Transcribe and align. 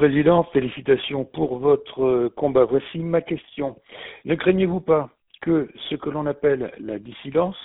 Président, 0.00 0.44
félicitations 0.44 1.26
pour 1.26 1.58
votre 1.58 2.02
euh, 2.02 2.32
combat. 2.34 2.64
Voici 2.64 3.00
ma 3.00 3.20
question. 3.20 3.76
Ne 4.24 4.34
craignez-vous 4.34 4.80
pas 4.80 5.10
que 5.42 5.68
ce 5.90 5.94
que 5.94 6.08
l'on 6.08 6.24
appelle 6.24 6.72
la 6.80 6.98
dissidence 6.98 7.58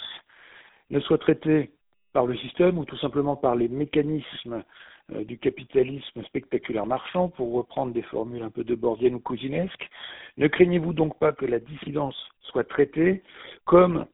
ne 0.90 0.99
soit 0.99 1.17
traité 1.17 1.71
par 2.12 2.26
le 2.26 2.35
système 2.35 2.77
ou 2.77 2.84
tout 2.84 2.98
simplement 2.98 3.38
par 3.38 3.55
les 3.55 3.70
mécanismes 3.70 4.66
euh, 5.13 5.23
du 5.23 5.38
capitalisme 5.38 6.23
spectaculaire 6.23 6.85
marchand, 6.85 7.29
pour 7.29 7.53
reprendre 7.53 7.93
des 7.93 8.02
formules 8.02 8.43
un 8.43 8.49
peu 8.49 8.65
de 8.65 8.76
bordienne 8.76 9.15
ou 9.15 9.21
cousinesques? 9.21 9.90
Ne 10.35 10.49
craignez-vous 10.49 10.91
donc 10.91 11.17
pas 11.17 11.31
que 11.31 11.45
la 11.45 11.59
dissidence 11.59 12.17
soit 12.41 12.67
traitée 12.67 13.23
comme 13.63 14.07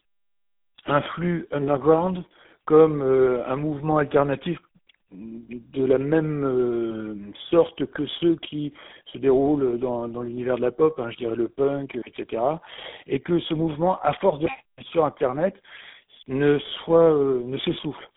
un 0.86 1.02
flux 1.02 1.48
underground, 1.52 2.24
comme 2.66 3.02
euh, 3.02 3.44
un 3.48 3.56
mouvement 3.56 3.98
alternatif 3.98 4.60
de 5.12 5.86
la 5.86 5.98
même 5.98 6.44
euh, 6.46 7.16
sorte 7.50 7.86
que 7.88 8.06
ceux 8.20 8.36
qui 8.38 8.74
se 9.12 9.18
déroulent 9.18 9.78
dans, 9.80 10.08
l'univers 10.22 10.56
de 10.56 10.62
la 10.62 10.72
pop, 10.72 10.98
hein, 11.00 11.10
je 11.12 11.18
dirais 11.18 11.36
le 11.36 11.50
punk, 11.50 11.98
etc. 12.06 12.42
Et 13.08 13.20
que 13.20 13.40
ce 13.40 13.54
mouvement, 13.54 14.00
à 14.02 14.14
force 14.14 14.40
de 14.40 14.48
sur 14.92 15.06
Internet, 15.06 15.56
ne 16.28 16.60
soit 16.60 17.14
euh, 17.14 17.44
ne 17.46 17.58
s'essouffle. 17.58 18.08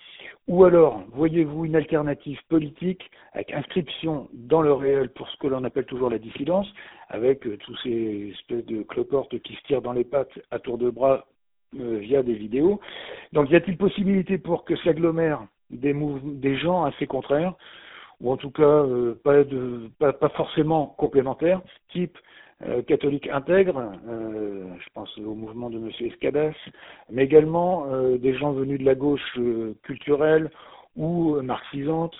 Ou 0.47 0.65
alors, 0.65 1.03
voyez-vous 1.13 1.65
une 1.65 1.75
alternative 1.75 2.39
politique 2.49 3.11
avec 3.33 3.53
inscription 3.53 4.29
dans 4.33 4.63
le 4.63 4.73
réel 4.73 5.09
pour 5.09 5.29
ce 5.31 5.37
que 5.39 5.47
l'on 5.47 5.65
appelle 5.65 5.87
toujours 5.87 6.11
la 6.11 6.19
dissidence, 6.19 6.69
avec 7.09 7.47
euh, 7.47 7.57
tous 7.59 7.77
ces 7.79 8.31
espèces 8.33 8.67
de 8.67 8.83
cloportes 8.83 9.39
qui 9.41 9.55
se 9.55 9.63
tirent 9.63 9.83
dans 9.83 9.93
les 9.93 10.05
pattes 10.05 10.39
à 10.51 10.59
tour 10.59 10.79
de 10.79 10.91
bras 10.91 11.27
via 11.73 12.23
des 12.23 12.35
vidéos. 12.35 12.81
Donc, 13.33 13.51
y 13.51 13.57
a-t-il 13.57 13.77
possibilité 13.77 14.39
pour 14.39 14.65
que 14.65 14.77
s'agglomèrent 14.77 15.45
des, 15.71 15.95
des 15.95 16.57
gens 16.57 16.85
assez 16.85 17.07
contraires, 17.07 17.55
ou 18.21 18.33
en 18.33 18.37
tout 18.37 18.51
cas 18.51 18.63
euh, 18.63 19.15
pas, 19.23 19.45
de, 19.45 19.91
pas, 19.99 20.29
forcément 20.31 20.87
complémentaires, 20.99 21.61
type 21.91 22.17
euh, 22.63 22.83
catholique 22.83 23.29
intègre, 23.29 23.93
euh, 24.09 24.67
je 24.79 24.89
pense 24.95 25.17
au 25.19 25.35
mouvement 25.35 25.71
de 25.71 25.79
M. 25.79 25.91
Escadas, 26.01 26.55
mais 27.11 27.25
également 27.25 27.87
des 28.17 28.35
gens 28.35 28.53
venus 28.53 28.79
de 28.79 28.85
la 28.85 28.95
gauche 28.95 29.39
culturelle 29.83 30.51
ou 30.97 31.41
marxisante, 31.43 32.15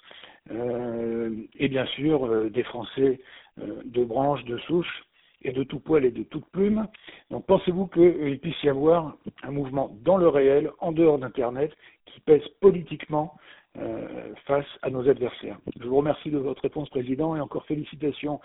et 0.51 1.69
bien 1.69 1.87
sûr 1.87 2.51
des 2.51 2.65
Français 2.65 3.21
de 3.57 4.05
branche, 4.05 4.45
de 4.45 4.59
souche, 4.59 5.05
et 5.45 5.53
de 5.53 5.63
tout 5.63 5.79
poil 5.79 6.05
et 6.05 6.11
de 6.11 6.23
toute 6.25 6.47
plume. 6.47 6.87
Donc 7.31 7.47
pensez-vous 7.47 7.87
qu'il 7.89 8.39
puisse 8.41 8.63
y 8.63 8.69
avoir 8.69 9.17
un 9.43 9.51
mouvement 9.51 9.97
dans 10.03 10.17
le 10.17 10.29
réel, 10.29 10.71
en 10.81 10.93
dehors 10.93 11.19
d'Internet, 11.19 11.73
qui 12.07 12.21
pèse 12.21 12.43
politiquement 12.61 13.35
euh, 13.79 14.35
face 14.47 14.67
à 14.83 14.91
nos 14.91 15.09
adversaires? 15.09 15.59
Je 15.81 15.87
vous 15.87 15.97
remercie 15.97 16.31
de 16.31 16.39
votre 16.39 16.63
réponse, 16.63 16.89
Président, 16.91 17.35
et 17.35 17.41
encore 17.41 17.65
félicitations 17.67 18.41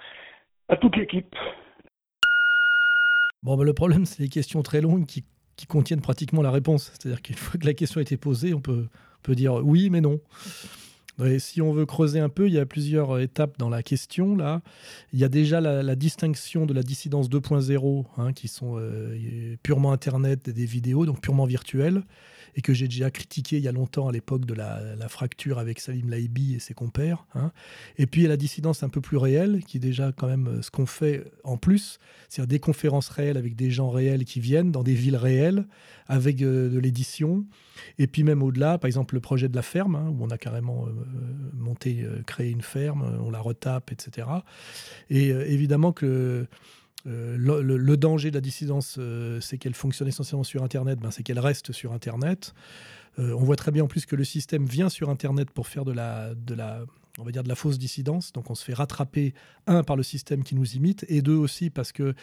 à 0.70 0.78
toute 0.78 0.96
l'équipe. 0.96 1.36
Bon, 3.44 3.58
ben, 3.58 3.64
le 3.64 3.74
problème, 3.74 4.06
c'est 4.06 4.24
les 4.24 4.30
questions 4.30 4.62
très 4.64 4.82
longues 4.82 5.06
qui, 5.06 5.26
contiennent 5.68 6.02
pratiquement 6.02 6.42
la 6.42 6.52
réponse. 6.52 6.84
C'est-à-dire 6.94 7.22
qu'une 7.22 7.36
fois 7.36 7.60
que 7.60 7.66
la 7.66 7.74
question 7.74 8.00
a 8.00 8.02
été 8.02 8.16
posée, 8.16 8.54
on 8.54 8.62
peut, 8.62 8.88
peut 9.24 9.36
dire 9.36 9.56
oui, 9.56 9.90
mais 9.90 10.00
non 10.00 10.22
si 11.40 11.62
on 11.62 11.74
veut 11.74 11.86
creuser 11.86 12.20
un 12.20 12.30
peu, 12.30 12.48
il 12.48 12.54
y 12.54 12.60
a 12.60 12.66
plusieurs 12.66 13.18
euh, 13.18 13.22
étapes 13.22 13.58
dans 13.58 13.70
la 13.70 13.84
question. 13.84 14.36
Là, 14.36 14.62
il 15.14 15.20
y 15.20 15.24
a 15.24 15.30
déjà 15.30 15.62
la, 15.62 15.96
distinction 15.96 16.66
de 16.66 16.74
la 16.74 16.84
dissidence 16.84 17.30
2.0, 17.30 18.06
hein, 18.18 18.34
qui 18.34 18.48
sont 18.48 18.78
euh, 18.78 19.56
purement 19.64 19.92
Internet, 19.92 20.50
des 20.50 20.66
vidéos, 20.66 21.06
donc 21.06 21.22
purement 21.22 21.46
virtuelles, 21.46 22.04
et 22.56 22.62
que 22.62 22.74
j'ai 22.74 22.88
déjà 22.88 23.12
critiqué 23.12 23.58
il 23.58 23.64
y 23.64 23.68
a 23.68 23.72
longtemps 23.72 24.08
à 24.08 24.12
l'époque 24.12 24.46
de 24.46 24.54
la, 24.54 24.80
fracture 25.10 25.58
avec 25.58 25.80
Salim 25.80 26.10
Laibi 26.10 26.56
et 26.56 26.60
ses 26.60 26.76
compères. 26.76 27.26
Hein. 27.34 27.52
Et 27.98 28.06
puis 28.06 28.22
il 28.22 28.24
y 28.26 28.28
a 28.28 28.30
la 28.30 28.38
dissidence 28.38 28.84
un 28.84 28.90
peu 28.90 29.02
plus 29.02 29.18
réelle, 29.18 29.64
qui 29.66 29.78
est 29.78 29.80
déjà 29.80 30.12
quand 30.12 30.28
même 30.28 30.48
euh, 30.48 30.62
ce 30.62 30.70
qu'on 30.70 30.86
fait 30.86 31.24
en 31.44 31.58
plus, 31.58 32.00
c'est-à-dire 32.28 32.48
des 32.48 32.60
conférences 32.60 33.10
réelles 33.10 33.38
avec 33.38 33.56
des 33.56 33.72
gens 33.72 33.90
réels 33.90 34.24
qui 34.26 34.40
viennent 34.40 34.72
dans 34.72 34.84
des 34.84 34.94
villes 34.94 35.16
réelles, 35.16 35.66
avec 36.08 36.38
de 36.38 36.80
l'édition. 36.80 37.46
Et 37.98 38.08
puis 38.08 38.24
même 38.24 38.44
au-delà, 38.44 38.78
par 38.78 38.88
exemple 38.88 39.16
le 39.16 39.22
projet 39.22 39.50
de 39.50 39.56
la 39.56 39.62
ferme, 39.62 39.96
hein, 39.96 40.10
où 40.10 40.24
on 40.24 40.30
a 40.30 40.38
carrément 40.38 40.88
euh, 40.88 40.92
monté, 41.54 42.02
euh, 42.04 42.22
créé 42.26 42.50
une 42.50 42.62
ferme, 42.62 43.20
on 43.22 43.30
la 43.30 43.40
retape, 43.40 43.92
etc. 43.92 44.28
Et 45.10 45.32
euh, 45.32 45.46
évidemment 45.48 45.92
que 45.92 46.48
le, 47.06 47.96
danger 47.96 48.30
de 48.30 48.36
la 48.36 48.42
dissidence, 48.42 49.00
c'est 49.42 49.58
qu'elle 49.58 49.74
fonctionne 49.74 50.08
essentiellement 50.08 50.44
sur 50.44 50.64
Internet, 50.64 51.00
ben, 51.00 51.12
c'est 51.12 51.24
qu'elle 51.24 51.40
reste 51.40 51.72
sur 51.72 51.94
Internet. 51.94 52.54
on 53.18 53.44
voit 53.44 53.56
très 53.56 53.72
bien 53.72 53.84
en 53.84 53.88
plus 53.88 54.06
que 54.06 54.16
le 54.16 54.24
système 54.24 54.66
vient 54.66 54.90
sur 54.90 55.10
Internet 55.10 55.50
pour 55.52 55.68
faire 55.68 55.86
de 55.86 55.94
la, 55.94 56.34
on 57.20 57.24
va 57.24 57.32
dire, 57.32 57.44
de 57.44 57.50
la 57.50 57.56
fausse 57.56 57.78
dissidence. 57.78 58.32
Donc 58.32 58.50
on 58.50 58.56
se 58.56 58.64
fait 58.64 58.74
rattraper, 58.74 59.34
un, 59.68 59.84
par 59.84 59.96
le 59.96 60.04
système 60.04 60.44
qui 60.44 60.56
nous 60.56 60.74
imite, 60.74 61.06
et 61.10 61.22
deux 61.22 61.36
aussi 61.36 61.70
parce 61.70 61.92
que 61.92 62.04
euh, 62.04 62.14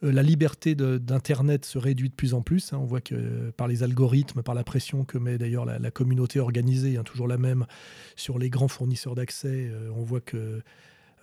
la 0.00 0.22
liberté 0.22 0.74
d'Internet 0.74 1.64
se 1.64 1.78
réduit 1.78 2.08
de 2.08 2.14
plus 2.14 2.34
en 2.34 2.42
plus. 2.42 2.72
Hein. 2.72 2.78
On 2.80 2.84
voit 2.84 3.00
que 3.00 3.50
par 3.56 3.68
les 3.68 3.82
algorithmes, 3.82 4.42
par 4.42 4.54
la 4.54 4.64
pression 4.64 5.04
que 5.04 5.18
met 5.18 5.38
d'ailleurs 5.38 5.64
la, 5.64 5.90
communauté 5.90 6.40
organisée, 6.40 6.96
hein, 6.96 7.02
toujours 7.04 7.28
la 7.28 7.38
même, 7.38 7.66
sur 8.16 8.38
les 8.38 8.50
grands 8.50 8.68
fournisseurs 8.68 9.14
d'accès, 9.14 9.68
euh, 9.70 9.90
on 9.94 10.02
voit 10.02 10.20
que 10.20 10.36
euh, 10.36 10.62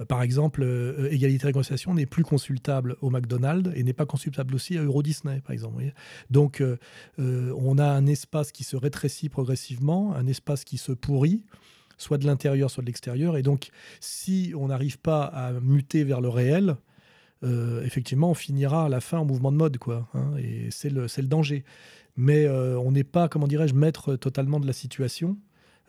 par 0.07 0.21
exemple, 0.21 0.63
égalité 1.11 1.45
et 1.45 1.47
réconciliation 1.47 1.93
n'est 1.93 2.05
plus 2.05 2.23
consultable 2.23 2.97
au 3.01 3.09
McDonald's 3.09 3.71
et 3.75 3.83
n'est 3.83 3.93
pas 3.93 4.05
consultable 4.05 4.55
aussi 4.55 4.77
à 4.77 4.83
Euro 4.83 5.03
Disney, 5.03 5.41
par 5.41 5.51
exemple. 5.51 5.83
Donc, 6.29 6.63
on 7.17 7.77
a 7.77 7.85
un 7.85 8.05
espace 8.07 8.51
qui 8.51 8.63
se 8.63 8.75
rétrécit 8.75 9.29
progressivement, 9.29 10.15
un 10.15 10.27
espace 10.27 10.63
qui 10.63 10.77
se 10.77 10.91
pourrit, 10.91 11.43
soit 11.97 12.17
de 12.17 12.25
l'intérieur, 12.25 12.69
soit 12.69 12.81
de 12.81 12.87
l'extérieur. 12.87 13.37
Et 13.37 13.43
donc, 13.43 13.69
si 13.99 14.53
on 14.57 14.67
n'arrive 14.67 14.99
pas 14.99 15.23
à 15.23 15.53
muter 15.53 16.03
vers 16.03 16.21
le 16.21 16.29
réel, 16.29 16.75
euh, 17.43 17.83
effectivement, 17.83 18.31
on 18.31 18.33
finira 18.33 18.85
à 18.85 18.89
la 18.89 19.01
fin 19.01 19.19
en 19.19 19.25
mouvement 19.25 19.51
de 19.51 19.57
mode, 19.57 19.77
quoi. 19.77 20.07
Hein, 20.13 20.33
et 20.37 20.69
c'est 20.71 20.89
le, 20.89 21.07
danger. 21.23 21.63
Mais 22.15 22.45
euh, 22.45 22.77
on 22.79 22.91
n'est 22.91 23.03
pas, 23.03 23.27
comment 23.27 23.47
dirais-je, 23.47 23.73
maître 23.73 24.15
totalement 24.15 24.59
de 24.59 24.67
la 24.67 24.73
situation. 24.73 25.37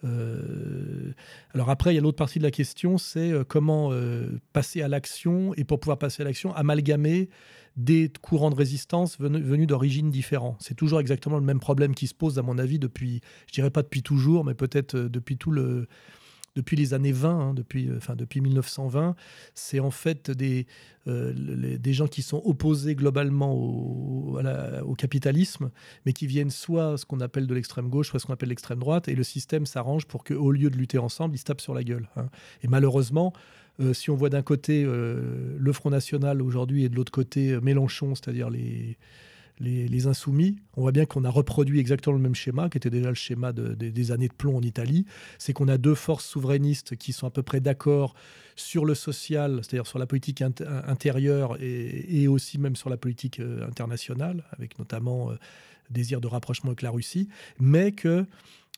Euh, 0.05 1.13
alors 1.55 1.71
après, 1.71 1.93
il 1.93 1.97
y 1.97 1.99
a 1.99 2.03
l'autre 2.03 2.17
partie 2.17 2.39
de 2.39 2.45
la 2.45 2.51
question, 2.51 2.99
c'est 2.99 3.33
comment 3.49 3.91
passer 4.53 4.83
à 4.83 4.89
l'action 4.89 5.55
et 5.55 5.65
pour 5.65 5.81
pouvoir 5.81 5.99
passer 5.99 6.23
à 6.23 6.25
l'action, 6.25 6.55
amalgamer 6.55 7.29
des 7.77 8.11
courants 8.23 8.51
de 8.51 8.55
résistance 8.55 9.19
venus, 9.19 9.67
d'origines 9.67 10.11
différentes. 10.11 10.59
C'est 10.61 10.75
toujours 10.75 11.01
exactement 11.01 11.39
le 11.39 11.45
même 11.45 11.61
problème 11.61 11.95
qui 11.95 12.07
se 12.07 12.15
pose, 12.15 12.39
à 12.39 12.43
mon 12.43 12.59
avis, 12.59 12.79
depuis, 12.79 13.21
je 13.49 13.55
dirais 13.55 13.71
pas 13.71 13.83
depuis 13.83 14.03
toujours, 14.03 14.45
mais 14.45 14.55
peut-être 14.55 14.95
euh, 14.95 15.09
depuis 15.09 15.37
tout 15.37 15.51
le 15.51 15.89
depuis 16.55 16.77
les 16.77 16.95
années 16.95 17.13
20, 17.13 17.31
hein, 17.31 17.55
depuis, 17.55 17.89
euh, 17.89 17.97
enfin, 17.97 18.15
depuis 18.15 18.41
1920, 18.41 19.17
c'est 19.55 19.81
en 19.81 19.91
fait 19.91 20.31
des, 20.31 20.67
euh, 21.09 21.33
des 21.79 21.93
gens 21.93 22.07
qui 22.07 22.23
sont 22.23 22.41
opposés 22.45 22.95
globalement 22.95 23.53
au, 23.55 24.95
capitalisme, 24.97 25.71
mais 26.07 26.13
qui 26.13 26.27
viennent 26.27 26.51
soit 26.51 26.97
ce 26.97 27.05
qu'on 27.05 27.21
appelle 27.21 27.47
de 27.47 27.55
l'extrême 27.55 27.89
gauche, 27.89 28.11
soit 28.11 28.21
ce 28.21 28.27
qu'on 28.27 28.33
appelle 28.33 28.49
l'extrême 28.49 28.79
droite, 28.79 29.09
et 29.09 29.15
le 29.15 29.25
système 29.25 29.67
s'arrange 29.67 30.07
pour 30.07 30.25
qu'au 30.25 30.51
lieu 30.51 30.71
de 30.71 30.77
lutter 30.77 30.99
ensemble, 30.99 31.35
ils 31.35 31.39
se 31.39 31.45
tapent 31.45 31.61
sur 31.61 31.75
la 31.75 31.83
gueule. 31.83 32.09
Hein. 32.17 32.29
Et 32.63 32.69
malheureusement, 32.69 33.33
euh, 33.81 33.93
si 33.93 34.11
on 34.11 34.15
voit 34.15 34.31
d'un 34.31 34.43
côté 34.43 34.85
le 34.85 35.73
Front 35.73 35.91
National 35.91 36.41
aujourd'hui 36.41 36.85
et 36.85 36.89
de 36.89 36.95
l'autre 36.95 37.13
côté 37.13 37.59
Mélenchon, 37.61 38.15
c'est-à-dire 38.15 38.49
les, 38.49 38.97
les, 39.61 40.07
insoumis, 40.07 40.57
on 40.77 40.83
voit 40.83 40.93
bien 40.93 41.07
qu'on 41.07 41.25
a 41.25 41.31
reproduit 41.31 41.79
exactement 41.79 42.17
le 42.17 42.23
même 42.23 42.35
schéma, 42.35 42.69
qui 42.69 42.79
était 42.79 42.91
déjà 42.91 43.09
le 43.09 43.15
schéma 43.15 43.53
des 43.53 44.13
années 44.13 44.29
de 44.29 44.35
plomb 44.35 44.57
en 44.57 44.63
Italie. 44.63 45.07
C'est 45.39 45.53
qu'on 45.53 45.69
a 45.69 45.79
deux 45.79 45.95
forces 45.95 46.27
souverainistes 46.27 46.97
qui 46.97 47.13
sont 47.13 47.27
à 47.27 47.31
peu 47.31 47.43
près 47.43 47.61
d'accord 47.61 48.15
sur 48.57 48.85
le 48.85 48.95
social, 48.95 49.61
c'est-à-dire 49.63 49.87
sur 49.87 49.99
la 49.99 50.07
politique 50.07 50.43
intérieure 50.43 51.57
et, 51.61 52.27
aussi 52.29 52.59
même 52.59 52.77
sur 52.77 52.91
la 52.91 52.97
politique 52.97 53.41
internationale, 53.67 54.45
avec 54.53 54.79
notamment 54.79 55.31
désir 55.91 56.21
de 56.21 56.27
rapprochement 56.27 56.71
avec 56.71 56.83
la 56.83 56.91
Russie, 56.91 57.29
mais 57.61 57.93
que 57.93 58.27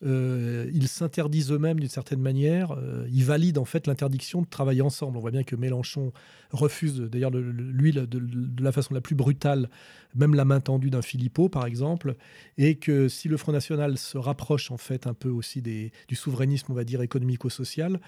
euh, 0.04 0.70
ils 0.74 0.88
s'interdisent 0.88 1.50
eux-mêmes 1.52 1.80
d'une 1.80 1.88
certaine 1.88 2.20
manière. 2.20 2.72
Euh, 2.72 3.06
ils 3.10 3.24
valident 3.24 3.58
en 3.58 3.64
fait 3.64 3.86
l'interdiction 3.86 4.42
de 4.42 4.46
travailler 4.46 4.82
ensemble. 4.82 5.16
On 5.16 5.20
voit 5.20 5.30
bien 5.30 5.42
que 5.42 5.56
Mélenchon 5.56 6.12
refuse, 6.50 7.00
d'ailleurs, 7.00 7.30
lui, 7.30 7.92
de, 7.92 8.62
la 8.62 8.72
façon 8.72 8.92
la 8.92 9.00
plus 9.00 9.14
brutale, 9.14 9.70
même 10.14 10.34
la 10.34 10.44
main 10.44 10.60
tendue 10.60 10.90
d'un 10.90 11.02
Philippot, 11.02 11.48
par 11.48 11.64
exemple, 11.64 12.16
et 12.58 12.76
que 12.76 13.08
si 13.08 13.28
le 13.28 13.36
Front 13.38 13.52
National 13.52 13.96
se 13.96 14.18
rapproche 14.18 14.70
en 14.70 14.76
fait 14.76 15.06
un 15.06 15.14
peu 15.14 15.30
aussi 15.30 15.62
des, 15.62 15.92
du 16.08 16.14
souverainisme, 16.14 16.66
on 16.70 16.74
va 16.74 16.84
dire 16.84 17.00
économico-social, 17.00 18.00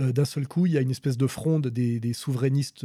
euh, 0.00 0.12
d'un 0.12 0.24
seul 0.24 0.48
coup, 0.48 0.66
il 0.66 0.72
y 0.72 0.78
a 0.78 0.80
une 0.80 0.90
espèce 0.90 1.16
de 1.16 1.26
fronde 1.26 1.68
des, 1.68 2.12
souverainistes 2.12 2.84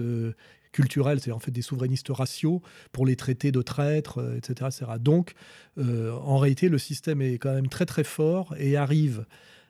culturels, 0.72 1.20
c'est 1.20 1.32
en 1.32 1.40
fait 1.40 1.52
des 1.52 1.62
souverainistes 1.62 2.10
raciaux 2.10 2.62
pour 2.92 3.06
les 3.06 3.16
traiter 3.16 3.52
de 3.52 3.62
traîtres, 3.62 4.20
etc., 4.38 4.70
etc. 4.72 4.92
Donc, 5.00 5.34
en 5.78 6.38
réalité, 6.38 6.70
le 6.70 6.78
système 6.78 7.22
est 7.22 7.38
quand 7.38 7.54
même 7.54 7.68
très 7.68 7.86
très 7.86 8.04
fort 8.04 8.56
et 8.58 8.78
arrive 8.78 9.26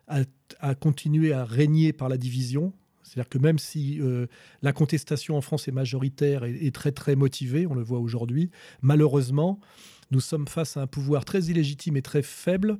à, 0.07 0.75
continuer 0.75 1.33
à 1.33 1.45
régner 1.45 1.93
par 1.93 2.09
la 2.09 2.17
division. 2.17 2.73
C'est-à-dire 3.03 3.29
que 3.29 3.37
même 3.37 3.59
si 3.59 3.99
la 4.61 4.73
contestation 4.73 5.37
en 5.37 5.41
France 5.41 5.67
est 5.67 5.71
majoritaire 5.71 6.43
et, 6.43 6.71
très 6.71 6.91
très 6.91 7.15
motivée, 7.15 7.67
on 7.67 7.73
le 7.73 7.83
voit 7.83 7.99
aujourd'hui, 7.99 8.51
malheureusement, 8.81 9.59
nous 10.11 10.19
sommes 10.19 10.47
face 10.47 10.77
à 10.77 10.81
un 10.81 10.87
pouvoir 10.87 11.25
très 11.25 11.43
illégitime 11.43 11.97
et 11.97 12.01
très 12.01 12.21
faible, 12.21 12.77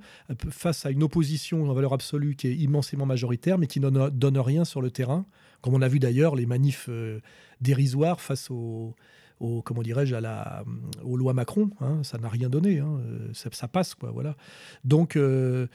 face 0.50 0.86
à 0.86 0.92
une 0.92 1.04
opposition 1.04 1.70
en 1.70 1.74
valeur 1.74 1.94
absolue 1.94 2.36
qui 2.36 2.48
est 2.48 2.56
immensément 2.56 3.06
majoritaire, 3.06 3.58
mais 3.58 3.68
qui 3.68 3.80
ne 3.80 4.10
donne 4.10 4.38
rien 4.38 4.66
sur 4.66 4.82
le 4.82 4.92
terrain, 4.92 5.26
comme 5.62 5.74
on 5.74 5.82
a 5.82 5.88
vu 5.88 6.00
d'ailleurs 6.00 6.36
les 6.36 6.46
manifs 6.46 6.88
euh, 6.90 7.20
dérisoires 7.62 8.20
face 8.20 8.50
au, 8.52 8.96
comment 9.64 9.82
dirais-je, 9.82 10.14
à 10.14 10.22
la, 10.22 10.64
aux 11.04 11.16
lois 11.16 11.34
Macron. 11.34 11.70
Hein, 11.80 12.04
ça 12.04 12.18
n'a 12.18 12.30
rien 12.30 12.50
donné. 12.50 12.80
Hein, 12.80 13.00
euh, 13.06 13.30
ça, 13.34 13.68
passe, 13.68 13.96
quoi. 13.96 14.12
Voilà. 14.12 14.36
Donc, 14.84 15.16
euh, 15.16 15.68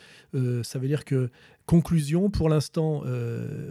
ça 0.63 0.79
veut 0.79 0.89
dire 0.89 1.05
que, 1.05 1.31
conclusion, 1.65 2.31
pour 2.31 2.49
l'instant, 2.49 3.03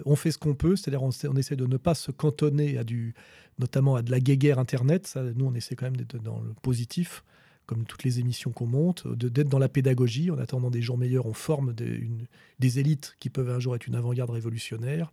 on 0.05 0.15
fait 0.15 0.31
ce 0.31 0.37
qu'on 0.37 0.55
peut, 0.55 0.75
c'est-à-dire 0.75 1.03
on, 1.03 1.11
on, 1.29 1.35
essaie 1.35 1.55
de 1.55 1.65
ne 1.65 1.77
pas 1.77 1.93
se 1.93 2.11
cantonner 2.11 2.77
à 2.77 2.83
du, 2.83 3.13
notamment 3.59 3.95
à 3.95 4.01
de 4.01 4.11
la 4.11 4.19
guéguerre 4.19 4.59
Internet. 4.59 5.07
Ça, 5.07 5.21
nous, 5.23 5.45
on 5.45 5.53
essaie 5.53 5.75
quand 5.75 5.85
même 5.85 5.97
d'être 5.97 6.21
dans 6.21 6.41
le 6.41 6.53
positif 6.61 7.23
comme 7.65 7.85
toutes 7.85 8.03
les 8.03 8.19
émissions 8.19 8.51
qu'on 8.51 8.67
monte, 8.67 9.07
d'être 9.07 9.49
dans 9.49 9.59
la 9.59 9.69
pédagogie. 9.69 10.31
En 10.31 10.37
attendant 10.37 10.69
des 10.69 10.81
jours 10.81 10.97
meilleurs, 10.97 11.25
on 11.25 11.33
forme 11.33 11.73
des 11.73 12.79
élites 12.79 13.15
qui 13.19 13.29
peuvent 13.29 13.49
un 13.49 13.59
jour 13.59 13.75
être 13.75 13.87
une 13.87 13.95
avant-garde 13.95 14.29
révolutionnaire. 14.29 15.11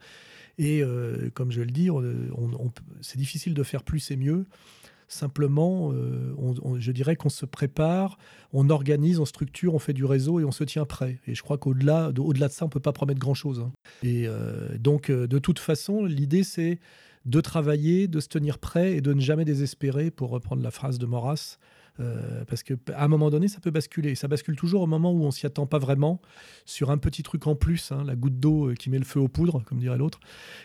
Et 0.58 0.82
euh, 0.82 1.31
comme 1.34 1.50
je 1.50 1.62
le 1.62 1.70
dis, 1.70 1.88
c'est 3.00 3.19
difficile 3.19 3.54
de 3.54 3.62
faire 3.62 3.82
plus 3.82 4.10
et 4.10 4.16
mieux. 4.16 4.46
Simplement, 5.08 5.93
euh, 5.93 6.34
je 6.78 6.90
dirais 6.90 7.16
qu'on 7.16 7.28
se 7.28 7.44
prépare, 7.44 8.16
on 8.55 8.70
organise, 8.70 9.19
on 9.19 9.26
structure, 9.26 9.75
on 9.75 9.78
fait 9.78 9.93
du 9.93 10.06
réseau 10.06 10.40
et 10.40 10.44
on 10.44 10.52
se 10.52 10.64
tient 10.64 10.87
prêt. 10.87 11.19
Et 11.26 11.34
je 11.34 11.43
crois 11.43 11.58
qu'au-delà 11.58 12.12
de, 12.12 12.22
au 12.22 12.32
-delà 12.32 12.48
de 12.48 12.52
ça, 12.52 12.64
on 12.64 12.69
ne 12.69 12.72
peut 12.72 12.81
pas 12.81 12.93
promettre 12.93 13.20
grand-chose. 13.20 13.60
Hein. 13.60 13.72
Et 14.02 14.26
euh, 14.26 14.78
donc, 14.78 15.10
de 15.10 15.38
toute 15.38 15.58
façon, 15.58 16.06
l'idée, 16.06 16.44
c'est 16.44 16.78
de 17.26 17.40
travailler, 17.40 18.08
de 18.08 18.20
se 18.20 18.28
tenir 18.28 18.58
prêt 18.58 18.96
et 18.96 19.00
de 19.00 19.12
ne 19.12 19.20
jamais 19.20 19.44
désespérer, 19.44 20.10
pour 20.10 20.31
reprendre 20.31 20.62
la 20.62 20.70
phrase 20.70 20.98
de 20.98 21.06
Maurras, 21.06 21.58
euh, 22.00 22.44
parce 22.49 22.62
qu'à 22.62 22.75
un 22.97 23.09
moment 23.09 23.31
donné, 23.31 23.49
ça 23.49 23.61
peut 23.61 23.71
basculer. 23.71 24.15
Ça 24.15 24.29
bascule 24.29 24.56
toujours 24.56 24.83
au 24.83 24.87
moment 24.87 25.12
où 25.12 25.25
on 25.25 25.31
s'y 25.31 25.47
attend 25.47 25.67
pas 25.67 25.79
vraiment, 25.79 26.21
sur 26.65 26.91
un 26.91 26.99
petit 26.99 27.23
truc 27.23 27.47
en 27.47 27.55
plus, 27.55 27.93
hein, 27.93 28.05
la 28.05 28.17
goutte 28.17 28.41
d'eau 28.41 28.71
euh, 28.71 28.75
qui 28.75 28.91
met 28.91 28.99
le 28.99 29.05
feu 29.05 29.21
aux 29.21 29.29
poudres, 29.29 29.62
comme 29.65 29.79
dirait 29.79 29.99
l'autre. 29.99 30.21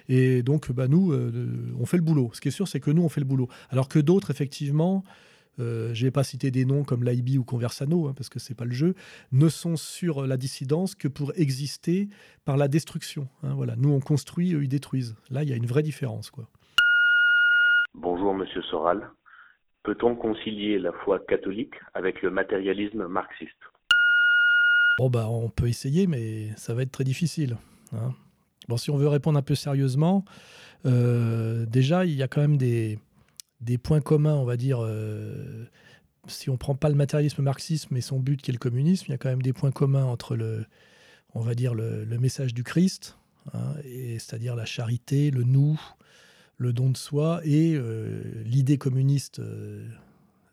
Et 0.08 0.44
donc, 0.44 0.72
bah, 0.72 0.88
nous, 0.88 1.12
euh, 1.12 1.76
on 1.80 1.86
fait 1.86 1.98
le 1.98 2.04
boulot. 2.04 2.32
Ce 2.34 2.42
qui 2.42 2.48
est 2.48 2.52
sûr, 2.52 2.68
c'est 2.68 2.80
que 2.80 2.92
nous, 2.92 3.04
on 3.04 3.10
fait 3.10 3.22
le 3.22 3.26
boulot. 3.26 3.50
Alors 3.70 3.88
que 3.88 4.00
d'autres, 4.00 4.32
effectivement, 4.32 5.04
je 5.60 5.64
ne 5.64 5.94
vais 5.94 6.12
pas 6.12 6.24
citer 6.24 6.52
des 6.52 6.66
noms 6.66 6.84
comme 6.84 7.04
l'IB 7.04 7.40
ou 7.40 7.44
Conversano, 7.44 8.08
hein, 8.08 8.14
parce 8.16 8.30
que 8.30 8.38
c'est 8.38 8.54
pas 8.54 8.66
le 8.66 8.74
jeu, 8.74 8.94
ne 9.32 9.50
sont 9.50 9.76
sur 9.76 10.28
la 10.28 10.38
dissidence 10.38 10.94
que 10.94 11.08
pour 11.08 11.32
exister 11.36 12.10
par 12.46 12.58
la 12.58 12.68
destruction. 12.68 13.28
Hein, 13.42 13.56
voilà. 13.56 13.76
Nous, 13.76 13.90
on 13.90 14.00
construit, 14.00 14.54
eux, 14.54 14.64
ils 14.64 14.70
détruisent. 14.70 15.16
Là, 15.32 15.42
il 15.42 15.50
y 15.50 15.54
a 15.54 15.56
une 15.56 15.66
vraie 15.66 15.82
différence. 15.82 16.30
Quoi. 16.30 16.48
Bonjour, 17.96 18.36
monsieur 18.36 18.62
Soral. 18.62 19.10
Peut-on 19.88 20.18
concilier 20.18 20.80
la 20.80 20.92
foi 20.92 21.18
catholique 21.18 21.75
avec 21.94 22.22
le 22.22 22.30
matérialisme 22.30 23.07
marxiste? 23.07 23.56
Bon 24.98 25.10
bah 25.10 25.30
on 25.30 25.48
peut 25.48 25.69
essayer, 25.69 26.07
mais 26.07 26.50
ça 26.57 26.74
va 26.74 26.81
être 26.81 26.92
très 26.92 27.06
difficile. 27.06 27.56
Hein. 27.94 28.13
Bon, 28.68 28.75
si 28.75 28.92
on 28.92 28.98
veut 28.98 29.07
répondre 29.07 29.39
un 29.39 29.42
peu 29.42 29.56
sérieusement, 29.56 30.25
euh, 30.86 31.66
déjà 31.66 32.04
il 32.04 32.16
y 32.16 32.22
a 32.22 32.28
quand 32.28 32.42
même 32.42 32.57
des, 32.57 33.00
points 33.81 34.01
communs, 34.01 34.36
on 34.36 34.44
va 34.44 34.57
dire. 34.57 34.80
Euh, 34.81 35.63
si 36.28 36.50
on 36.50 36.57
prend 36.57 36.75
pas 36.75 36.90
le 36.90 36.95
matérialisme 36.95 37.42
marxisme 37.42 37.95
et 37.95 38.01
son 38.01 38.19
but 38.19 38.42
qui 38.42 38.51
est 38.51 38.54
le 38.54 38.60
communisme, 38.60 39.06
il 39.07 39.12
y 39.12 39.16
a 39.16 39.18
quand 39.18 39.30
même 39.30 39.42
des 39.42 39.54
points 39.54 39.72
communs 39.72 40.04
entre 40.04 40.36
le, 40.36 40.66
on 41.33 41.40
va 41.40 41.56
dire 41.56 41.74
le, 41.74 42.06
message 42.19 42.54
du 42.54 42.66
Christ, 42.66 43.18
hein, 43.54 43.75
c'est-à-dire 43.86 44.57
la 44.57 44.66
charité, 44.66 45.31
le 45.31 45.44
nous, 45.44 45.80
le 46.57 46.74
don 46.74 46.89
de 46.89 46.98
soi 46.98 47.39
et 47.44 47.75
euh, 47.75 48.21
l'idée 48.44 48.77
communiste 48.77 49.39
euh, 49.39 49.88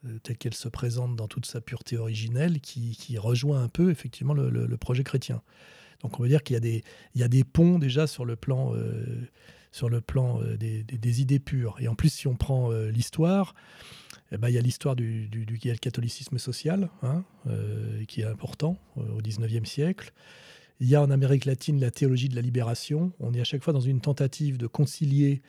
euh, 0.06 0.18
telle 0.22 0.36
qu'elle 0.36 0.54
se 0.54 0.68
présente 0.68 1.16
dans 1.16 1.28
toute 1.28 1.46
sa 1.46 1.60
pureté 1.60 1.96
originelle, 1.96 2.60
qui, 2.60 3.16
rejoint 3.18 3.62
un 3.62 3.68
peu 3.68 3.90
effectivement 3.90 4.34
le, 4.34 4.76
projet 4.76 5.02
chrétien. 5.02 5.42
Donc 6.02 6.20
on 6.20 6.22
va 6.22 6.28
dire 6.28 6.42
qu'il 6.42 6.54
y, 6.54 6.56
a 6.58 6.60
des, 6.60 6.84
il 7.14 7.20
y 7.20 7.24
a 7.24 7.28
des 7.28 7.44
ponts 7.44 7.78
déjà 7.78 8.06
sur 8.06 8.26
le 8.26 8.36
plan, 8.36 8.74
sur 9.72 9.88
le 9.88 10.02
plan 10.02 10.40
des, 10.58 11.20
idées 11.22 11.38
pures. 11.38 11.76
Et 11.80 11.88
en 11.88 11.94
plus, 11.94 12.10
si 12.10 12.26
on 12.26 12.34
prend 12.34 12.70
l'histoire, 12.72 13.54
eh 14.30 14.36
ben, 14.36 14.50
il 14.50 14.54
y 14.54 14.58
a 14.58 14.60
l'histoire 14.60 14.96
du, 14.96 15.28
du, 15.28 15.46
du 15.46 15.58
catholicisme 15.58 16.36
social, 16.36 16.90
hein, 17.02 17.24
qui 18.06 18.20
est 18.20 18.26
important 18.26 18.76
au 18.96 19.22
XIXe 19.22 19.66
siècle. 19.66 20.12
Il 20.80 20.88
y 20.88 20.96
a 20.96 21.00
en 21.00 21.10
Amérique 21.10 21.46
latine 21.46 21.80
la 21.80 21.90
théologie 21.90 22.28
de 22.28 22.34
la 22.34 22.42
libération. 22.42 23.12
On 23.20 23.32
est 23.32 23.40
à 23.40 23.44
chaque 23.44 23.62
fois 23.62 23.72
dans 23.72 23.80
une 23.80 24.02
tentative 24.02 24.58
de 24.58 24.66
concilier 24.66 25.40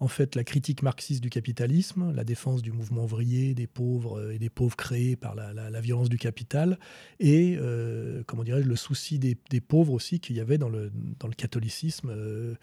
en 0.00 0.08
fait 0.08 0.34
la 0.34 0.44
critique 0.44 0.82
marxiste 0.82 1.22
du 1.22 1.30
capitalisme, 1.30 2.12
la 2.14 2.24
défense 2.24 2.62
du 2.62 2.72
mouvement 2.72 3.04
ouvrier, 3.04 3.54
des 3.54 3.66
pauvres 3.66 4.20
euh, 4.20 4.34
et 4.34 4.38
des 4.38 4.50
pauvres 4.50 4.76
créés 4.76 5.16
par 5.16 5.34
la, 5.34 5.80
violence 5.80 6.08
du 6.08 6.18
capital, 6.18 6.78
et 7.20 7.56
euh, 7.58 8.22
comment 8.26 8.42
dirais-je 8.42 8.68
le 8.68 8.76
souci 8.76 9.18
des, 9.18 9.36
pauvres 9.60 9.92
aussi 9.92 10.20
qu'il 10.20 10.36
y 10.36 10.40
avait 10.40 10.58
dans 10.58 10.68
le, 10.68 10.90
catholicisme, 11.36 12.10
euh, 12.10 12.54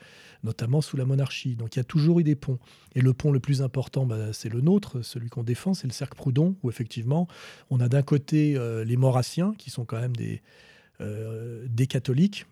notamment 0.43 0.81
sous 0.81 0.97
la 0.97 1.05
monarchie. 1.05 1.55
Donc 1.55 1.75
il 1.75 1.79
y 1.79 1.81
a 1.81 1.85
toujours 1.85 2.19
eu 2.19 2.23
des 2.23 2.35
ponts. 2.35 2.59
Et 2.95 3.01
le 3.01 3.13
pont 3.13 3.31
le 3.31 3.39
plus 3.39 3.61
important, 3.61 4.05
bah, 4.05 4.33
c'est 4.33 4.49
le 4.49 4.61
nôtre, 4.61 5.01
celui 5.01 5.29
qu'on 5.29 5.43
défend, 5.43 5.73
c'est 5.73 5.87
le 5.87 5.93
cercle 5.93 6.15
Proudhon, 6.15 6.55
où 6.63 6.69
effectivement 6.69 7.27
on 7.69 7.79
a 7.79 7.87
d'un 7.89 8.01
côté 8.01 8.57
les 8.85 8.97
Maurassiens, 8.97 9.53
qui 9.57 9.69
sont 9.69 9.85
quand 9.85 9.99
même 9.99 10.15
des, 10.15 10.41
des 10.99 11.87
catholiques, 11.87 12.45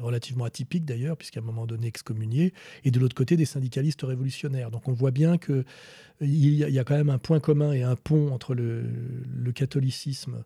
relativement 0.00 0.44
atypique 0.44 0.84
d'ailleurs, 0.84 1.16
puisqu'à 1.16 1.40
un 1.40 1.44
moment 1.44 1.66
donné 1.66 1.86
excommunié, 1.86 2.52
et 2.84 2.90
de 2.90 3.00
l'autre 3.00 3.14
côté 3.14 3.36
des 3.36 3.44
syndicalistes 3.44 4.02
révolutionnaires. 4.02 4.70
Donc 4.70 4.88
on 4.88 4.92
voit 4.92 5.10
bien 5.10 5.38
qu'il 5.38 5.64
y, 6.20 6.56
y, 6.56 6.78
a 6.78 6.84
quand 6.84 6.96
même 6.96 7.10
un 7.10 7.18
point 7.18 7.40
commun 7.40 7.72
et 7.72 7.82
un 7.82 7.96
pont 7.96 8.32
entre 8.32 8.54
le, 8.54 8.84
catholicisme 9.54 10.44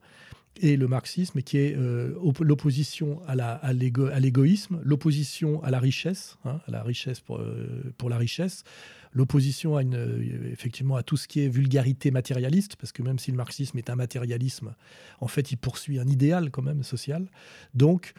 et 0.60 0.76
le 0.76 0.88
marxisme, 0.88 1.40
qui 1.42 1.58
est 1.58 1.76
euh, 1.76 2.14
l'opposition 2.40 3.20
à 3.26 3.72
l'égoïsme, 3.72 4.80
l'opposition 4.82 5.62
à 5.62 5.70
la 5.70 5.78
richesse, 5.78 6.36
hein, 6.44 6.60
à 6.66 6.70
la 6.70 6.82
richesse 6.82 7.20
pour 7.20 8.10
la 8.10 8.18
richesse, 8.18 8.64
l'opposition 9.12 9.76
à 9.76 9.82
une, 9.82 9.94
euh, 9.94 10.50
effectivement 10.52 10.96
à 10.96 11.02
tout 11.02 11.16
ce 11.16 11.28
qui 11.28 11.40
est 11.40 11.48
vulgarité 11.48 12.10
matérialiste, 12.10 12.76
parce 12.76 12.92
que 12.92 13.02
même 13.02 13.18
si 13.18 13.30
le 13.30 13.36
marxisme 13.36 13.78
est 13.78 13.90
un 13.90 13.96
matérialisme, 13.96 14.74
en 15.20 15.28
fait, 15.28 15.52
il 15.52 15.56
poursuit 15.56 15.98
un 15.98 16.06
idéal 16.06 16.50
quand 16.50 16.62
même 16.62 16.82
social. 16.82 17.30
Donc, 17.74 18.14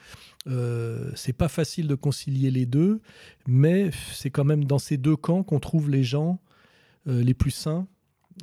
euh, 0.47 1.11
c'est 1.15 1.33
pas 1.33 1.47
facile 1.47 1.87
de 1.87 1.95
concilier 1.95 2.51
les 2.51 2.65
deux, 2.65 3.01
mais 3.47 3.91
c'est 4.13 4.29
quand 4.29 4.45
même 4.45 4.65
dans 4.65 4.79
ces 4.79 4.97
deux 4.97 5.15
camps 5.15 5.43
qu'on 5.43 5.59
trouve 5.59 5.89
les 5.89 6.03
gens 6.03 6.39
euh, 7.07 7.21
les 7.23 7.33
plus 7.33 7.51
sains 7.51 7.87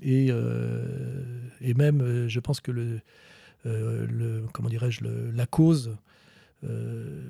et, 0.02 0.28
euh, 0.30 1.40
et 1.60 1.74
même, 1.74 2.28
je 2.28 2.40
pense 2.40 2.60
que 2.60 2.70
le, 2.70 3.00
comment 4.52 4.68
dirais-je, 4.68 5.00
la 5.04 5.46
cause 5.46 5.96
euh, 6.64 7.22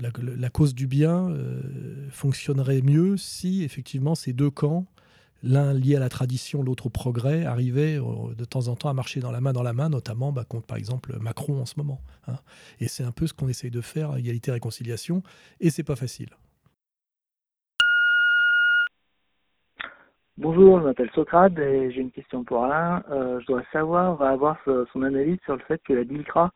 la, 0.00 0.50
cause 0.50 0.74
du 0.74 0.86
bien 0.86 1.30
euh, 1.30 2.08
fonctionnerait 2.10 2.82
mieux 2.82 3.16
si 3.16 3.64
effectivement 3.64 4.14
ces 4.14 4.32
deux 4.32 4.50
camps, 4.50 4.84
l'un 5.42 5.72
lié 5.72 5.96
à 5.96 6.00
la 6.00 6.10
tradition, 6.10 6.62
l'autre 6.62 6.86
au 6.86 6.90
progrès, 6.90 7.44
arrivaient 7.44 7.98
euh, 7.98 8.34
de 8.34 8.44
temps 8.44 8.68
en 8.68 8.76
temps 8.76 8.90
à 8.90 8.92
marcher 8.92 9.20
dans 9.20 9.32
la 9.32 9.40
main 9.40 9.52
dans 9.52 9.62
la 9.62 9.72
main, 9.72 9.88
notamment 9.88 10.32
bah, 10.32 10.44
contre 10.44 10.66
par 10.66 10.76
exemple 10.76 11.16
Macron 11.18 11.60
en 11.60 11.66
ce 11.66 11.74
moment. 11.78 12.00
Hein. 12.28 12.36
Et 12.78 12.88
c'est 12.88 13.04
un 13.04 13.12
peu 13.12 13.26
ce 13.26 13.32
qu'on 13.32 13.48
essaye 13.48 13.70
de 13.70 13.80
faire 13.80 14.16
égalité 14.16 14.50
et 14.50 14.54
réconciliation, 14.54 15.22
et 15.60 15.70
c'est 15.70 15.84
pas 15.84 15.96
facile. 15.96 16.28
Bonjour, 20.36 20.80
je 20.80 20.84
m'appelle 20.84 21.10
Socrate 21.14 21.56
et 21.58 21.92
j'ai 21.92 22.00
une 22.00 22.10
question 22.10 22.42
pour 22.42 22.64
Alain. 22.64 23.04
je 23.08 23.46
dois 23.46 23.62
savoir, 23.72 24.16
va 24.16 24.30
avoir 24.30 24.58
son 24.92 25.02
analyse 25.02 25.38
sur 25.44 25.54
le 25.54 25.62
fait 25.62 25.80
que 25.84 25.92
la 25.92 26.04
DILCRA 26.04 26.52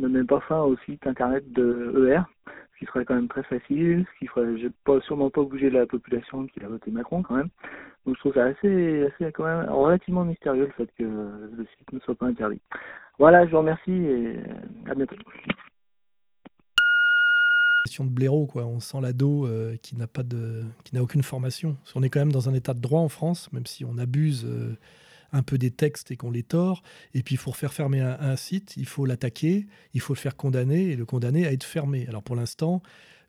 ne 0.00 0.08
met 0.08 0.24
pas 0.24 0.40
fin 0.40 0.60
au 0.62 0.76
site 0.78 1.06
internet 1.06 1.50
de 1.52 2.08
ER, 2.08 2.22
ce 2.46 2.78
qui 2.78 2.86
serait 2.86 3.04
quand 3.04 3.14
même 3.14 3.28
très 3.28 3.42
facile, 3.44 4.06
ce 4.12 4.18
qui 4.18 4.26
ferait 4.26 4.70
pas, 4.84 5.00
sûrement 5.02 5.30
pas 5.30 5.42
bouger 5.42 5.70
la 5.70 5.86
population 5.86 6.46
qui 6.46 6.62
a 6.64 6.68
voté 6.68 6.90
Macron 6.90 7.22
quand 7.22 7.36
même. 7.36 7.50
Donc 8.06 8.16
je 8.16 8.20
trouve 8.20 8.34
ça 8.34 8.44
assez, 8.44 9.04
assez 9.04 9.32
quand 9.32 9.44
même 9.44 9.68
relativement 9.68 10.24
mystérieux 10.24 10.66
le 10.66 10.72
fait 10.72 10.90
que 10.98 11.04
le 11.04 11.66
site 11.78 11.92
ne 11.92 12.00
soit 12.00 12.14
pas 12.14 12.26
interdit. 12.26 12.60
Voilà, 13.18 13.44
je 13.44 13.50
vous 13.50 13.58
remercie 13.58 13.92
et 13.92 14.36
à 14.86 14.94
bientôt. 14.94 15.16
Question 17.84 18.04
de 18.04 18.10
blaireau, 18.10 18.46
quoi. 18.46 18.64
On 18.64 18.80
sent 18.80 19.00
l'ado 19.02 19.46
euh, 19.46 19.76
qui 19.82 19.96
n'a 19.96 20.06
pas 20.06 20.22
de, 20.22 20.62
qui 20.84 20.94
n'a 20.94 21.02
aucune 21.02 21.22
formation. 21.22 21.76
On 21.94 22.02
est 22.02 22.08
quand 22.08 22.20
même 22.20 22.32
dans 22.32 22.48
un 22.48 22.54
état 22.54 22.72
de 22.72 22.80
droit 22.80 23.00
en 23.00 23.08
France, 23.08 23.52
même 23.52 23.66
si 23.66 23.84
on 23.84 23.98
abuse. 23.98 24.46
Euh, 24.46 24.76
un 25.32 25.42
peu 25.42 25.58
des 25.58 25.70
textes 25.70 26.10
et 26.10 26.16
qu'on 26.16 26.30
les 26.30 26.42
tord. 26.42 26.82
Et 27.14 27.22
puis, 27.22 27.36
faut 27.36 27.52
faire 27.52 27.72
fermer 27.72 28.00
un, 28.00 28.36
site, 28.36 28.74
il 28.76 28.86
faut 28.86 29.06
l'attaquer, 29.06 29.66
il 29.94 30.00
faut 30.00 30.14
le 30.14 30.18
faire 30.18 30.36
condamner 30.36 30.90
et 30.90 30.96
le 30.96 31.04
condamner 31.04 31.46
à 31.46 31.52
être 31.52 31.64
fermé. 31.64 32.06
Alors, 32.08 32.22
pour 32.22 32.36
l'instant, 32.36 32.82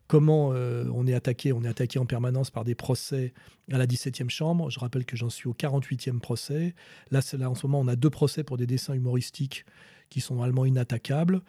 comment 0.08 0.48
on 0.48 1.06
est 1.06 1.14
attaqué? 1.14 1.52
On 1.52 1.62
est 1.64 1.68
attaqué 1.68 1.98
en 1.98 2.06
permanence 2.06 2.50
par 2.50 2.64
des 2.64 2.74
procès 2.74 3.32
à 3.70 3.78
la 3.78 3.86
17e 3.86 4.30
chambre. 4.30 4.70
Je 4.70 4.78
rappelle 4.78 5.04
que 5.04 5.16
j'en 5.16 5.30
suis 5.30 5.48
au 5.48 5.54
48e 5.54 6.20
procès. 6.20 6.74
Là, 7.10 7.20
là, 7.38 7.50
en 7.50 7.54
ce 7.54 7.66
moment, 7.66 7.80
on 7.80 7.88
a 7.88 7.96
deux 7.96 8.10
procès 8.10 8.44
pour 8.44 8.56
des 8.56 8.66
dessins 8.66 8.94
humoristiques 8.94 9.64
qui 10.12 10.20
sont 10.20 10.34
normalement 10.34 10.66
inattaquables. 10.66 11.40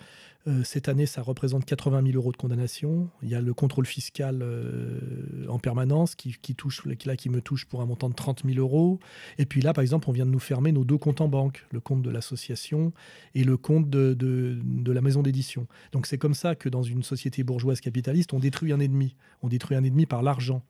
Euh, 0.47 0.63
cette 0.63 0.89
année, 0.89 1.05
ça 1.05 1.21
représente 1.21 1.63
80 1.63 2.03
000 2.03 2.15
euros 2.15 2.31
de 2.31 2.37
condamnation. 2.37 3.09
Il 3.21 3.29
y 3.29 3.35
a 3.35 3.41
le 3.41 3.53
contrôle 3.53 3.85
fiscal 3.85 4.41
euh, 4.41 5.47
en 5.47 5.57
permanence 5.57 6.15
qui, 6.15 6.33
touche, 6.55 6.85
là, 7.05 7.15
qui 7.15 7.29
me 7.29 7.41
touche 7.41 7.65
pour 7.65 7.81
un 7.81 7.85
montant 7.85 8.09
de 8.09 8.13
30 8.13 8.43
000 8.45 8.59
euros. 8.59 8.99
Et 9.37 9.45
puis 9.45 9.61
là, 9.61 9.73
par 9.73 9.81
exemple, 9.81 10.09
on 10.09 10.11
vient 10.11 10.25
de 10.25 10.31
nous 10.31 10.39
fermer 10.39 10.71
nos 10.71 10.83
deux 10.83 10.97
comptes 10.97 11.21
en 11.21 11.29
banque, 11.29 11.65
le 11.71 11.79
compte 11.79 12.01
de 12.01 12.09
l'association 12.09 12.91
et 13.35 13.43
le 13.43 13.55
compte 13.55 13.89
de, 13.89 14.13
de 14.13 14.91
la 14.91 15.01
maison 15.01 15.23
d'édition. 15.23 15.67
Donc 15.93 16.07
c'est 16.07 16.17
comme 16.17 16.33
ça 16.33 16.55
que 16.55 16.67
dans 16.67 16.83
une 16.83 17.03
société 17.03 17.43
bourgeoise 17.43 17.79
capitaliste, 17.79 18.33
on 18.33 18.39
détruit 18.39 18.73
un 18.73 18.79
ennemi. 18.79 19.15
On 19.41 19.47
détruit 19.47 19.77
un 19.77 19.83
ennemi 19.83 20.05
par 20.05 20.23
l'argent. 20.23 20.63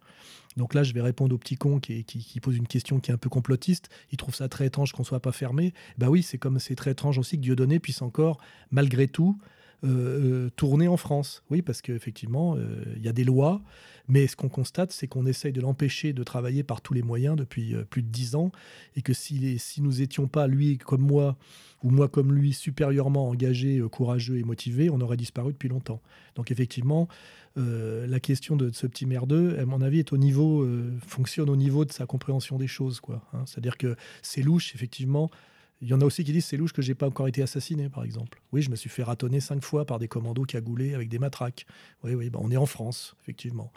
Donc 0.57 0.73
là, 0.73 0.83
je 0.83 0.93
vais 0.93 1.01
répondre 1.01 1.33
au 1.33 1.37
petit 1.37 1.55
con 1.55 1.79
qui, 1.79 2.05
pose 2.41 2.57
une 2.57 2.67
question 2.67 2.99
qui 2.99 3.11
est 3.11 3.13
un 3.13 3.17
peu 3.17 3.29
complotiste. 3.29 3.89
Il 4.11 4.17
trouve 4.17 4.35
ça 4.35 4.47
très 4.47 4.67
étrange 4.67 4.91
qu'on 4.91 5.03
soit 5.03 5.19
pas 5.19 5.31
fermé. 5.31 5.73
Bah 5.97 6.09
oui, 6.09 6.23
c'est 6.23 6.37
comme 6.37 6.59
c'est 6.59 6.75
très 6.75 6.91
étrange 6.91 7.17
aussi 7.17 7.37
que 7.37 7.41
Dieudonné 7.41 7.79
puisse 7.79 8.01
encore, 8.01 8.39
malgré 8.71 9.07
tout, 9.07 9.37
euh, 9.83 10.45
euh, 10.45 10.49
tourner 10.55 10.87
en 10.87 10.95
France. 10.95 11.43
Oui, 11.49 11.61
parce 11.61 11.81
qu'effectivement, 11.81 12.55
euh, 12.55 12.83
il 12.95 13.03
y 13.03 13.09
a 13.09 13.11
des 13.11 13.25
lois, 13.25 13.61
mais 14.07 14.27
ce 14.27 14.37
qu'on 14.37 14.47
constate, 14.47 14.93
c'est 14.93 15.07
qu'on 15.07 15.25
essaye 15.25 15.51
de 15.51 15.59
l'empêcher 15.59 16.13
de 16.13 16.23
travailler 16.23 16.63
par 16.63 16.79
tous 16.79 16.93
les 16.93 17.01
moyens 17.01 17.35
depuis 17.35 17.75
plus 17.89 18.01
de 18.01 18.07
dix 18.07 18.35
ans, 18.35 18.51
et 18.95 19.01
que 19.01 19.11
si, 19.11 19.59
nous 19.79 19.91
n'étions 19.91 20.27
pas, 20.27 20.47
lui 20.47 20.77
comme 20.77 21.01
moi, 21.01 21.35
ou 21.83 21.89
moi 21.89 22.07
comme 22.07 22.33
lui, 22.33 22.53
supérieurement 22.53 23.27
engagés, 23.27 23.81
courageux 23.91 24.37
et 24.37 24.43
motivés, 24.43 24.89
on 24.89 25.01
aurait 25.01 25.17
disparu 25.17 25.51
depuis 25.51 25.69
longtemps. 25.69 26.01
Donc 26.35 26.49
effectivement, 26.49 27.09
la 27.55 28.19
question 28.19 28.55
de, 28.55 28.71
ce 28.71 28.87
petit 28.87 29.05
merdeux, 29.05 29.57
à 29.59 29.65
mon 29.65 29.81
avis, 29.81 29.99
est 29.99 30.13
au 30.13 30.17
niveau, 30.17 30.67
fonctionne 31.05 31.49
au 31.49 31.57
niveau 31.57 31.83
de 31.83 31.91
sa 31.91 32.05
compréhension 32.05 32.57
des 32.57 32.67
choses. 32.67 33.01
Hein. 33.33 33.43
C'est-à-dire 33.45 33.77
que 33.77 33.95
c'est 34.21 34.41
louche, 34.43 34.75
effectivement, 34.75 35.29
il 35.83 35.89
y 35.89 35.93
en 35.93 35.99
a 35.99 36.05
aussi 36.05 36.23
qui 36.23 36.31
disent 36.31 36.45
c'est 36.45 36.55
louche 36.55 36.71
que 36.71 36.81
j'ai 36.81 36.95
pas 36.95 37.07
encore 37.07 37.27
été 37.27 37.43
assassiné, 37.43 37.89
par 37.89 38.05
exemple. 38.05 38.41
Oui, 38.53 38.61
je 38.61 38.69
me 38.69 38.75
suis 38.77 38.89
fait 38.89 39.03
ratonner 39.03 39.41
cinq 39.41 39.61
fois 39.61 39.85
par 39.85 39.99
des 39.99 40.07
commandos 40.07 40.45
cagoulés 40.45 40.93
avec 40.93 41.09
des 41.09 41.19
matraques. 41.19 41.65
Oui, 42.03 42.15
oui, 42.15 42.29
bah, 42.29 42.39
on 42.41 42.49
est 42.51 42.57
en 42.57 42.65
France, 42.65 43.15
effectivement. 43.21 43.71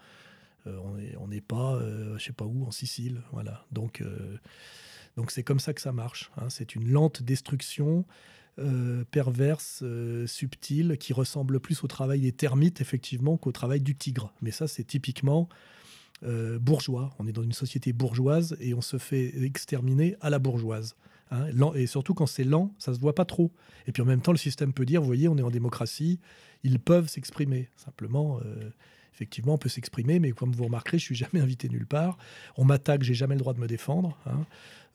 Euh, 0.69 0.79
on 1.19 1.27
n'est 1.27 1.41
pas, 1.41 1.75
euh, 1.75 2.17
je 2.17 2.25
sais 2.25 2.33
pas 2.33 2.45
où, 2.45 2.65
en 2.65 2.71
Sicile, 2.71 3.23
voilà. 3.33 3.67
Donc, 3.73 4.03
euh, 4.03 4.39
donc 5.17 5.33
c'est 5.33 5.43
comme 5.43 5.59
ça 5.59 5.75
que 5.75 5.81
ça 5.81 5.93
marche. 5.93 6.31
Hein. 6.37 6.49
C'est 6.49 6.77
une 6.77 6.89
lente 6.89 7.23
destruction 7.23 8.05
perverse, 9.11 9.85
subtile, 10.25 10.97
qui 10.99 11.13
ressemble 11.13 11.61
plus 11.61 11.85
au 11.85 11.89
travail 11.89 12.21
des 12.21 12.33
termites, 12.33 12.81
effectivement, 12.81 13.37
qu'au 13.37 13.53
travail 13.53 13.83
du 13.83 13.95
tigre. 13.95 14.33
Mais 14.41 14.51
ça, 14.51 14.67
c'est 14.67 14.85
typiquement 14.85 15.51
bourgeois. 16.23 17.15
On 17.19 17.27
est 17.27 17.33
dans 17.33 17.43
une 17.43 17.53
société 17.53 17.93
bourgeoise 17.93 18.57
et 18.59 18.73
on 18.73 18.81
se 18.81 18.97
fait 18.97 19.45
exterminer 19.45 20.17
à 20.23 20.31
la 20.31 20.39
bourgeoise. 20.39 20.97
Hein, 21.31 21.47
et 21.75 21.87
surtout 21.87 22.15
quand 22.15 22.27
c'est 22.27 22.45
lent, 22.45 22.73
ça 22.79 22.95
se 22.95 23.01
voit 23.01 23.15
pas 23.15 23.25
trop. 23.25 23.51
Et 23.87 23.93
puis 23.93 24.03
en 24.03 24.07
même 24.07 24.21
temps, 24.21 24.33
le 24.33 24.39
système 24.39 24.73
peut 24.73 24.85
dire, 24.85 25.01
vous 25.01 25.07
voyez, 25.07 25.29
on 25.29 25.37
est 25.37 25.43
en 25.43 25.51
démocratie, 25.51 26.21
ils 26.63 26.79
peuvent 26.79 27.09
s'exprimer. 27.09 27.69
Simplement, 27.77 28.39
euh, 28.45 28.71
effectivement, 29.13 29.55
on 29.55 29.59
peut 29.59 29.69
s'exprimer, 29.69 30.21
mais 30.21 30.33
comme 30.33 30.53
vous 30.53 30.65
remarquerez, 30.65 30.99
je 30.99 31.05
suis 31.05 31.15
jamais 31.15 31.41
invité 31.41 31.69
nulle 31.69 31.87
part. 31.87 32.19
On 32.57 32.65
m'attaque, 32.65 33.03
j'ai 33.03 33.15
jamais 33.15 33.35
le 33.35 33.41
droit 33.41 33.55
de 33.55 33.61
me 33.61 33.67
défendre. 33.67 34.17
Hein. 34.27 34.45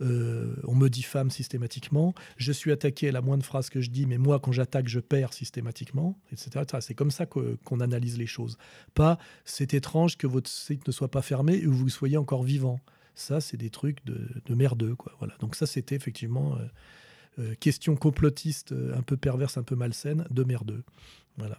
Euh, 0.02 0.56
on 0.64 0.76
me 0.76 0.90
diffame 0.90 1.30
systématiquement. 1.30 2.14
Je 2.38 2.52
suis 2.52 2.72
attaqué 2.72 3.10
à 3.10 3.12
la 3.12 3.22
moindre 3.22 3.46
phrase 3.46 3.70
que 3.70 3.82
je 3.82 3.90
dis, 3.90 4.06
mais 4.06 4.18
moi, 4.18 4.40
quand 4.40 4.52
j'attaque, 4.52 4.88
je 4.88 5.00
perds 5.00 5.34
systématiquement, 5.34 6.18
etc. 6.32 6.66
C'est 6.80 6.96
comme 6.96 7.12
ça 7.12 7.26
qu'on 7.26 7.80
analyse 7.80 8.18
les 8.18 8.26
choses. 8.26 8.58
Pas, 8.94 9.18
c'est 9.46 9.74
étrange 9.74 10.18
que 10.18 10.28
votre 10.28 10.50
site 10.50 10.88
ne 10.88 10.92
soit 10.92 11.12
pas 11.12 11.22
fermé 11.22 11.62
que 11.62 11.68
vous 11.68 11.90
soyez 11.90 12.18
encore 12.18 12.44
vivant. 12.44 12.80
Ça, 13.13 13.41
c'est 13.41 13.58
des 13.58 13.70
trucs 13.70 14.03
de, 14.06 14.27
de 14.46 14.56
merdeux. 14.56 14.96
Quoi. 14.96 15.13
Voilà. 15.20 15.34
Donc 15.39 15.56
ça, 15.56 15.65
c'était 15.65 15.96
effectivement 15.96 16.56
euh, 16.56 17.41
euh, 17.41 17.56
question 17.60 17.96
complotiste 17.96 18.72
euh, 18.72 18.98
un 18.98 19.01
peu 19.01 19.18
perverse, 19.18 19.58
un 19.58 19.63
peu 19.63 19.75
malsaine, 19.75 20.25
de 20.30 20.44
merdeux. 20.44 20.84
Voilà. 21.38 21.58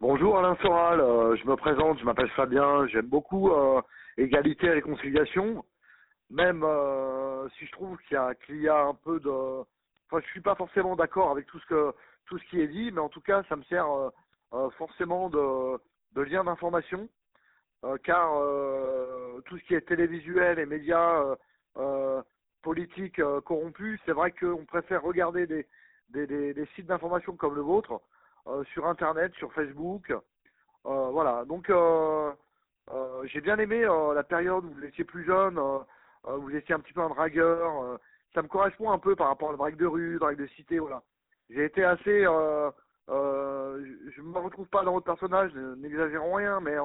Bonjour 0.00 0.38
Alain 0.38 0.56
Soral, 0.60 0.98
je 1.40 1.48
me 1.48 1.56
présente, 1.56 1.98
je 1.98 2.04
m'appelle 2.04 2.28
Fabien, 2.36 2.86
j'aime 2.88 3.06
beaucoup 3.06 3.50
égalité 4.18 4.66
et 4.66 4.72
réconciliation, 4.72 5.64
même 6.28 6.62
si 7.56 7.64
je 7.64 7.72
trouve 7.72 7.96
qu'il 8.08 8.60
y, 8.60 8.68
a 8.68 8.84
un 8.84 8.92
peu 8.92 9.18
de... 9.20 9.30
Enfin, 9.30 10.20
je 10.22 10.30
suis 10.30 10.42
pas 10.42 10.56
forcément 10.56 10.94
d'accord 10.94 11.30
avec 11.30 11.46
tout 11.46 11.58
ce 11.68 12.50
qui 12.50 12.60
est 12.60 12.68
dit, 12.68 12.90
mais 12.92 13.00
en 13.00 13.08
tout 13.08 13.22
cas, 13.22 13.44
ça 13.48 13.56
me 13.56 13.62
sert 13.62 13.86
forcément 14.76 15.30
de, 15.30 15.78
de 16.14 16.22
liens 16.22 16.44
d'information, 16.44 17.08
euh, 17.84 17.98
car 18.02 18.32
euh, 18.36 19.40
tout 19.44 19.58
ce 19.58 19.64
qui 19.64 19.74
est 19.74 19.82
télévisuel 19.82 20.58
et 20.58 20.66
médias 20.66 21.36
euh, 21.76 22.22
politiques 22.62 23.20
corrompus, 23.44 24.00
c'est 24.06 24.12
vrai 24.12 24.32
qu'on 24.32 24.64
préfère 24.64 25.02
regarder 25.02 25.46
des, 25.46 25.66
des, 26.08 26.66
sites 26.74 26.86
d'information 26.86 27.36
comme 27.36 27.54
le 27.54 27.60
vôtre 27.60 28.00
sur 28.72 28.86
Internet, 28.86 29.34
sur 29.34 29.52
Facebook. 29.52 30.14
voilà, 30.84 31.44
donc 31.44 31.70
j'ai 33.24 33.40
bien 33.42 33.58
aimé 33.58 33.86
la 34.14 34.22
période 34.22 34.64
où 34.64 34.70
vous 34.70 34.84
étiez 34.84 35.04
plus 35.04 35.24
jeune, 35.26 35.58
où 35.58 36.40
vous 36.40 36.56
étiez 36.56 36.74
un 36.74 36.80
petit 36.80 36.94
peu 36.94 37.02
un 37.02 37.10
dragueur. 37.10 37.98
ça 38.32 38.40
me 38.40 38.48
correspond 38.48 38.90
un 38.92 38.98
peu 38.98 39.14
par 39.14 39.28
rapport 39.28 39.50
à 39.50 39.56
drague 39.56 39.76
de 39.76 39.86
rue, 39.86 40.18
drague 40.18 40.38
de 40.38 40.46
cité, 40.46 40.78
voilà. 40.78 41.02
J'ai 41.50 41.66
été 41.66 41.84
assez 41.84 42.24
je 43.08 44.20
ne 44.20 44.26
me 44.26 44.38
retrouve 44.38 44.68
pas 44.68 44.82
dans 44.82 44.92
votre 44.92 45.06
personnage, 45.06 45.54
n'exagérons 45.54 46.34
rien, 46.34 46.60
mais 46.60 46.76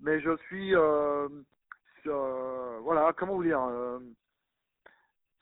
mais 0.00 0.20
je 0.20 0.36
suis 0.48 0.74
euh, 0.74 1.28
euh, 2.06 2.78
voilà, 2.82 3.12
comment 3.16 3.34
vous 3.34 3.44
dire, 3.44 3.60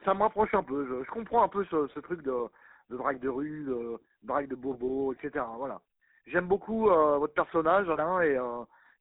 ça 0.05 0.15
me 0.15 0.23
rapproche 0.23 0.55
un 0.55 0.63
peu. 0.63 1.05
Je, 1.05 1.11
comprends 1.11 1.43
un 1.43 1.49
peu 1.49 1.65
ce, 1.67 2.01
truc 2.01 2.23
de, 2.23 2.35
de 2.91 2.97
drague 2.97 3.21
de 3.21 3.29
rue, 3.29 3.65
de 3.65 3.99
drague 4.23 4.49
de 4.49 4.57
bobo, 4.57 5.13
etc. 5.13 5.45
Voilà. 5.57 5.81
J'aime 6.27 6.47
beaucoup 6.47 6.85
votre 6.87 7.35
personnage, 7.35 7.89
Alain, 7.89 8.21
et 8.23 8.37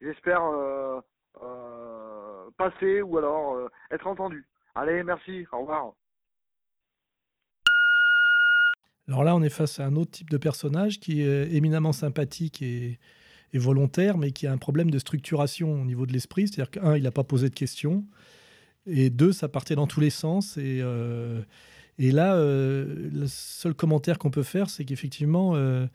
j'espère 0.02 0.42
passer 2.58 3.02
ou 3.02 3.18
alors 3.18 3.70
être 3.92 4.08
entendu. 4.08 4.48
Allez, 4.76 5.04
merci, 5.04 5.48
au 5.52 5.60
revoir. 5.60 5.94
Alors 9.08 9.24
là, 9.24 9.36
on 9.36 9.42
est 9.42 9.50
face 9.50 9.80
à 9.80 9.86
un 9.86 9.96
autre 9.96 10.12
type 10.12 10.30
de 10.30 10.38
personnage 10.38 11.00
qui 11.00 11.22
est 11.22 11.54
éminemment 11.54 11.94
sympathique 11.94 12.62
et, 12.62 13.00
volontaire, 13.54 14.20
mais 14.20 14.32
qui 14.32 14.46
a 14.46 14.52
un 14.52 14.58
problème 14.60 14.92
de 14.92 15.00
structuration 15.00 15.82
au 15.82 15.86
niveau 15.86 16.06
de 16.06 16.14
l'esprit. 16.14 16.48
C'est-à-dire 16.48 16.70
qu'un, 16.70 16.96
il 16.96 17.02
n'a 17.02 17.12
pas 17.12 17.24
posé 17.24 17.50
de 17.50 17.56
questions, 17.56 18.06
et 18.88 19.10
deux, 19.10 19.34
ça 19.34 19.50
partait 19.50 19.76
dans 19.76 19.88
tous 19.88 20.00
les 20.00 20.10
sens. 20.10 20.58
Et, 20.58 20.80
euh, 20.82 21.42
là, 21.98 22.36
euh, 22.36 23.10
le 23.12 23.28
seul 23.28 23.74
commentaire 23.74 24.18
qu'on 24.18 24.32
peut 24.32 24.44
faire, 24.44 24.70
c'est 24.70 24.86
qu'effectivement, 24.86 25.56
euh, 25.56 25.88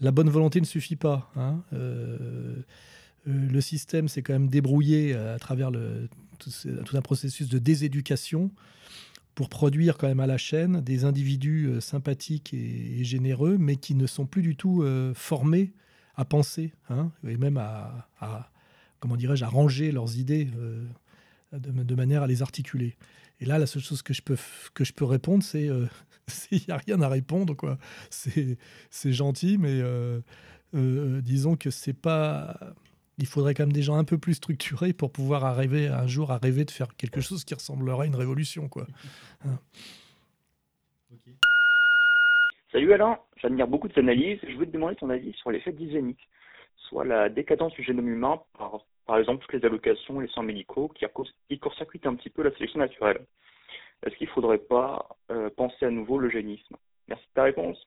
la 0.00 0.10
bonne 0.10 0.30
volonté 0.30 0.60
ne 0.60 0.66
suffit 0.66 0.96
pas. 0.96 1.30
Hein. 1.36 1.62
le 3.26 3.60
système 3.60 4.08
s'est 4.08 4.22
quand 4.22 4.32
même 4.32 4.48
débrouillé 4.48 5.14
à 5.14 5.38
travers 5.38 5.70
tout, 6.38 6.50
un 6.92 7.02
processus 7.02 7.48
de 7.48 7.58
déséducation 7.58 8.50
pour 9.34 9.48
produire 9.48 9.98
quand 9.98 10.06
même 10.06 10.20
à 10.20 10.26
la 10.26 10.38
chaîne 10.38 10.80
des 10.80 11.04
individus 11.04 11.66
euh, 11.66 11.80
sympathiques 11.80 12.54
et, 12.54 13.02
généreux, 13.04 13.56
mais 13.58 13.76
qui 13.76 13.94
ne 13.94 14.06
sont 14.06 14.26
plus 14.26 14.42
du 14.42 14.56
tout 14.56 14.82
euh, 14.82 15.12
formés 15.14 15.72
à 16.16 16.24
penser, 16.24 16.72
hein, 16.90 17.10
et 17.26 17.36
même 17.36 17.56
à, 17.56 18.08
comment 19.00 19.16
dirais-je, 19.16 19.44
à 19.44 19.48
ranger 19.48 19.90
leurs 19.90 20.16
idées 20.16 20.48
euh, 20.56 20.86
de, 21.52 21.94
manière 21.94 22.22
à 22.22 22.26
les 22.28 22.40
articuler. 22.40 22.96
Et 23.40 23.44
là, 23.44 23.58
la 23.58 23.66
seule 23.66 23.82
chose 23.82 24.02
que 24.02 24.14
je 24.14 24.22
peux, 24.22 24.36
que 24.74 24.84
je 24.84 24.92
peux 24.92 25.04
répondre, 25.04 25.42
c'est 25.42 25.66
il 26.52 26.60
n'y 26.68 26.72
a 26.72 26.76
rien 26.76 27.02
à 27.02 27.08
répondre, 27.08 27.54
quoi. 27.54 27.78
C'est 28.10 28.56
gentil, 29.12 29.58
mais 29.58 29.82
disons 30.72 31.56
que 31.56 31.70
c'est 31.70 31.92
pas 31.92 32.56
il 33.18 33.26
faudrait 33.26 33.54
quand 33.54 33.64
même 33.64 33.72
des 33.72 33.82
gens 33.82 33.96
un 33.96 34.04
peu 34.04 34.18
plus 34.18 34.34
structurés 34.34 34.92
pour 34.92 35.12
pouvoir 35.12 35.44
arriver 35.44 35.88
un 35.88 36.06
jour 36.06 36.30
à 36.30 36.38
rêver 36.38 36.64
de 36.64 36.70
faire 36.70 36.94
quelque 36.96 37.20
chose 37.20 37.44
qui 37.44 37.54
ressemblerait 37.54 38.04
à 38.04 38.06
une 38.06 38.16
révolution. 38.16 38.68
Quoi. 38.68 38.86
Hein. 39.46 39.58
Salut 42.72 42.92
Alain, 42.94 43.18
j'admire 43.36 43.68
beaucoup 43.68 43.88
de 43.88 43.92
tes 43.92 44.00
analyses. 44.00 44.40
Je 44.42 44.54
voulais 44.54 44.66
te 44.66 44.72
demander 44.72 44.96
ton 44.96 45.10
avis 45.10 45.32
sur 45.34 45.50
l'effet 45.50 45.70
dysgénique, 45.70 46.28
soit 46.76 47.04
la 47.04 47.28
décadence 47.28 47.72
du 47.74 47.84
génome 47.84 48.08
humain 48.08 48.40
par, 48.58 48.80
par 49.06 49.18
exemple 49.18 49.44
toutes 49.44 49.60
les 49.60 49.66
allocations, 49.66 50.18
les 50.18 50.28
soins 50.28 50.42
médicaux, 50.42 50.88
qui, 50.88 51.04
qui 51.48 51.58
court-circuitent 51.58 52.06
un 52.06 52.14
petit 52.14 52.30
peu 52.30 52.42
la 52.42 52.50
sélection 52.52 52.80
naturelle. 52.80 53.26
Est-ce 54.04 54.16
qu'il 54.16 54.26
ne 54.26 54.32
faudrait 54.32 54.58
pas 54.58 55.06
euh, 55.30 55.50
penser 55.56 55.84
à 55.84 55.90
nouveau 55.90 56.18
l'eugénisme 56.18 56.76
Merci 57.06 57.24
de 57.26 57.34
ta 57.34 57.42
réponse. 57.44 57.78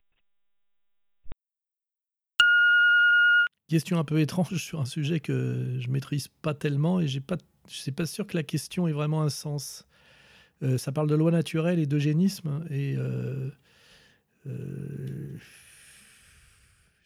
Question 3.67 3.99
un 3.99 4.03
peu 4.03 4.19
étrange 4.19 4.55
sur 4.63 4.79
un 4.79 4.85
sujet 4.85 5.19
que 5.19 5.77
je 5.79 5.89
maîtrise 5.89 6.27
pas 6.41 6.53
tellement 6.53 6.99
et 6.99 7.07
j'ai 7.07 7.19
pas, 7.19 7.37
je 7.67 7.75
suis 7.75 7.91
pas 7.91 8.05
sûr 8.05 8.25
que 8.27 8.37
la 8.37 8.43
question 8.43 8.87
ait 8.87 8.93
vraiment 8.93 9.21
un 9.23 9.29
sens. 9.29 9.85
Euh, 10.63 10.77
ça 10.77 10.91
parle 10.91 11.07
de 11.09 11.15
loi 11.15 11.29
naturelle 11.31 11.77
et 11.79 11.85
d'eugénisme 11.85 12.65
et 12.71 12.95
euh, 12.97 13.49
euh, 14.47 15.37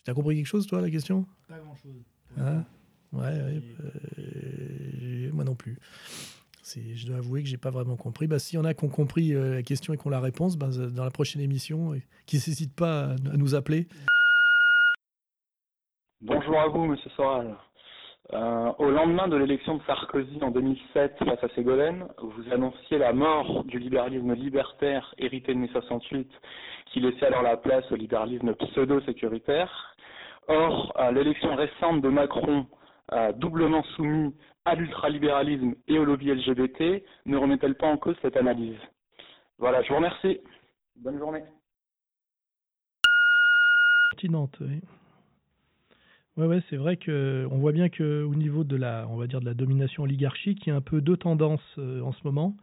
Tu 0.05 0.11
as 0.11 0.13
compris 0.13 0.35
quelque 0.37 0.45
chose, 0.47 0.67
toi, 0.67 0.81
la 0.81 0.89
question? 0.89 1.25
Pas 1.47 1.59
grand-chose. 1.59 2.01
Hein? 2.37 2.63
Ouais, 3.11 3.23
ouais, 3.23 3.61
euh, 4.19 5.31
moi 5.33 5.43
non 5.43 5.55
plus. 5.55 5.77
C'est- 6.63 6.95
Je 6.95 7.07
dois 7.07 7.17
avouer 7.17 7.43
que 7.43 7.49
j'ai 7.49 7.57
pas 7.57 7.71
vraiment 7.71 7.97
compris. 7.97 8.27
Bah, 8.27 8.39
S'il 8.39 8.55
y 8.55 8.59
en 8.59 8.63
a 8.65 8.73
qui 8.73 8.85
ont 8.85 8.89
compris 8.89 9.33
la 9.33 9.61
question 9.63 9.93
et 9.93 9.97
qui 9.97 10.07
ont 10.07 10.11
la 10.11 10.21
réponse, 10.21 10.55
bah, 10.57 10.69
dans 10.69 11.03
la 11.03 11.11
prochaine 11.11 11.41
émission, 11.41 11.99
qui 12.25 12.37
n'hésitent 12.37 12.73
pas 12.73 13.07
à, 13.07 13.11
à 13.33 13.37
nous 13.37 13.53
appeler. 13.55 13.87
Bonjour 16.23 16.59
à 16.59 16.67
vous, 16.67 16.85
Monsieur 16.85 17.09
Soral. 17.15 17.57
Euh, 18.31 18.71
au 18.77 18.91
lendemain 18.91 19.27
de 19.27 19.35
l'élection 19.37 19.77
de 19.77 19.83
Sarkozy 19.87 20.37
en 20.43 20.51
2007 20.51 21.17
face 21.17 21.43
à 21.43 21.49
Ségolène, 21.55 22.07
vous 22.19 22.53
annonciez 22.53 22.99
la 22.99 23.11
mort 23.11 23.63
du 23.63 23.79
libéralisme 23.79 24.31
libertaire 24.35 25.15
hérité 25.17 25.55
de 25.55 25.57
mai 25.57 25.67
68 25.69 26.29
qui 26.85 26.99
laissait 26.99 27.25
alors 27.25 27.41
la 27.41 27.57
place 27.57 27.91
au 27.91 27.95
libéralisme 27.95 28.53
pseudo-sécuritaire. 28.53 29.95
Or, 30.47 30.93
l'élection 31.11 31.55
récente 31.55 32.01
de 32.01 32.09
Macron, 32.09 32.67
euh, 33.13 33.31
doublement 33.31 33.81
soumis 33.95 34.35
à 34.65 34.75
l'ultralibéralisme 34.75 35.73
et 35.87 35.97
au 35.97 36.05
lobby 36.05 36.31
LGBT, 36.31 37.03
ne 37.25 37.35
remet-elle 37.35 37.75
pas 37.75 37.87
en 37.87 37.97
cause 37.97 38.15
cette 38.21 38.37
analyse? 38.37 38.77
Voilà, 39.57 39.81
je 39.81 39.89
vous 39.89 39.95
remercie. 39.95 40.39
Bonne 40.97 41.17
journée. 41.17 41.43
Ouais, 46.47 46.59
c'est 46.71 46.75
vrai 46.77 46.97
que 46.97 47.47
on 47.51 47.59
voit 47.59 47.71
bien 47.71 47.89
que 47.89 48.23
au 48.23 48.33
niveau 48.33 48.63
de 48.63 48.75
la, 48.75 49.05
on 49.11 49.15
va 49.15 49.27
dire 49.27 49.41
de 49.41 49.45
la 49.45 49.53
domination 49.53 50.03
oligarchique, 50.03 50.65
il 50.65 50.69
y 50.69 50.71
a 50.71 50.75
un 50.75 50.81
peu 50.81 50.99
deux 50.99 51.15
tendances 51.15 51.61
euh, 51.77 52.01
en 52.01 52.13
ce 52.13 52.19
moment, 52.23 52.57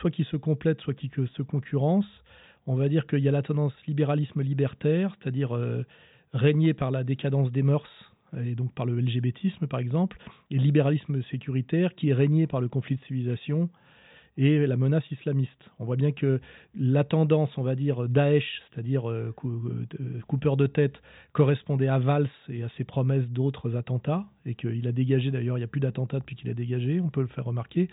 soit 0.00 0.12
qui 0.12 0.22
se 0.22 0.36
complètent, 0.36 0.80
soit 0.82 0.94
qui 0.94 1.10
se 1.36 1.42
concurrencent. 1.42 2.22
On 2.68 2.76
va 2.76 2.88
dire 2.88 3.08
qu'il 3.08 3.18
y 3.18 3.28
a 3.28 3.32
la 3.32 3.42
tendance 3.42 3.72
libéralisme 3.88 4.42
libertaire, 4.42 5.16
c'est-à-dire 5.18 5.56
euh, 5.56 5.84
régné 6.34 6.72
par 6.72 6.92
la 6.92 7.02
décadence 7.02 7.50
des 7.50 7.64
mœurs 7.64 7.88
et 8.44 8.54
donc 8.54 8.72
par 8.74 8.86
le 8.86 9.00
LGBTisme 9.00 9.66
par 9.66 9.80
exemple, 9.80 10.16
et 10.52 10.58
libéralisme 10.58 11.20
sécuritaire 11.32 11.96
qui 11.96 12.10
est 12.10 12.14
régné 12.14 12.46
par 12.46 12.60
le 12.60 12.68
conflit 12.68 12.94
de 12.94 13.02
civilisation 13.06 13.70
et 14.40 14.66
la 14.66 14.78
menace 14.78 15.04
islamiste. 15.10 15.70
On 15.78 15.84
voit 15.84 15.96
bien 15.96 16.12
que 16.12 16.40
la 16.74 17.04
tendance, 17.04 17.50
on 17.58 17.62
va 17.62 17.74
dire, 17.74 18.08
Daesh, 18.08 18.62
c'est-à-dire 18.70 19.08
euh, 19.10 19.34
euh, 19.44 20.20
coupeur 20.26 20.56
de 20.56 20.66
tête, 20.66 20.94
correspondait 21.34 21.88
à 21.88 21.98
Valls 21.98 22.30
et 22.48 22.62
à 22.62 22.70
ses 22.78 22.84
promesses 22.84 23.28
d'autres 23.28 23.76
attentats, 23.76 24.24
et 24.46 24.54
qu'il 24.54 24.88
a 24.88 24.92
dégagé, 24.92 25.30
d'ailleurs, 25.30 25.58
il 25.58 25.60
n'y 25.60 25.64
a 25.64 25.68
plus 25.68 25.80
d'attentats 25.80 26.20
depuis 26.20 26.36
qu'il 26.36 26.48
a 26.48 26.54
dégagé, 26.54 27.02
on 27.02 27.10
peut 27.10 27.20
le 27.20 27.26
faire 27.26 27.44
remarquer, 27.44 27.88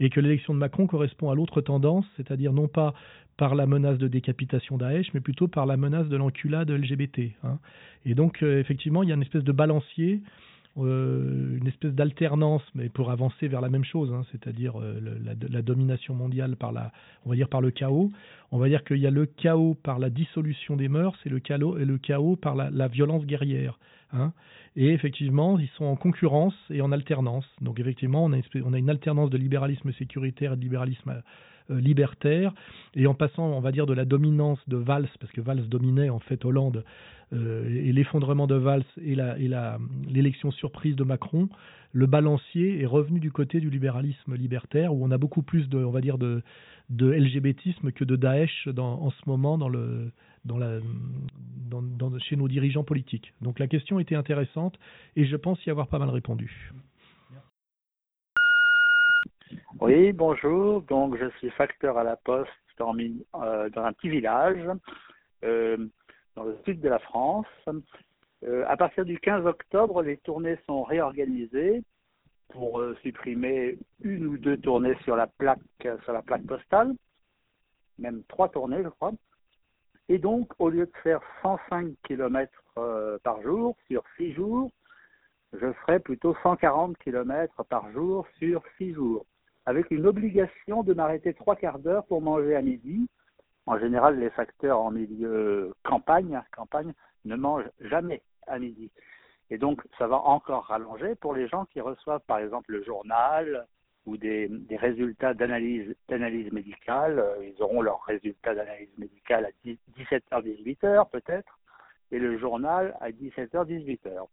et 0.00 0.10
que 0.10 0.18
l'élection 0.18 0.52
de 0.54 0.58
Macron 0.58 0.88
correspond 0.88 1.30
à 1.30 1.36
l'autre 1.36 1.60
tendance, 1.60 2.04
c'est-à-dire 2.16 2.52
non 2.52 2.66
pas 2.66 2.94
par 3.36 3.54
la 3.54 3.66
menace 3.66 3.98
de 3.98 4.08
décapitation 4.08 4.78
Daesh, 4.78 5.14
mais 5.14 5.20
plutôt 5.20 5.46
par 5.46 5.66
la 5.66 5.76
menace 5.76 6.08
de 6.08 6.16
l'enculade 6.16 6.68
LGBT. 6.70 7.30
hein. 7.44 7.60
Et 8.04 8.16
donc, 8.16 8.42
euh, 8.42 8.58
effectivement, 8.58 9.04
il 9.04 9.08
y 9.08 9.12
a 9.12 9.14
une 9.14 9.22
espèce 9.22 9.44
de 9.44 9.52
balancier 9.52 10.20
euh, 10.78 11.58
une 11.58 11.66
espèce 11.66 11.92
d'alternance, 11.92 12.62
mais 12.74 12.88
pour 12.88 13.10
avancer 13.10 13.46
vers 13.46 13.60
la 13.60 13.68
même 13.68 13.84
chose, 13.84 14.10
hein, 14.12 14.24
c'est-à-dire 14.32 14.80
euh, 14.80 15.00
la, 15.50 15.62
domination 15.62 16.14
mondiale 16.14 16.56
par 16.56 16.72
la, 16.72 16.92
on 17.26 17.30
va 17.30 17.36
dire 17.36 17.48
par 17.48 17.60
le 17.60 17.70
chaos. 17.70 18.10
On 18.52 18.58
va 18.58 18.68
dire 18.68 18.82
qu'il 18.84 18.96
y 18.96 19.06
a 19.06 19.10
le 19.10 19.26
chaos 19.26 19.74
par 19.82 19.98
la 19.98 20.08
dissolution 20.08 20.76
des 20.76 20.88
mœurs 20.88 21.18
et 21.26 21.28
le 21.28 21.40
chaos 21.40 21.76
et 21.76 21.84
le 21.84 21.98
chaos 21.98 22.36
par 22.36 22.54
la, 22.54 22.88
violence 22.88 23.26
guerrière. 23.26 23.78
hein. 24.12 24.32
Et 24.74 24.88
effectivement, 24.88 25.58
ils 25.58 25.68
sont 25.76 25.84
en 25.84 25.96
concurrence 25.96 26.54
et 26.70 26.80
en 26.80 26.90
alternance. 26.90 27.44
Donc 27.60 27.78
effectivement, 27.78 28.24
on 28.24 28.32
a, 28.32 28.38
on 28.64 28.72
a 28.72 28.78
une 28.78 28.88
alternance 28.88 29.28
de 29.28 29.36
libéralisme 29.36 29.92
sécuritaire 29.92 30.54
et 30.54 30.56
de 30.56 30.62
libéralisme 30.62 31.10
euh, 31.10 31.20
libertaire. 31.80 32.52
Et 32.94 33.06
en 33.06 33.14
passant, 33.14 33.44
on 33.46 33.60
va 33.60 33.72
dire, 33.72 33.86
de 33.86 33.94
la 33.94 34.04
dominance 34.04 34.58
de 34.68 34.76
Valls, 34.76 35.08
parce 35.20 35.32
que 35.32 35.40
Valls 35.40 35.68
dominait 35.68 36.10
en 36.10 36.18
fait 36.18 36.44
Hollande, 36.44 36.84
euh, 37.32 37.68
et 37.68 37.92
l'effondrement 37.92 38.46
de 38.46 38.54
Valls 38.56 38.84
et 39.02 39.14
la- 39.14 39.38
et 39.38 39.48
la- 39.48 39.78
l'élection 40.08 40.50
surprise 40.50 40.96
de 40.96 41.04
Macron, 41.04 41.48
le 41.92 42.06
balancier 42.06 42.80
est 42.82 42.86
revenu 42.86 43.20
du 43.20 43.30
côté 43.32 43.60
du 43.60 43.70
libéralisme 43.70 44.34
libertaire, 44.34 44.92
où 44.94 45.04
on 45.04 45.10
a 45.10 45.18
beaucoup 45.18 45.42
plus 45.42 45.68
de, 45.68 45.78
on 45.78 45.90
va 45.90 46.00
dire, 46.00 46.18
de, 46.18 46.42
de 46.90 47.12
LGBTisme 47.12 47.92
que 47.92 48.04
de 48.04 48.16
Daesh 48.16 48.68
en 48.78 49.10
ce 49.10 49.22
moment 49.26 49.56
dans 49.58 49.68
le, 49.68 50.10
dans 50.44 50.58
la, 50.58 50.78
dans- 51.70 52.18
chez 52.18 52.36
nos 52.36 52.48
dirigeants 52.48 52.84
politiques. 52.84 53.32
Donc 53.40 53.58
la 53.58 53.66
question 53.66 53.98
était 53.98 54.14
intéressante 54.14 54.78
et 55.16 55.24
je 55.24 55.36
pense 55.36 55.64
y 55.64 55.70
avoir 55.70 55.88
pas 55.88 55.98
mal 55.98 56.10
répondu. 56.10 56.72
Oui, 59.84 60.12
bonjour. 60.12 60.80
Donc, 60.82 61.16
je 61.16 61.28
suis 61.38 61.50
facteur 61.50 61.98
à 61.98 62.04
la 62.04 62.14
poste 62.14 62.52
dans, 62.78 62.96
euh, 62.96 63.68
un 63.74 63.92
petit 63.92 64.10
village 64.10 64.64
euh, 65.42 65.76
dans 66.36 66.44
le 66.44 66.56
sud 66.64 66.80
de 66.80 66.88
la 66.88 67.00
France. 67.00 67.48
Euh, 68.44 68.64
à 68.68 68.76
partir 68.76 69.04
du 69.04 69.18
15 69.18 69.44
octobre, 69.44 70.00
les 70.04 70.18
tournées 70.18 70.56
sont 70.68 70.84
réorganisées 70.84 71.82
pour 72.50 72.80
supprimer 73.02 73.76
une 74.04 74.26
ou 74.26 74.38
deux 74.38 74.56
tournées 74.56 74.94
sur 75.02 75.16
la 75.16 75.26
plaque 75.26 75.58
sur 75.80 76.12
la 76.12 76.22
plaque 76.22 76.46
postale, 76.46 76.94
même 77.98 78.22
trois 78.28 78.50
tournées, 78.50 78.84
je 78.84 78.88
crois. 78.88 79.10
Et 80.08 80.18
donc, 80.18 80.52
au 80.60 80.68
lieu 80.68 80.86
de 80.86 80.96
faire 81.02 81.20
105 81.42 81.92
km 82.04 82.52
par 83.24 83.42
jour 83.42 83.76
sur 83.88 84.04
six 84.16 84.32
jours, 84.32 84.70
je 85.52 85.72
ferai 85.72 85.98
plutôt 85.98 86.36
140 86.44 86.96
km 86.98 87.64
par 87.64 87.90
jour 87.90 88.28
sur 88.38 88.62
six 88.78 88.94
jours 88.94 89.26
avec 89.66 89.90
une 89.90 90.06
obligation 90.06 90.82
de 90.82 90.94
m'arrêter 90.94 91.34
trois 91.34 91.56
quarts 91.56 91.78
d'heure 91.78 92.04
pour 92.06 92.20
manger 92.20 92.56
à 92.56 92.62
midi. 92.62 93.08
En 93.66 93.78
général, 93.78 94.18
les 94.18 94.30
facteurs 94.30 94.80
en 94.80 94.90
milieu 94.90 95.72
campagne, 95.84 96.40
campagne 96.54 96.92
ne 97.24 97.36
mangent 97.36 97.70
jamais 97.80 98.22
à 98.46 98.58
midi. 98.58 98.90
Et 99.50 99.58
donc, 99.58 99.82
ça 99.98 100.06
va 100.06 100.16
encore 100.16 100.64
rallonger 100.64 101.14
pour 101.14 101.34
les 101.34 101.46
gens 101.46 101.66
qui 101.66 101.80
reçoivent, 101.80 102.22
par 102.26 102.38
exemple, 102.38 102.72
le 102.72 102.82
journal 102.82 103.66
ou 104.06 104.16
des, 104.16 104.50
résultats 104.70 105.34
d'analyse 105.34 105.94
d'analyse 106.08 106.50
médicale. 106.52 107.18
Euh, 107.18 107.44
Ils 107.44 107.62
auront 107.62 107.82
leurs 107.82 108.02
résultats 108.02 108.54
d'analyse 108.54 108.96
médicale 108.98 109.44
à 109.44 109.50
10 109.64 109.78
17h, 109.96 110.42
18h 110.42 111.10
peut-être, 111.10 111.58
et 112.10 112.18
le 112.18 112.38
journal 112.38 112.96
à 113.00 113.10
17h, 113.10 113.66
18h. 113.66 114.26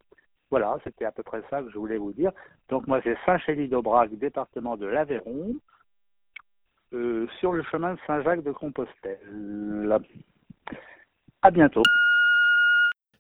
Voilà, 0.52 0.78
c'était 0.84 1.06
à 1.06 1.12
peu 1.12 1.24
près 1.24 1.44
ça 1.50 1.62
que 1.62 1.70
je 1.70 1.78
voulais 1.78 1.98
vous 1.98 2.14
dire. 2.14 2.32
Donc 2.70 2.88
moi, 2.88 3.00
c'est 3.04 3.18
Saint-Chély-d'Aubrac, 3.26 4.12
département 4.18 4.78
de 4.78 4.88
l'Aveyron, 4.88 5.56
euh, 6.94 7.28
sur 7.40 7.54
le 7.54 7.62
chemin 7.64 7.94
de 7.94 8.00
Saint-Jacques 8.08 8.44
de 8.44 8.52
Compostelle. 8.52 10.00
À 11.42 11.52
bientôt. 11.52 11.84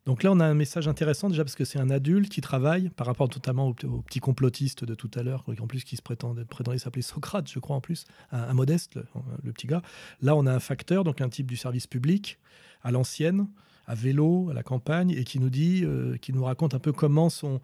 Donc 0.06 0.24
là, 0.24 0.32
on 0.32 0.39
a 0.39 0.46
un 0.46 0.56
message 0.56 0.88
intéressant 0.88 1.30
déjà 1.30 1.44
parce 1.44 1.56
que 1.56 1.65
c'est 1.65 1.78
un 1.78 1.92
adulte 1.92 2.30
qui 2.30 2.42
travaille 2.42 2.89
par 2.89 3.06
rapport 3.06 3.28
notamment 3.28 3.68
au, 3.68 3.74
petit 3.74 4.20
complotiste 4.20 4.84
de 4.84 4.96
tout 4.96 5.12
à 5.13 5.22
l'heure, 5.22 5.44
en 5.62 5.68
plus 5.68 5.84
qui 5.84 5.98
se 5.98 6.02
prétendait, 6.02 6.46
s'appeler 6.80 7.04
Socrate, 7.04 7.48
je 7.48 7.60
crois 7.60 7.76
en 7.76 7.82
plus, 7.82 8.06
un, 8.32 8.42
un 8.42 8.54
modeste, 8.56 8.96
le, 8.96 9.06
le 9.44 9.54
petit 9.54 9.68
gars. 9.68 9.84
Là, 10.24 10.36
on 10.36 10.48
a 10.48 10.52
un 10.52 10.60
facteur, 10.60 11.04
donc 11.04 11.22
un 11.22 11.30
type 11.30 11.46
du 11.46 11.58
service 11.58 11.86
public 11.86 12.39
à 12.82 12.89
l'ancienne, 12.89 13.48
à 13.89 13.95
vélo, 13.95 14.49
à 14.52 14.54
la 14.54 14.62
campagne, 14.62 15.10
et 15.10 15.23
qui 15.23 15.39
nous 15.39 15.49
dit, 15.49 15.82
euh, 15.84 16.15
qui 16.17 16.32
nous 16.32 16.43
raconte 16.43 16.75
un 16.75 16.80
peu 16.80 16.93
comment 16.93 17.30
son, 17.30 17.60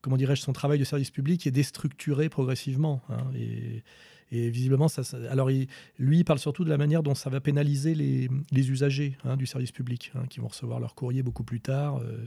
comment 0.00 0.16
dirais-je, 0.16 0.40
son 0.40 0.54
travail 0.54 0.78
de 0.78 0.84
service 0.84 1.10
public 1.10 1.46
est 1.46 1.50
déstructuré 1.50 2.30
progressivement. 2.30 3.02
hein, 3.10 3.30
et, 4.32 4.50
visiblement, 4.50 4.88
ça, 4.88 5.02
alors 5.30 5.48
lui, 5.48 5.68
il 6.18 6.24
parle 6.24 6.38
surtout 6.38 6.64
de 6.64 6.70
la 6.70 6.78
manière 6.78 7.02
dont 7.02 7.14
ça 7.14 7.30
va 7.30 7.40
pénaliser 7.40 7.94
les, 7.94 8.28
les 8.50 8.70
usagers 8.70 9.16
hein, 9.24 9.36
du 9.36 9.46
service 9.46 9.70
public, 9.70 10.12
hein, 10.14 10.24
qui 10.30 10.40
vont 10.40 10.48
recevoir 10.48 10.80
leur 10.80 10.94
courrier 10.94 11.22
beaucoup 11.22 11.44
plus 11.44 11.60
tard. 11.60 11.98
euh, 11.98 12.26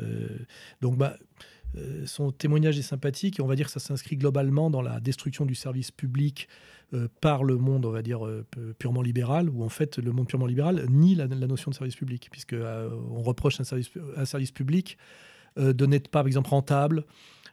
euh, 0.00 0.38
donc, 0.80 0.96
bah, 0.96 1.16
euh, 1.76 2.04
son 2.06 2.32
témoignage 2.32 2.78
est 2.78 2.82
sympathique 2.82 3.38
et 3.38 3.42
on 3.42 3.46
va 3.46 3.56
dire 3.56 3.66
que 3.66 3.72
ça 3.72 3.80
s'inscrit 3.80 4.16
globalement 4.16 4.70
dans 4.70 4.82
la 4.82 5.00
destruction 5.00 5.46
du 5.46 5.54
service 5.54 5.90
public 5.90 6.48
euh, 6.92 7.08
par 7.20 7.44
le 7.44 7.56
monde, 7.56 7.86
on 7.86 7.90
va 7.90 8.02
dire, 8.02 8.26
euh, 8.26 8.44
pu- 8.50 8.74
purement 8.78 9.02
libéral, 9.02 9.48
où 9.48 9.62
en 9.62 9.68
fait 9.68 9.98
le 9.98 10.12
monde 10.12 10.26
purement 10.26 10.46
libéral 10.46 10.84
nie 10.88 11.14
la, 11.14 11.26
notion 11.28 11.70
de 11.70 11.76
service 11.76 11.96
public, 11.96 12.28
puisque 12.30 12.54
on 12.54 13.22
reproche 13.22 13.60
un 13.60 13.64
service, 13.64 13.90
un 14.16 14.24
service 14.24 14.50
public 14.50 14.98
de 15.56 15.86
n'être 15.86 16.08
pas, 16.08 16.20
par 16.20 16.26
exemple, 16.28 16.50
rentable. 16.50 17.04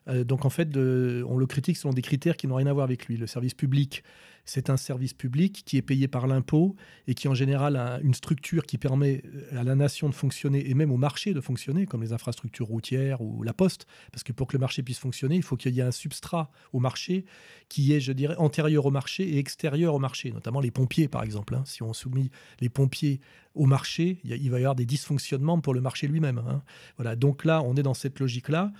Donc 0.07 0.45
en 0.45 0.49
fait, 0.49 0.69
on 0.77 1.37
le 1.37 1.45
critique 1.47 1.77
selon 1.77 1.93
des 1.93 2.01
critères 2.01 2.37
qui 2.37 2.47
n'ont 2.47 2.55
rien 2.55 2.67
à 2.67 2.73
voir 2.73 2.83
avec 2.83 3.07
lui. 3.07 3.17
Le 3.17 3.27
service 3.27 3.53
public, 3.53 4.03
c'est 4.47 4.71
un 4.71 4.77
service 4.77 5.13
public 5.13 5.61
qui 5.65 5.77
est 5.77 5.81
payé 5.83 6.07
par 6.07 6.25
l'impôt 6.25 6.75
et 7.05 7.13
qui 7.13 7.27
en 7.27 7.35
général 7.35 7.75
a 7.75 7.99
une 8.01 8.13
structure 8.15 8.65
qui 8.65 8.77
permet 8.77 9.21
à 9.51 9.63
la 9.63 9.75
nation 9.75 10.09
de 10.09 10.15
fonctionner 10.15 10.69
et 10.69 10.73
même 10.73 10.91
au 10.91 10.97
marché 10.97 11.33
de 11.33 11.41
fonctionner, 11.41 11.85
comme 11.85 12.01
les 12.01 12.13
infrastructures 12.13 12.65
routières 12.67 13.21
ou 13.21 13.43
la 13.43 13.53
poste. 13.53 13.85
Parce 14.11 14.23
que 14.23 14.31
pour 14.31 14.47
que 14.47 14.53
le 14.57 14.61
marché 14.61 14.81
puisse 14.83 14.99
fonctionner, 14.99 15.35
il 15.35 15.43
faut 15.43 15.57
qu'il 15.57 15.75
y 15.75 15.81
ait 15.81 15.83
un 15.83 15.91
substrat 15.91 16.49
au 16.73 16.79
marché 16.79 17.25
qui 17.69 17.93
est, 17.93 17.99
je 17.99 18.13
dirais, 18.13 18.35
antérieur 18.37 18.85
au 18.85 18.91
marché 18.91 19.27
et 19.35 19.37
extérieur 19.37 19.93
au 19.93 19.99
marché, 19.99 20.31
notamment 20.31 20.61
les 20.61 20.71
pompiers 20.71 21.09
par 21.09 21.23
exemple. 21.23 21.53
hein. 21.53 21.63
Si 21.65 21.83
on 21.83 21.91
soumet 21.93 22.31
les 22.61 22.69
pompiers 22.69 23.19
au 23.53 23.65
marché, 23.65 24.19
il 24.23 24.49
va 24.49 24.57
y 24.59 24.61
avoir 24.61 24.75
des 24.75 24.85
dysfonctionnements 24.85 25.59
pour 25.59 25.73
le 25.73 25.81
marché 25.81 26.07
lui-même. 26.07 26.37
hein. 26.37 26.61
Voilà, 26.95 27.15
donc 27.15 27.43
là, 27.43 27.61
on 27.63 27.75
est 27.75 27.83
dans 27.83 27.95
cette 27.95 28.19
logique-là 28.19 28.71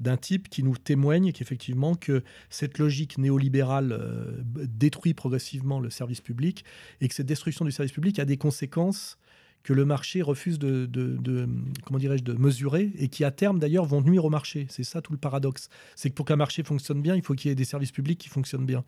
d'un 0.00 0.16
type 0.16 0.48
qui 0.48 0.64
nous 0.64 0.76
témoigne 0.76 1.30
qu'effectivement 1.32 1.94
que 1.94 2.24
cette 2.50 2.78
logique 2.78 3.16
néolibérale 3.16 3.92
euh, 3.92 4.42
b- 4.42 4.66
progressivement 5.12 5.80
le 5.80 5.90
service 5.90 6.22
public 6.22 6.64
et 7.00 7.08
que 7.08 7.14
cette 7.14 7.26
destruction 7.26 7.66
du 7.66 7.72
service 7.72 7.92
public 7.92 8.18
a 8.18 8.24
des 8.24 8.38
conséquences 8.38 9.18
que 9.64 9.72
le 9.72 9.86
marché 9.86 10.22
refuse 10.22 10.58
de, 10.58 11.48
comment 11.84 11.98
dirais-je, 11.98 12.22
de 12.22 12.34
mesurer 12.34 12.92
et 12.98 13.08
qui 13.08 13.24
à 13.24 13.30
terme 13.30 13.58
d'ailleurs 13.58 13.86
vont 13.86 14.02
nuire 14.02 14.26
au 14.26 14.30
marché. 14.30 14.66
C'est 14.68 14.84
ça 14.84 15.00
tout 15.00 15.12
le 15.12 15.18
paradoxe. 15.18 15.70
C'est 15.96 16.10
que 16.10 16.14
pour 16.14 16.26
qu'un 16.26 16.36
marché 16.36 16.62
fonctionne 16.62 17.00
bien, 17.00 17.16
il 17.16 17.22
faut 17.22 17.34
qu'il 17.34 17.48
y 17.48 17.52
ait 17.52 17.56
des 17.56 17.64
services 17.64 17.90
publics 17.90 18.20
qui 18.20 18.28
fonctionnent 18.28 18.66
bien. 18.66 18.84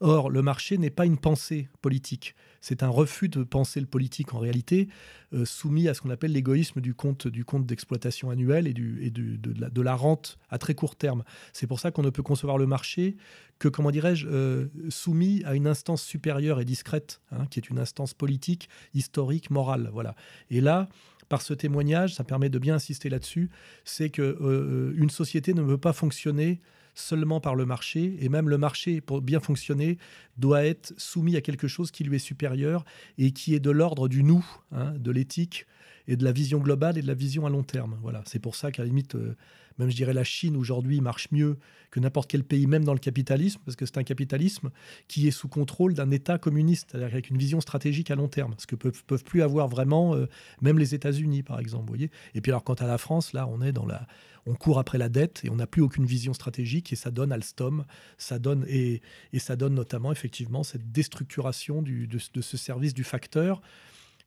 Or, 0.00 0.28
le 0.28 0.42
marché 0.42 0.78
n'est 0.78 0.90
pas 0.90 1.06
une 1.06 1.16
pensée 1.16 1.68
politique. 1.80 2.34
C'est 2.68 2.82
un 2.82 2.88
refus 2.88 3.28
de 3.28 3.44
penser 3.44 3.78
le 3.78 3.86
politique 3.86 4.34
en 4.34 4.40
réalité, 4.40 4.88
euh, 5.32 5.44
soumis 5.44 5.86
à 5.86 5.94
ce 5.94 6.00
qu'on 6.00 6.10
appelle 6.10 6.32
l'égoïsme 6.32 6.80
du 6.80 6.94
compte 6.94 7.28
du 7.28 7.44
compte 7.44 7.64
d'exploitation 7.64 8.28
annuel 8.28 8.66
et, 8.66 8.72
de, 8.72 9.82
la, 9.82 9.94
rente 9.94 10.36
à 10.50 10.58
très 10.58 10.74
court 10.74 10.96
terme. 10.96 11.22
C'est 11.52 11.68
pour 11.68 11.78
ça 11.78 11.92
qu'on 11.92 12.02
ne 12.02 12.10
peut 12.10 12.24
concevoir 12.24 12.58
le 12.58 12.66
marché 12.66 13.16
que, 13.60 13.68
comment 13.68 13.92
dirais-je, 13.92 14.26
euh, 14.26 14.66
soumis 14.88 15.44
à 15.44 15.54
une 15.54 15.68
instance 15.68 16.02
supérieure 16.02 16.58
et 16.58 16.64
discrète, 16.64 17.20
hein, 17.30 17.46
qui 17.50 17.60
est 17.60 17.70
une 17.70 17.78
instance 17.78 18.14
politique, 18.14 18.68
historique, 18.94 19.52
morale. 19.52 19.88
Voilà. 19.92 20.16
Et 20.50 20.60
là, 20.60 20.88
par 21.28 21.42
ce 21.42 21.54
témoignage, 21.54 22.16
ça 22.16 22.24
permet 22.24 22.48
de 22.48 22.58
bien 22.58 22.74
insister 22.74 23.08
là-dessus, 23.08 23.48
c'est 23.84 24.10
que 24.10 24.22
euh, 24.22 24.92
une 24.96 25.10
société 25.10 25.54
ne 25.54 25.62
veut 25.62 25.78
pas 25.78 25.92
fonctionner 25.92 26.60
seulement 26.96 27.40
par 27.40 27.54
le 27.54 27.66
marché, 27.66 28.16
et 28.20 28.28
même 28.28 28.48
le 28.48 28.58
marché, 28.58 29.00
pour 29.00 29.22
bien 29.22 29.38
fonctionner, 29.38 29.98
doit 30.36 30.64
être 30.64 30.92
soumis 30.96 31.36
à 31.36 31.40
quelque 31.40 31.68
chose 31.68 31.90
qui 31.90 32.02
lui 32.02 32.16
est 32.16 32.18
supérieur 32.20 32.84
et 33.18 33.30
qui 33.30 33.54
est 33.54 33.60
de 33.60 33.70
l'ordre 33.70 34.08
du 34.08 34.22
nous, 34.24 34.44
hein, 34.72 34.92
de 34.98 35.10
l'éthique 35.10 35.66
et 36.08 36.16
de 36.16 36.24
la 36.24 36.32
vision 36.32 36.58
globale 36.58 36.98
et 36.98 37.02
de 37.02 37.06
la 37.06 37.14
vision 37.14 37.46
à 37.46 37.50
long 37.50 37.62
terme. 37.62 37.96
Voilà, 38.02 38.22
c'est 38.26 38.38
pour 38.38 38.54
ça 38.54 38.70
qu'à 38.70 38.82
la 38.82 38.88
limite, 38.88 39.14
euh, 39.14 39.36
même 39.78 39.90
je 39.90 39.96
dirais 39.96 40.12
la 40.12 40.24
Chine 40.24 40.56
aujourd'hui 40.56 41.00
marche 41.00 41.28
mieux 41.32 41.58
que 41.90 42.00
n'importe 42.00 42.30
quel 42.30 42.44
pays, 42.44 42.66
même 42.66 42.84
dans 42.84 42.92
le 42.92 42.98
capitalisme, 42.98 43.60
parce 43.64 43.76
que 43.76 43.86
c'est 43.86 43.98
un 43.98 44.04
capitalisme 44.04 44.70
qui 45.08 45.28
est 45.28 45.30
sous 45.32 45.48
contrôle 45.48 45.94
d'un 45.94 46.10
État 46.10 46.38
communiste, 46.38 46.88
c'est-à-dire 46.90 47.12
avec 47.12 47.30
une 47.30 47.38
vision 47.38 47.60
stratégique 47.60 48.10
à 48.10 48.14
long 48.14 48.28
terme, 48.28 48.54
ce 48.58 48.66
que 48.66 48.76
peuvent, 48.76 49.04
peuvent 49.04 49.24
plus 49.24 49.42
avoir 49.42 49.68
vraiment 49.68 50.14
euh, 50.14 50.26
même 50.60 50.78
les 50.78 50.94
États-Unis, 50.94 51.42
par 51.42 51.60
exemple. 51.60 51.88
Voyez 51.88 52.10
et 52.34 52.40
puis 52.40 52.50
alors 52.52 52.64
quant 52.64 52.74
à 52.74 52.86
la 52.86 52.98
France, 52.98 53.32
là, 53.32 53.46
on 53.46 53.62
est 53.62 53.72
dans 53.72 53.86
la, 53.86 54.06
on 54.46 54.54
court 54.54 54.78
après 54.78 54.98
la 54.98 55.08
dette 55.08 55.42
et 55.44 55.50
on 55.50 55.56
n'a 55.56 55.66
plus 55.66 55.82
aucune 55.82 56.06
vision 56.06 56.32
stratégique 56.32 56.92
et 56.92 56.96
ça 56.96 57.10
donne 57.10 57.32
Alstom, 57.32 57.84
ça 58.18 58.38
donne 58.38 58.64
et, 58.68 59.02
et 59.32 59.38
ça 59.38 59.56
donne 59.56 59.74
notamment 59.74 60.12
effectivement 60.12 60.62
cette 60.62 60.92
déstructuration 60.92 61.82
de 61.82 62.18
ce 62.18 62.56
service 62.56 62.94
du 62.94 63.04
facteur 63.04 63.60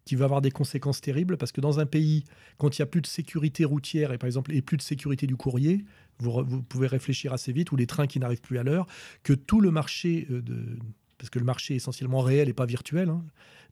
qui 0.09 0.15
va 0.15 0.25
avoir 0.25 0.41
des 0.41 0.49
conséquences 0.49 1.01
terribles 1.01 1.37
parce 1.37 1.51
que 1.51 1.61
dans 1.61 1.79
un 1.79 1.85
pays, 1.85 2.23
quand 2.57 2.75
il 2.75 2.81
n'y 2.81 2.83
a 2.83 2.87
plus 2.87 3.01
de 3.01 3.05
sécurité 3.05 3.63
routière 3.63 4.11
et 4.11 4.17
par 4.17 4.25
exemple 4.25 4.51
et 4.55 4.63
plus 4.63 4.75
de 4.75 4.81
sécurité 4.81 5.27
du 5.27 5.35
courrier, 5.35 5.85
vous, 6.17 6.43
vous 6.43 6.63
pouvez 6.63 6.87
réfléchir 6.87 7.31
assez 7.31 7.51
vite, 7.51 7.71
ou 7.71 7.75
les 7.75 7.85
trains 7.85 8.07
qui 8.07 8.19
n'arrivent 8.19 8.41
plus 8.41 8.57
à 8.57 8.63
l'heure, 8.63 8.87
que 9.21 9.33
tout 9.33 9.61
le 9.61 9.69
marché 9.69 10.25
euh, 10.31 10.41
de 10.41 10.79
parce 11.19 11.29
que 11.29 11.37
le 11.37 11.45
marché 11.45 11.73
est 11.73 11.77
essentiellement 11.77 12.21
réel 12.21 12.49
et 12.49 12.53
pas 12.53 12.65
virtuel, 12.65 13.09
hein, 13.09 13.21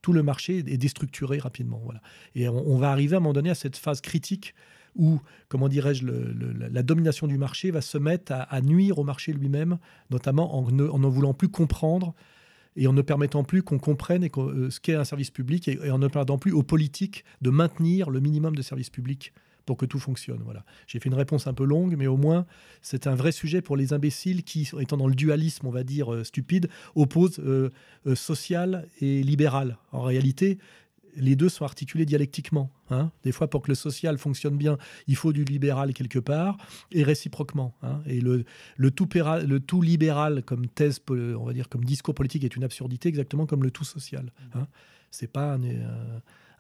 tout 0.04 0.14
le 0.14 0.22
marché 0.22 0.58
est 0.58 0.78
déstructuré 0.78 1.40
rapidement. 1.40 1.82
Voilà. 1.84 2.02
Et 2.36 2.48
on, 2.50 2.78
va 2.78 2.92
arriver 2.92 3.16
à 3.16 3.18
un 3.18 3.20
moment 3.22 3.32
donné 3.32 3.50
à 3.50 3.56
cette 3.56 3.78
phase 3.78 4.02
critique 4.02 4.54
où, 4.96 5.22
comment 5.48 5.70
dirais-je, 5.70 6.06
la 6.06 6.84
domination 6.84 7.26
du 7.26 7.38
marché 7.38 7.72
va 7.72 7.80
se 7.80 7.98
mettre 7.98 8.34
à, 8.34 8.62
nuire 8.62 9.00
au 9.00 9.06
marché 9.06 9.32
lui-même, 9.32 9.80
notamment 10.12 10.58
en 10.58 10.68
en 10.68 11.00
ne 11.00 11.08
voulant 11.08 11.34
plus 11.34 11.48
comprendre 11.48 12.14
et 12.78 12.88
en 12.88 12.94
ne 12.94 13.02
permettant 13.02 13.44
plus 13.44 13.64
qu'on 13.64 13.80
comprenne 13.80 14.28
euh, 14.38 14.70
ce 14.70 14.80
qu'est 14.80 14.96
un 14.96 15.04
service 15.04 15.32
public 15.32 15.68
et, 15.68 15.92
en 15.92 15.98
ne 15.98 16.08
permettant 16.08 16.38
plus 16.38 16.54
aux 16.54 16.64
politiques 16.64 17.26
de 17.42 17.50
maintenir 17.50 18.10
le 18.10 18.20
minimum 18.20 18.56
de 18.56 18.62
services 18.62 18.92
publics 18.92 19.34
pour 19.66 19.76
que 19.76 19.86
tout 19.86 20.00
fonctionne. 20.00 20.42
Voilà. 20.46 20.64
J'ai 20.86 21.00
fait 21.00 21.10
une 21.10 21.16
réponse 21.16 21.46
un 21.48 21.54
peu 21.54 21.66
longue, 21.66 21.96
mais 21.98 22.08
au 22.08 22.16
moins 22.16 22.46
c'est 22.82 23.08
un 23.08 23.16
vrai 23.16 23.34
sujet 23.34 23.62
pour 23.62 23.76
les 23.76 23.92
imbéciles 23.92 24.44
qui, 24.44 24.70
étant 24.80 24.96
dans 24.96 25.08
le 25.08 25.16
dualisme, 25.16 25.68
on 25.68 25.72
va 25.72 25.84
dire 25.84 26.14
euh, 26.14 26.24
stupide, 26.24 26.70
opposent 26.96 27.40
euh, 27.40 27.72
social 28.16 28.88
et 29.02 29.24
libéral. 29.24 29.78
En 29.92 30.04
réalité, 30.04 30.60
les 31.18 31.36
deux 31.36 31.50
sont 31.50 31.66
articulés 31.66 32.06
dialectiquement. 32.06 32.72
Hein. 32.90 33.12
Des 33.24 33.32
fois, 33.32 33.50
pour 33.50 33.62
que 33.62 33.70
le 33.70 33.76
social 33.76 34.18
fonctionne 34.18 34.58
bien, 34.58 34.78
il 35.08 35.16
faut 35.16 35.34
du 35.34 35.44
libéral 35.44 35.94
quelque 35.94 36.20
part, 36.20 36.58
et 36.92 37.04
réciproquement. 37.04 37.76
Hein. 37.82 38.02
Et 38.06 38.22
le, 38.22 38.46
tout 38.92 39.82
libéral 39.82 40.44
comme 40.44 40.68
thèse, 40.68 41.02
on 41.10 41.46
va 41.46 41.54
dire, 41.54 41.70
comme 41.70 41.84
discours 41.84 42.16
politique 42.16 42.44
est 42.44 42.56
une 42.56 42.64
absurdité, 42.64 43.10
exactement 43.10 43.46
comme 43.46 43.64
le 43.64 43.72
tout 43.72 43.84
social. 43.84 44.32
Hein. 44.54 44.68
C'est 45.12 45.32
pas 45.32 45.54
un, 45.54 45.62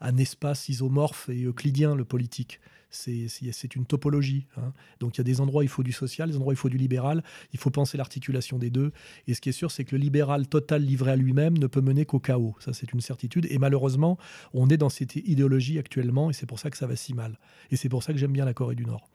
un, 0.01 0.17
espace 0.17 0.69
isomorphe 0.69 1.29
et 1.29 1.43
euclidien, 1.43 1.95
le 1.95 2.05
politique 2.05 2.60
c'est 2.89 3.75
une 3.75 3.86
topologie. 3.86 4.47
Hein. 4.57 4.73
Donc 4.99 5.15
il 5.15 5.17
y 5.19 5.21
a 5.21 5.23
des 5.23 5.41
endroits 5.41 5.62
où 5.62 5.63
il 5.63 5.69
faut 5.69 5.83
du 5.83 5.91
social, 5.91 6.29
des 6.29 6.36
endroits 6.36 6.51
où 6.51 6.53
il 6.53 6.57
faut 6.57 6.69
du 6.69 6.77
libéral. 6.77 7.23
Il 7.53 7.60
faut 7.60 7.69
penser 7.69 7.97
l'articulation 7.97 8.57
des 8.57 8.69
deux. 8.69 8.91
Et 9.27 9.33
ce 9.33 9.41
qui 9.41 9.49
est 9.49 9.53
sûr, 9.53 9.71
c'est 9.71 9.83
que 9.83 9.95
le 9.95 10.01
libéral 10.01 10.47
total 10.47 10.81
livré 10.81 11.12
à 11.12 11.15
lui-même 11.15 11.57
ne 11.57 11.67
peut 11.67 11.81
mener 11.81 12.05
qu'au 12.05 12.19
chaos. 12.19 12.55
Ça, 12.60 12.73
c'est 12.73 12.93
une 12.93 13.01
certitude. 13.01 13.45
Et 13.49 13.57
malheureusement, 13.57 14.17
on 14.53 14.69
est 14.69 14.77
dans 14.77 14.89
cette 14.89 15.15
idéologie 15.15 15.79
actuellement, 15.79 16.29
et 16.29 16.33
c'est 16.33 16.47
pour 16.47 16.60
ça 16.60 16.69
que 16.69 16.77
ça 16.77 16.88
va 16.88 16.95
si 16.95 17.13
mal. 17.13 17.38
Et 17.71 17.75
c'est 17.75 17.89
pour 17.89 18.03
ça 18.03 18.13
que 18.13 18.19
j'aime 18.19 18.33
bien 18.33 18.45
la 18.45 18.53
Corée 18.53 18.75
du 18.75 18.86
Nord. 18.86 19.07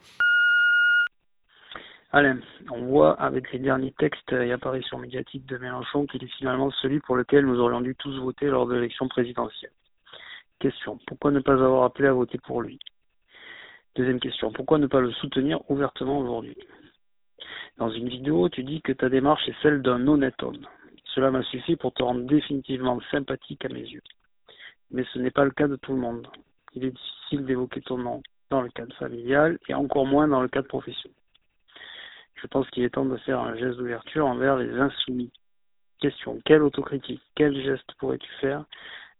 Alain, 2.15 2.39
on 2.71 2.85
voit 2.85 3.19
avec 3.19 3.51
les 3.53 3.59
derniers 3.59 3.95
textes 3.99 4.33
et 4.33 4.53
apparitions 4.53 4.99
médiatiques 4.99 5.47
de 5.47 5.57
Mélenchon 5.57 6.07
qu'il 6.07 6.23
est 6.23 6.33
finalement 6.39 6.71
celui 6.83 7.01
pour 7.01 7.17
lequel 7.17 7.47
nous 7.47 7.59
aurions 7.59 7.81
dû 7.81 7.95
tous 7.95 8.19
voter 8.19 8.49
lors 8.49 8.67
de 8.67 8.75
l'élection 8.75 9.09
présidentielle. 9.09 9.71
Question, 10.63 11.01
pourquoi 11.09 11.33
ne 11.33 11.41
pas 11.41 11.55
avoir 11.55 11.83
appelé 11.83 12.07
à 12.07 12.13
voter 12.13 12.39
pour 12.39 12.63
lui? 12.63 12.79
Deuxième 13.97 14.21
question, 14.21 14.53
pourquoi 14.53 14.79
ne 14.79 14.87
pas 14.87 15.01
le 15.01 15.11
soutenir 15.11 15.59
ouvertement 15.69 16.21
aujourd'hui? 16.21 16.57
Dans 17.79 17.91
une 17.91 18.09
vidéo, 18.09 18.49
tu 18.49 18.63
dis 18.63 18.81
que 18.81 18.93
ta 18.93 19.09
démarche 19.09 19.49
est 19.49 19.61
celle 19.61 19.83
d'un 19.83 20.07
honnête 20.07 20.41
homme. 20.41 20.65
Cela 21.17 21.33
m'a 21.33 21.43
suffi 21.43 21.75
pour 21.75 21.93
te 21.93 22.05
rendre 22.05 22.29
définitivement 22.29 23.01
sympathique 23.11 23.65
à 23.65 23.71
mes 23.71 23.81
yeux. 23.81 24.05
Mais 24.93 25.05
ce 25.13 25.19
n'est 25.19 25.33
pas 25.33 25.45
le 25.45 25.51
cas 25.51 25.67
de 25.67 25.75
tout 25.75 25.95
le 25.95 25.99
monde. 25.99 26.29
Il 26.75 26.85
est 26.85 26.93
difficile 26.93 27.45
d'évoquer 27.45 27.81
ton 27.81 27.99
nom 27.99 28.23
dans 28.51 28.61
le 28.63 28.71
cadre 28.71 28.95
familial 28.95 29.59
et 29.69 29.75
encore 29.75 30.07
moins 30.07 30.29
dans 30.29 30.43
le 30.43 30.49
cadre 30.49 30.69
professionnel. 30.69 31.19
Je 32.37 32.47
pense 32.47 32.71
qu'il 32.71 32.85
est 32.85 32.91
temps 32.91 33.05
de 33.05 33.17
faire 33.17 33.41
un 33.41 33.57
geste 33.57 33.79
d'ouverture 33.79 34.29
envers 34.29 34.59
les 34.59 34.73
insoumis. 34.79 35.33
Question, 35.99 36.41
quelle 36.45 36.63
autocritique, 36.63 37.21
quel 37.35 37.61
geste 37.65 37.93
pourrais-tu 37.99 38.31
faire 38.41 38.65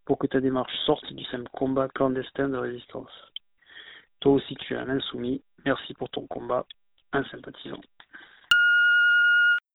pour 0.05 0.19
que 0.19 0.27
ta 0.27 0.41
démarche 0.41 0.73
sorte 0.87 1.13
du 1.13 1.25
simple 1.25 1.51
combat 1.53 1.89
clandestin 1.89 2.49
de 2.49 2.59
résistance 2.59 3.11
toi 4.23 4.33
aussi, 4.33 4.55
tu 4.55 4.75
es 4.75 4.77
un 4.77 4.89
insoumis. 4.89 5.43
Merci 5.67 5.95
pour 5.95 6.09
ton 6.09 6.27
combat. 6.27 6.65
Un 7.13 7.25
sympathisant. 7.25 7.81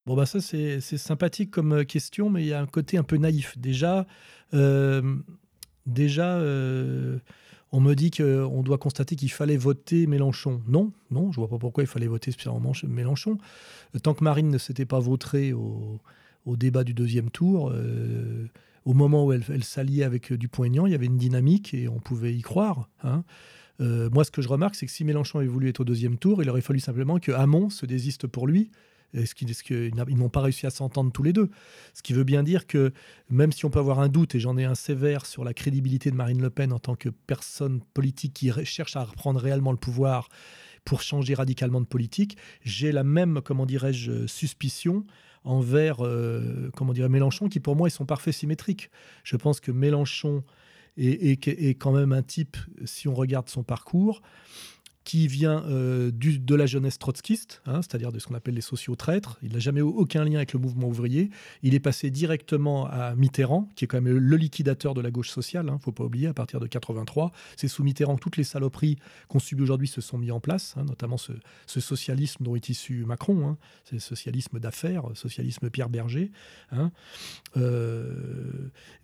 Bon, 0.06 0.16
bah 0.16 0.26
ça, 0.26 0.40
c'est 0.40 0.80
sympathique 0.80 1.52
comme 1.52 1.74
euh, 1.74 1.84
question, 1.84 2.30
mais 2.30 2.42
il 2.42 2.48
y 2.48 2.54
a 2.54 2.62
un 2.62 2.66
côté 2.66 2.98
un 2.98 3.04
peu 3.04 3.18
naïf. 3.18 3.58
Déjà, 3.58 4.08
euh, 4.54 5.18
déjà 5.86 6.38
euh, 6.38 7.20
on 7.74 7.82
me 7.82 7.94
dit 7.94 8.10
qu'on 8.10 8.64
doit 8.64 8.78
constater 8.78 9.18
qu'il 9.18 9.32
fallait 9.32 9.58
voter 9.58 10.08
Mélenchon. 10.08 10.62
Non, 10.66 10.94
non, 11.12 11.32
je 11.34 11.42
vois 11.42 11.50
pas 11.50 11.60
pourquoi 11.60 11.84
il 11.84 11.88
fallait 11.88 12.08
voter 12.08 12.32
spécialement 12.32 12.72
Mélenchon. 12.88 13.38
Tant 14.02 14.14
que 14.14 14.24
Marine 14.24 14.50
ne 14.50 14.58
s'était 14.58 14.86
pas 14.86 15.00
au, 15.00 15.18
au, 16.46 16.56
débat 16.56 16.86
du 16.86 16.94
deuxième 16.94 17.30
tour, 17.30 17.74
au 18.88 18.94
moment 18.94 19.26
où 19.26 19.34
elle, 19.34 19.64
s'alliait 19.66 20.06
avec 20.06 20.32
Dupont-Aignan, 20.32 20.86
il 20.86 20.94
y 20.94 20.96
avait 20.96 21.08
une 21.08 21.18
dynamique 21.18 21.74
et 21.74 21.90
on 21.90 22.00
pouvait 22.00 22.34
y 22.34 22.42
croire. 22.42 22.90
Hein. 23.04 23.26
Euh, 23.82 24.10
moi, 24.12 24.24
ce 24.24 24.32
que 24.32 24.42
je 24.42 24.48
remarque, 24.48 24.76
c'est 24.76 24.86
que 24.86 24.92
si 24.94 25.04
Mélenchon 25.04 25.40
avait 25.40 25.48
voulu 25.50 25.68
être 25.68 25.82
au 25.82 25.84
deuxième 25.84 26.18
tour, 26.18 26.42
il 26.42 26.50
aurait 26.50 26.62
fallu 26.62 26.80
simplement 26.80 27.20
que 27.20 27.34
Hamon 27.34 27.70
se 27.70 27.86
désiste 27.86 28.28
pour 28.28 28.48
lui. 28.48 28.72
Est-ce 29.14 29.36
qu'ils 29.36 29.94
n'ont 29.94 30.30
pas 30.30 30.40
réussi 30.40 30.66
à 30.66 30.70
s'entendre 30.70 31.12
tous 31.12 31.24
les 31.24 31.34
deux 31.34 31.50
Ce 31.94 32.02
qui 32.02 32.14
veut 32.14 32.24
bien 32.24 32.44
dire 32.44 32.66
que 32.66 32.94
même 33.30 33.52
si 33.52 33.66
on 33.66 33.70
peut 33.70 33.80
avoir 33.80 34.00
un 34.00 34.08
doute, 34.08 34.36
et 34.36 34.40
j'en 34.40 34.58
ai 34.58 34.64
un 34.64 34.76
sévère 34.76 35.26
sur 35.26 35.44
la 35.44 35.54
crédibilité 35.54 36.10
de 36.10 36.16
Marine 36.16 36.42
Le 36.42 36.50
Pen 36.50 36.72
en 36.72 36.80
tant 36.80 36.96
que 36.96 37.10
personne 37.10 37.82
politique 37.94 38.34
qui 38.36 38.52
cherche 38.64 38.96
à 38.96 39.04
reprendre 39.04 39.42
réellement 39.42 39.72
le 39.72 39.78
pouvoir 39.78 40.30
pour 40.86 41.02
changer 41.02 41.34
radicalement 41.34 41.82
de 41.82 41.86
politique, 41.86 42.38
j'ai 42.64 42.94
la 42.94 43.04
même, 43.04 43.42
comment 43.44 43.66
dirais-je, 43.66 44.28
suspicion 44.28 45.06
envers, 45.48 46.06
euh, 46.06 46.70
comment 46.76 46.94
dirais 46.94 47.10
Mélenchon, 47.10 47.48
qui 47.48 47.60
pour 47.60 47.76
moi, 47.76 47.88
ils 47.88 47.92
sont 47.92 48.06
parfaits 48.06 48.34
symétriques. 48.34 48.90
Je 49.24 49.36
pense 49.38 49.60
que 49.60 49.72
Mélenchon 49.72 50.44
et, 50.98 51.32
et, 51.32 51.76
quand 51.76 51.92
même 51.92 52.12
un 52.12 52.24
type, 52.24 52.58
si 52.86 53.08
on 53.08 53.14
regarde 53.14 53.50
son 53.50 53.64
parcours, 53.64 54.22
qui 55.08 55.30
vient 55.30 55.64
euh, 55.70 56.12
du, 56.12 56.38
de 56.38 56.54
la 56.54 56.66
jeunesse 56.66 57.00
trotskiste, 57.00 57.62
hein, 57.66 57.82
c'est-à-dire 57.82 58.12
de 58.12 58.20
ce 58.20 58.28
qu'on 58.28 58.36
appelle 58.36 58.56
les 58.56 58.62
sociaux-traîtres. 58.62 59.40
Il 59.42 59.54
n'a 59.54 59.60
jamais 59.60 59.80
eu 59.80 59.84
aucun 59.84 60.26
lien 60.26 60.36
avec 60.36 60.52
le 60.52 60.60
mouvement 60.60 60.90
ouvrier. 60.90 61.30
Il 61.64 61.76
est 61.76 61.80
passé 61.80 62.12
directement 62.12 62.88
à 62.88 63.16
Mitterrand, 63.16 63.70
qui 63.78 63.86
est 63.86 63.88
quand 63.88 64.02
même 64.02 64.18
le 64.18 64.36
liquidateur 64.36 64.94
de 64.94 65.00
la 65.00 65.10
gauche 65.10 65.30
sociale, 65.30 65.68
il 65.68 65.70
hein, 65.70 65.76
ne 65.76 65.80
faut 65.80 65.94
pas 65.94 66.04
oublier, 66.04 66.28
à 66.28 66.34
partir 66.34 66.60
de 66.60 66.68
83. 66.68 67.32
C'est 67.56 67.70
sous 67.70 67.86
Mitterrand 67.86 68.18
que 68.18 68.20
toutes 68.20 68.36
les 68.36 68.44
saloperies 68.44 68.98
qu'on 69.30 69.40
subit 69.40 69.64
aujourd'hui 69.64 69.88
se 69.88 70.02
sont 70.02 70.18
mises 70.18 70.34
en 70.34 70.42
place, 70.42 70.76
hein, 70.76 70.84
notamment 70.84 71.16
ce, 71.16 71.32
socialisme 71.68 72.44
dont 72.44 72.58
est 72.58 72.68
issu 72.68 73.06
Macron, 73.06 73.56
c'est 73.86 74.00
socialisme 74.00 74.60
d'affaires, 74.60 75.04
socialisme 75.14 75.70
Pierre 75.70 75.88
Berger. 75.88 76.32
Euh, 77.56 78.14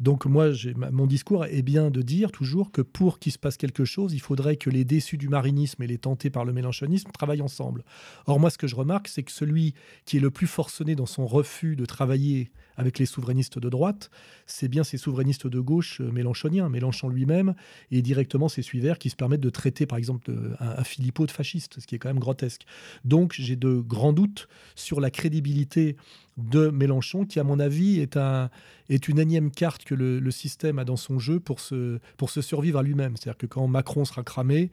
donc 0.01 0.25
moi, 0.25 0.49
mon 0.91 1.07
discours 1.07 1.45
est 1.45 1.61
bien 1.61 1.91
de 1.91 2.01
dire 2.01 2.33
toujours 2.33 2.73
que 2.73 2.81
pour 2.81 3.19
qu'il 3.19 3.31
se 3.31 3.37
passe 3.37 3.55
quelque 3.55 3.85
chose, 3.85 4.13
il 4.13 4.19
faudrait 4.19 4.57
que 4.57 4.69
les 4.69 4.83
déçus 4.83 5.17
du 5.17 5.29
marinisme 5.29 5.81
et 5.81 5.87
les 5.87 5.92
est 5.93 6.03
tenté 6.03 6.29
par 6.29 6.45
le 6.45 6.53
mélanchonisme 6.53 7.11
travaillent 7.11 7.41
ensemble. 7.41 7.83
Or, 8.25 8.39
moi, 8.39 8.49
ce 8.49 8.57
que 8.57 8.67
je 8.67 8.75
remarque, 8.75 9.07
c'est 9.07 9.23
que 9.23 9.31
celui 9.31 9.73
qui 10.05 10.17
est 10.17 10.19
le 10.19 10.31
plus 10.31 10.47
forcené 10.47 10.95
dans 10.95 11.05
son 11.05 11.25
refus 11.25 11.75
de 11.75 11.85
travailler 11.85 12.51
avec 12.75 12.99
les 12.99 13.05
souverainistes 13.05 13.59
de 13.59 13.69
droite, 13.69 14.09
c'est 14.45 14.67
bien 14.67 14.83
ces 14.83 14.97
souverainistes 14.97 15.47
de 15.47 15.59
gauche 15.59 16.01
euh, 16.01 16.11
mélanchoniens, 16.11 16.69
Mélenchon 16.69 17.07
lui-même, 17.07 17.53
et 17.91 18.01
directement 18.01 18.49
ces 18.49 18.61
suiveurs 18.61 18.97
qui 18.97 19.09
se 19.09 19.15
permettent 19.15 19.41
de 19.41 19.49
traiter, 19.49 19.85
par 19.85 19.97
exemple, 19.97 20.31
un, 20.59 20.83
Philippot 20.83 21.25
de 21.25 21.31
fasciste, 21.31 21.79
ce 21.79 21.87
qui 21.87 21.95
est 21.95 21.99
quand 21.99 22.09
même 22.09 22.19
grotesque. 22.19 22.63
Donc, 23.05 23.33
j'ai 23.37 23.55
de 23.55 23.75
grands 23.79 24.13
doutes 24.13 24.47
sur 24.75 24.99
la 24.99 25.11
crédibilité 25.11 25.97
de 26.37 26.69
Mélenchon, 26.69 27.25
qui, 27.25 27.39
à 27.39 27.43
mon 27.43 27.59
avis, 27.59 27.99
est, 27.99 28.17
un, 28.17 28.49
est 28.89 29.07
une 29.07 29.19
énième 29.19 29.51
carte 29.51 29.83
que 29.83 29.93
le, 29.95 30.31
système 30.31 30.79
a 30.79 30.85
dans 30.85 30.97
son 30.97 31.19
jeu 31.19 31.39
pour 31.39 31.59
se, 31.59 31.99
pour 32.17 32.31
se 32.31 32.41
survivre 32.41 32.79
à 32.79 32.83
lui-même. 32.83 33.15
C'est-à-dire 33.15 33.37
que 33.37 33.45
quand 33.45 33.67
Macron 33.67 34.03
sera 34.03 34.23
cramé, 34.23 34.71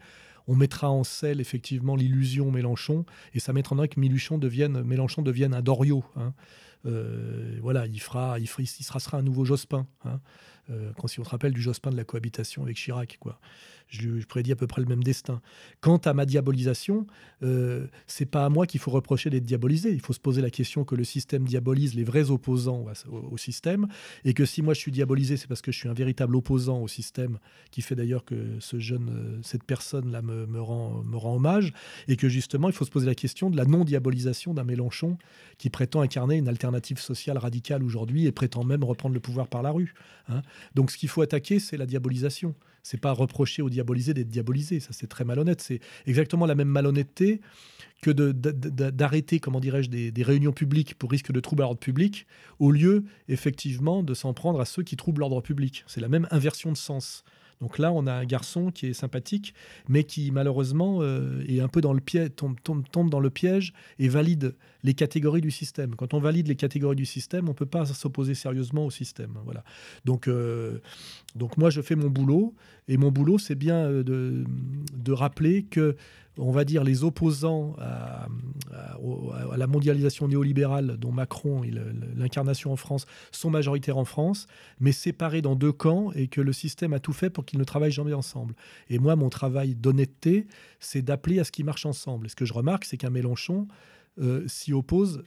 on 0.50 0.56
mettra 0.56 0.90
en 0.90 1.04
selle 1.04 1.40
effectivement 1.40 1.94
l'illusion 1.94 2.50
Mélenchon, 2.50 3.06
et 3.34 3.38
ça 3.38 3.52
mettra 3.52 3.76
en 3.76 3.86
que 3.86 4.00
Mélenchon 4.00 4.36
devienne, 4.36 4.82
Mélenchon 4.82 5.22
devienne 5.22 5.54
un 5.54 5.62
Doriot. 5.62 6.04
Hein. 6.16 6.34
Euh, 6.86 7.56
voilà, 7.62 7.86
il 7.86 8.00
fera, 8.00 8.40
il, 8.40 8.48
fera, 8.48 8.98
sera, 8.98 9.18
un 9.18 9.22
nouveau 9.22 9.44
Jospin. 9.44 9.86
Hein. 10.04 10.20
Euh, 10.70 10.90
quand 10.98 11.06
si 11.06 11.20
on 11.20 11.24
se 11.24 11.30
rappelle 11.30 11.52
du 11.52 11.62
Jospin 11.62 11.92
de 11.92 11.96
la 11.96 12.02
cohabitation 12.02 12.64
avec 12.64 12.76
Chirac, 12.76 13.18
quoi 13.20 13.38
je, 13.90 14.18
je, 14.18 14.26
prédis 14.26 14.52
à 14.52 14.56
peu 14.56 14.66
près 14.66 14.80
le 14.80 14.86
même 14.86 15.02
destin. 15.02 15.42
Quant 15.80 15.98
à 15.98 16.14
ma 16.14 16.24
diabolisation, 16.24 17.06
euh, 17.42 17.86
c'est 18.06 18.26
pas 18.26 18.44
à 18.44 18.48
moi 18.48 18.66
qu'il 18.66 18.80
faut 18.80 18.90
reprocher 18.90 19.30
d'être 19.30 19.44
diabolisé. 19.44 19.92
Il 19.92 20.00
faut 20.00 20.12
se 20.12 20.20
poser 20.20 20.40
la 20.40 20.50
question 20.50 20.84
que 20.84 20.94
le 20.94 21.04
système 21.04 21.44
diabolise 21.44 21.94
les 21.94 22.04
vrais 22.04 22.30
opposants 22.30 22.86
au, 23.10 23.36
système, 23.36 23.88
et 24.24 24.32
que 24.32 24.44
si 24.44 24.62
moi 24.62 24.74
je 24.74 24.78
suis 24.78 24.92
diabolisé, 24.92 25.36
c'est 25.36 25.48
parce 25.48 25.60
que 25.60 25.72
je 25.72 25.78
suis 25.78 25.88
un 25.88 25.94
véritable 25.94 26.36
opposant 26.36 26.80
au 26.80 26.88
système, 26.88 27.38
qui 27.70 27.82
fait 27.82 27.94
d'ailleurs 27.94 28.24
que 28.24 28.58
ce 28.60 28.78
jeune, 28.78 29.10
euh, 29.10 29.40
cette 29.42 29.64
personne-là 29.64 30.22
me, 30.22 30.46
me, 30.46 30.60
rend, 30.60 31.02
me 31.02 31.16
rend 31.16 31.36
hommage, 31.36 31.72
et 32.08 32.16
que 32.16 32.28
justement 32.28 32.68
il 32.68 32.74
faut 32.74 32.84
se 32.84 32.90
poser 32.90 33.06
la 33.06 33.14
question 33.14 33.50
de 33.50 33.56
la 33.56 33.64
non-diabolisation 33.64 34.54
d'un 34.54 34.64
Mélenchon 34.64 35.18
qui 35.58 35.70
prétend 35.70 36.00
incarner 36.00 36.36
une 36.36 36.48
alternative 36.48 36.98
sociale 36.98 37.38
radicale 37.38 37.82
aujourd'hui 37.82 38.26
et 38.26 38.32
prétend 38.32 38.64
même 38.64 38.84
reprendre 38.84 39.14
le 39.14 39.20
pouvoir 39.20 39.48
par 39.48 39.62
la 39.62 39.70
rue. 39.70 39.94
Hein. 40.28 40.42
Donc 40.74 40.90
ce 40.90 40.96
qu'il 40.96 41.08
faut 41.08 41.22
attaquer, 41.22 41.58
c'est 41.58 41.76
la 41.76 41.86
diabolisation 41.86 42.54
c'est 42.82 43.00
pas 43.00 43.12
reprocher 43.12 43.62
aux 43.62 43.70
diabolisés 43.70 44.14
d'être 44.14 44.28
diabolisés. 44.28 44.80
Ça, 44.80 44.90
c'est 44.92 45.06
très 45.06 45.24
malhonnête. 45.24 45.60
C'est 45.60 45.80
exactement 46.06 46.46
la 46.46 46.54
même 46.54 46.68
malhonnêteté 46.68 47.40
que 48.02 48.10
d'arrêter, 48.10 49.40
comment 49.40 49.60
dirais-je, 49.60 49.90
des, 49.90 50.22
réunions 50.22 50.52
publiques 50.52 50.94
pour 50.94 51.10
risque 51.10 51.32
de 51.32 51.40
trouble 51.40 51.62
à 51.62 51.66
l'ordre 51.66 51.80
public, 51.80 52.26
au 52.58 52.70
lieu, 52.70 53.04
effectivement, 53.28 54.02
de 54.02 54.14
s'en 54.14 54.32
prendre 54.32 54.60
à 54.60 54.64
ceux 54.64 54.82
qui 54.82 54.96
troublent 54.96 55.20
l'ordre 55.20 55.42
public. 55.42 55.84
C'est 55.86 56.00
la 56.00 56.08
même 56.08 56.26
inversion 56.30 56.72
de 56.72 56.76
sens. 56.76 57.24
Donc 57.60 57.78
là, 57.78 57.92
on 57.92 58.06
a 58.06 58.12
un 58.12 58.24
garçon 58.24 58.70
qui 58.70 58.86
est 58.86 58.94
sympathique, 58.94 59.54
mais 59.88 60.04
qui 60.04 60.30
malheureusement 60.30 60.98
euh, 61.02 61.44
est 61.46 61.60
un 61.60 61.68
peu 61.68 61.80
dans 61.80 61.92
le 61.92 62.00
piège, 62.00 62.30
tombe, 62.36 63.10
dans 63.10 63.20
le 63.20 63.30
piège 63.30 63.74
et 63.98 64.08
valide 64.08 64.54
les 64.82 64.94
catégories 64.94 65.42
du 65.42 65.50
système. 65.50 65.94
Quand 65.94 66.14
on 66.14 66.20
valide 66.20 66.48
les 66.48 66.56
catégories 66.56 66.96
du 66.96 67.04
système, 67.04 67.48
on 67.48 67.52
ne 67.52 67.56
peut 67.56 67.66
pas 67.66 67.84
s'opposer 67.84 68.34
sérieusement 68.34 68.86
au 68.86 68.90
système. 68.90 69.38
Voilà. 69.44 69.62
Donc, 70.06 70.26
euh, 70.26 70.78
donc 71.34 71.58
moi, 71.58 71.68
je 71.68 71.82
fais 71.82 71.96
mon 71.96 72.08
boulot, 72.08 72.54
et 72.88 72.96
mon 72.96 73.10
boulot, 73.10 73.38
c'est 73.38 73.54
bien 73.54 73.84
euh, 73.84 74.02
de 74.02 75.12
rappeler 75.12 75.64
que 75.64 75.96
on 76.40 76.50
va 76.50 76.64
dire, 76.64 76.84
les 76.84 77.04
opposants 77.04 77.76
à, 77.78 78.26
la 79.56 79.66
mondialisation 79.66 80.28
néolibérale 80.28 80.96
dont 80.96 81.12
Macron 81.12 81.64
est 81.64 81.72
l'incarnation 82.16 82.72
en 82.72 82.76
France 82.76 83.06
sont 83.30 83.50
majoritaires 83.50 83.98
en 83.98 84.04
France, 84.04 84.46
mais 84.78 84.92
séparés 84.92 85.42
dans 85.42 85.54
deux 85.54 85.72
camps 85.72 86.12
et 86.12 86.28
que 86.28 86.40
le 86.40 86.52
système 86.52 86.92
a 86.92 87.00
tout 87.00 87.12
fait 87.12 87.30
pour 87.30 87.44
qu'ils 87.44 87.58
ne 87.58 87.64
travaillent 87.64 87.92
jamais 87.92 88.12
ensemble. 88.12 88.54
Et 88.88 88.98
moi, 88.98 89.16
mon 89.16 89.28
travail 89.28 89.74
d'honnêteté, 89.74 90.46
c'est 90.78 91.02
d'appeler 91.02 91.40
à 91.40 91.44
ce 91.44 91.52
qu'ils 91.52 91.64
marchent 91.64 91.86
ensemble. 91.86 92.26
Et 92.26 92.28
ce 92.28 92.36
que 92.36 92.44
je 92.44 92.52
remarque, 92.52 92.84
c'est 92.84 92.96
qu'un 92.96 93.10
Mélenchon 93.10 93.68
euh, 94.18 94.46
s'y 94.46 94.72
oppose 94.72 95.24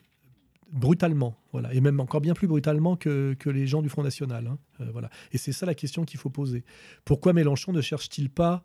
brutalement, 0.71 1.38
voilà, 1.52 1.71
et 1.73 1.82
même 1.82 1.99
encore 1.99 2.19
bien 2.19 2.34
plus 2.34 2.47
brutalement 2.47 2.95
que, 2.95 3.36
les 3.45 3.67
gens 3.67 3.84
du 3.84 3.89
Front 3.89 4.04
National. 4.04 4.47
Hein. 4.47 4.58
Euh, 4.82 4.89
voilà. 4.91 5.10
Et 5.32 5.38
c'est 5.38 5.52
ça 5.52 5.65
la 5.65 5.76
question 5.76 6.04
qu'il 6.04 6.19
faut 6.19 6.32
poser. 6.32 6.63
Pourquoi 7.06 7.34
Mélenchon 7.34 7.71
ne 7.71 7.82
cherche-t-il 7.82 8.30
pas 8.30 8.63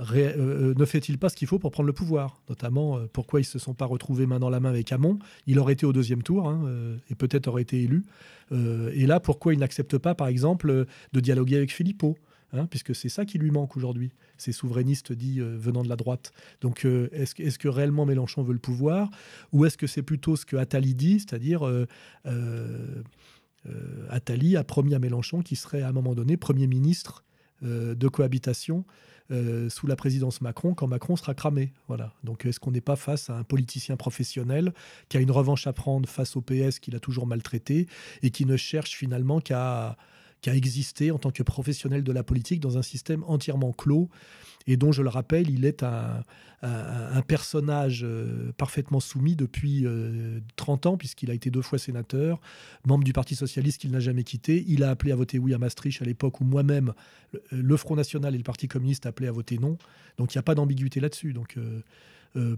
euh, 0.00 0.04
euh, 0.14 0.74
ne 0.76 0.84
fait-il 0.84 1.18
pas 1.18 1.28
ce 1.28 1.36
qu'il 1.36 1.48
faut 1.48 1.58
pour 1.58 1.70
prendre 1.70 1.86
le 1.86 1.92
pouvoir? 1.92 2.40
Notamment, 2.48 2.98
euh, 2.98 3.06
pourquoi 3.12 3.40
ils 3.40 3.44
ne 3.44 3.46
se 3.46 3.58
sont 3.58 3.74
pas 3.74 3.86
retrouvés 3.86 4.26
main 4.26 4.38
dans 4.38 4.50
la 4.50 4.60
main 4.60 4.70
avec 4.70 4.90
Hamon? 4.92 5.18
Il 5.46 5.58
aurait 5.58 5.74
été 5.74 5.86
au 5.86 5.92
deuxième 5.92 6.22
tour 6.22 6.48
hein, 6.48 6.64
et 7.10 7.14
peut-être 7.14 7.48
aurait 7.48 7.62
été 7.62 7.82
élu. 7.82 8.04
et 8.50 9.06
là, 9.06 9.20
pourquoi 9.20 9.54
il 9.54 9.58
n'accepte 9.58 9.98
pas, 9.98 10.14
par 10.14 10.28
exemple, 10.28 10.86
de 11.12 11.20
dialoguer 11.20 11.56
avec 11.56 11.72
Philippot 11.72 12.16
hein, 12.52 12.66
puisque 12.66 12.94
c'est 12.94 13.08
ça 13.08 13.24
qui 13.24 13.38
lui 13.38 13.50
manque 13.50 13.76
aujourd'hui, 13.76 14.12
ces 14.36 14.52
souverainistes 14.52 15.12
dits 15.12 15.40
venant 15.40 15.82
de 15.82 15.88
la 15.88 15.96
droite. 15.96 16.32
Donc, 16.60 16.84
est-ce 16.84 17.40
est 17.40 17.58
que 17.58 17.68
réellement 17.68 18.06
Mélenchon 18.06 18.42
veut 18.42 18.52
le 18.52 18.58
pouvoir? 18.58 19.10
Ou 19.52 19.64
est-ce 19.64 19.78
que 19.78 19.86
c'est 19.86 20.02
plutôt 20.02 20.36
ce 20.36 20.44
que 20.44 20.56
Attali 20.56 20.94
dit, 20.94 21.20
c'est-à-dire 21.20 21.62
Attali 24.10 24.56
a 24.56 24.64
promis 24.64 24.94
à 24.94 24.98
Mélenchon 24.98 25.42
qu'il 25.42 25.56
serait 25.56 25.82
à 25.82 25.88
un 25.88 25.92
moment 25.92 26.14
donné 26.14 26.36
Premier 26.36 26.66
ministre 26.66 27.24
de 27.62 28.08
cohabitation 28.08 28.84
euh, 29.32 29.68
sous 29.70 29.86
la 29.86 29.96
présidence 29.96 30.40
Macron 30.40 30.74
quand 30.74 30.86
Macron 30.86 31.16
sera 31.16 31.34
cramé. 31.34 31.72
Voilà. 31.88 32.12
Donc 32.22 32.44
est-ce 32.44 32.60
qu'on 32.60 32.70
n'est 32.70 32.80
pas 32.80 32.96
face 32.96 33.30
à 33.30 33.36
un 33.36 33.44
politicien 33.44 33.96
professionnel 33.96 34.72
qui 35.08 35.16
a 35.16 35.20
une 35.20 35.30
revanche 35.30 35.66
à 35.66 35.72
prendre 35.72 36.08
face 36.08 36.36
au 36.36 36.42
PS 36.42 36.78
qu'il 36.78 36.94
a 36.94 37.00
toujours 37.00 37.26
maltraité 37.26 37.86
et 38.22 38.30
qui 38.30 38.44
ne 38.44 38.56
cherche 38.56 38.92
finalement 38.92 39.40
qu'à 39.40 39.96
qu'à 40.42 40.54
exister 40.54 41.10
en 41.10 41.18
tant 41.18 41.30
que 41.30 41.42
professionnel 41.42 42.04
de 42.04 42.12
la 42.12 42.22
politique 42.22 42.60
dans 42.60 42.76
un 42.76 42.82
système 42.82 43.24
entièrement 43.26 43.72
clos 43.72 44.10
et 44.66 44.76
dont, 44.76 44.92
je 44.92 45.02
le 45.02 45.08
rappelle, 45.08 45.50
il 45.50 45.64
est 45.64 45.82
un, 45.82 46.22
personnage 47.26 48.04
euh, 48.04 48.52
parfaitement 48.56 49.00
soumis 49.00 49.34
depuis 49.34 49.84
30 50.56 50.86
euh, 50.86 50.90
ans, 50.90 50.96
puisqu'il 50.96 51.30
a 51.30 51.34
été 51.34 51.50
deux 51.50 51.62
fois 51.62 51.78
sénateur, 51.78 52.40
membre 52.86 53.02
du 53.04 53.12
Parti 53.12 53.34
socialiste 53.34 53.80
qu'il 53.80 53.90
n'a 53.90 54.00
jamais 54.00 54.22
quitté. 54.22 54.64
Il 54.68 54.84
a 54.84 54.90
appelé 54.90 55.12
à 55.12 55.16
voter 55.16 55.38
oui 55.38 55.54
à 55.54 55.58
Maastricht 55.58 56.00
à 56.02 56.04
l'époque 56.04 56.40
où 56.40 56.44
moi-même, 56.44 56.92
le 57.50 57.76
Front 57.76 57.96
National 57.96 58.34
et 58.34 58.38
le 58.38 58.44
Parti 58.44 58.68
communiste 58.68 59.06
appelaient 59.06 59.28
à 59.28 59.32
voter 59.32 59.58
non. 59.58 59.76
Donc 60.18 60.34
il 60.34 60.38
n'y 60.38 60.40
a 60.40 60.44
pas 60.44 60.54
d'ambiguïté 60.54 61.00
là-dessus. 61.00 61.32
Donc. 61.32 61.56
Euh, 61.56 61.80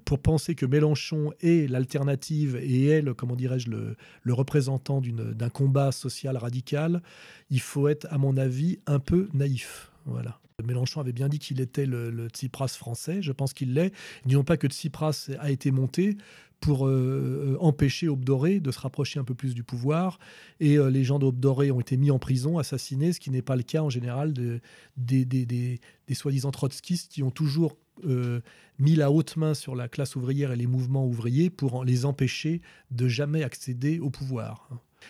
pour 0.05 0.19
penser 0.21 0.55
que 0.55 0.67
Mélenchon 0.67 1.33
est 1.41 1.69
l'alternative 1.71 2.57
et 2.57 2.87
est, 2.87 3.03
le, 3.03 3.15
comment 3.15 3.37
dirais-je, 3.37 3.71
le, 3.71 4.33
représentant 4.33 5.01
d'un 5.01 5.49
combat 5.49 5.93
social 5.93 6.37
radical, 6.37 7.03
il 7.51 7.61
faut 7.61 7.89
être, 7.89 8.07
à 8.11 8.19
mon 8.19 8.37
avis, 8.37 8.79
un 8.87 9.01
peu 9.01 9.29
naïf. 9.35 9.91
Voilà. 10.07 10.41
Mélenchon 10.63 11.01
avait 11.01 11.13
bien 11.13 11.29
dit 11.29 11.39
qu'il 11.39 11.61
était 11.61 11.87
le, 11.87 12.29
Tsipras 12.29 12.69
français, 12.69 13.23
je 13.23 13.33
pense 13.33 13.53
qu'il 13.53 13.75
l'est. 13.75 13.93
Disons 14.25 14.45
pas 14.45 14.57
que 14.57 14.69
Tsipras 14.69 15.31
a 15.39 15.51
été 15.51 15.71
monté 15.71 16.17
pour 16.61 16.87
euh, 16.87 17.59
empêcher 17.61 18.09
Obdoré 18.09 18.61
de 18.61 18.71
se 18.71 18.79
rapprocher 18.79 19.19
un 19.19 19.25
peu 19.25 19.35
plus 19.35 19.55
du 19.55 19.65
pouvoir. 19.65 20.19
Et 20.61 20.79
euh, 20.79 20.89
les 20.89 21.05
gens 21.05 21.19
d'Obdoré 21.19 21.71
ont 21.71 21.81
été 21.81 21.97
mis 21.97 22.11
en 22.11 22.19
prison, 22.19 22.59
assassinés, 22.59 23.13
ce 23.13 23.21
qui 23.21 23.31
n'est 23.31 23.43
pas 23.43 23.57
le 23.57 23.63
cas 23.63 23.83
en 23.83 23.91
général 23.91 24.33
de, 24.33 24.61
des, 24.97 25.25
des, 25.25 25.45
des, 25.45 25.81
des 26.07 26.15
soi-disant 26.15 26.53
trotskistes 26.53 27.13
qui 27.13 27.23
ont 27.23 27.31
toujours 27.31 27.77
euh, 28.05 28.41
mis 28.79 28.97
la 28.97 29.11
haute 29.11 29.37
main 29.37 29.55
sur 29.55 29.75
la 29.75 29.89
classe 29.89 30.17
ouvrière 30.17 30.53
et 30.53 30.57
les 30.57 30.67
mouvements 30.67 31.07
ouvriers 31.07 31.51
pour 31.51 31.85
les 31.85 32.05
empêcher 32.05 32.61
de 32.91 33.09
jamais 33.09 33.43
accéder 33.43 34.01
au 34.01 34.11
pouvoir. 34.11 34.69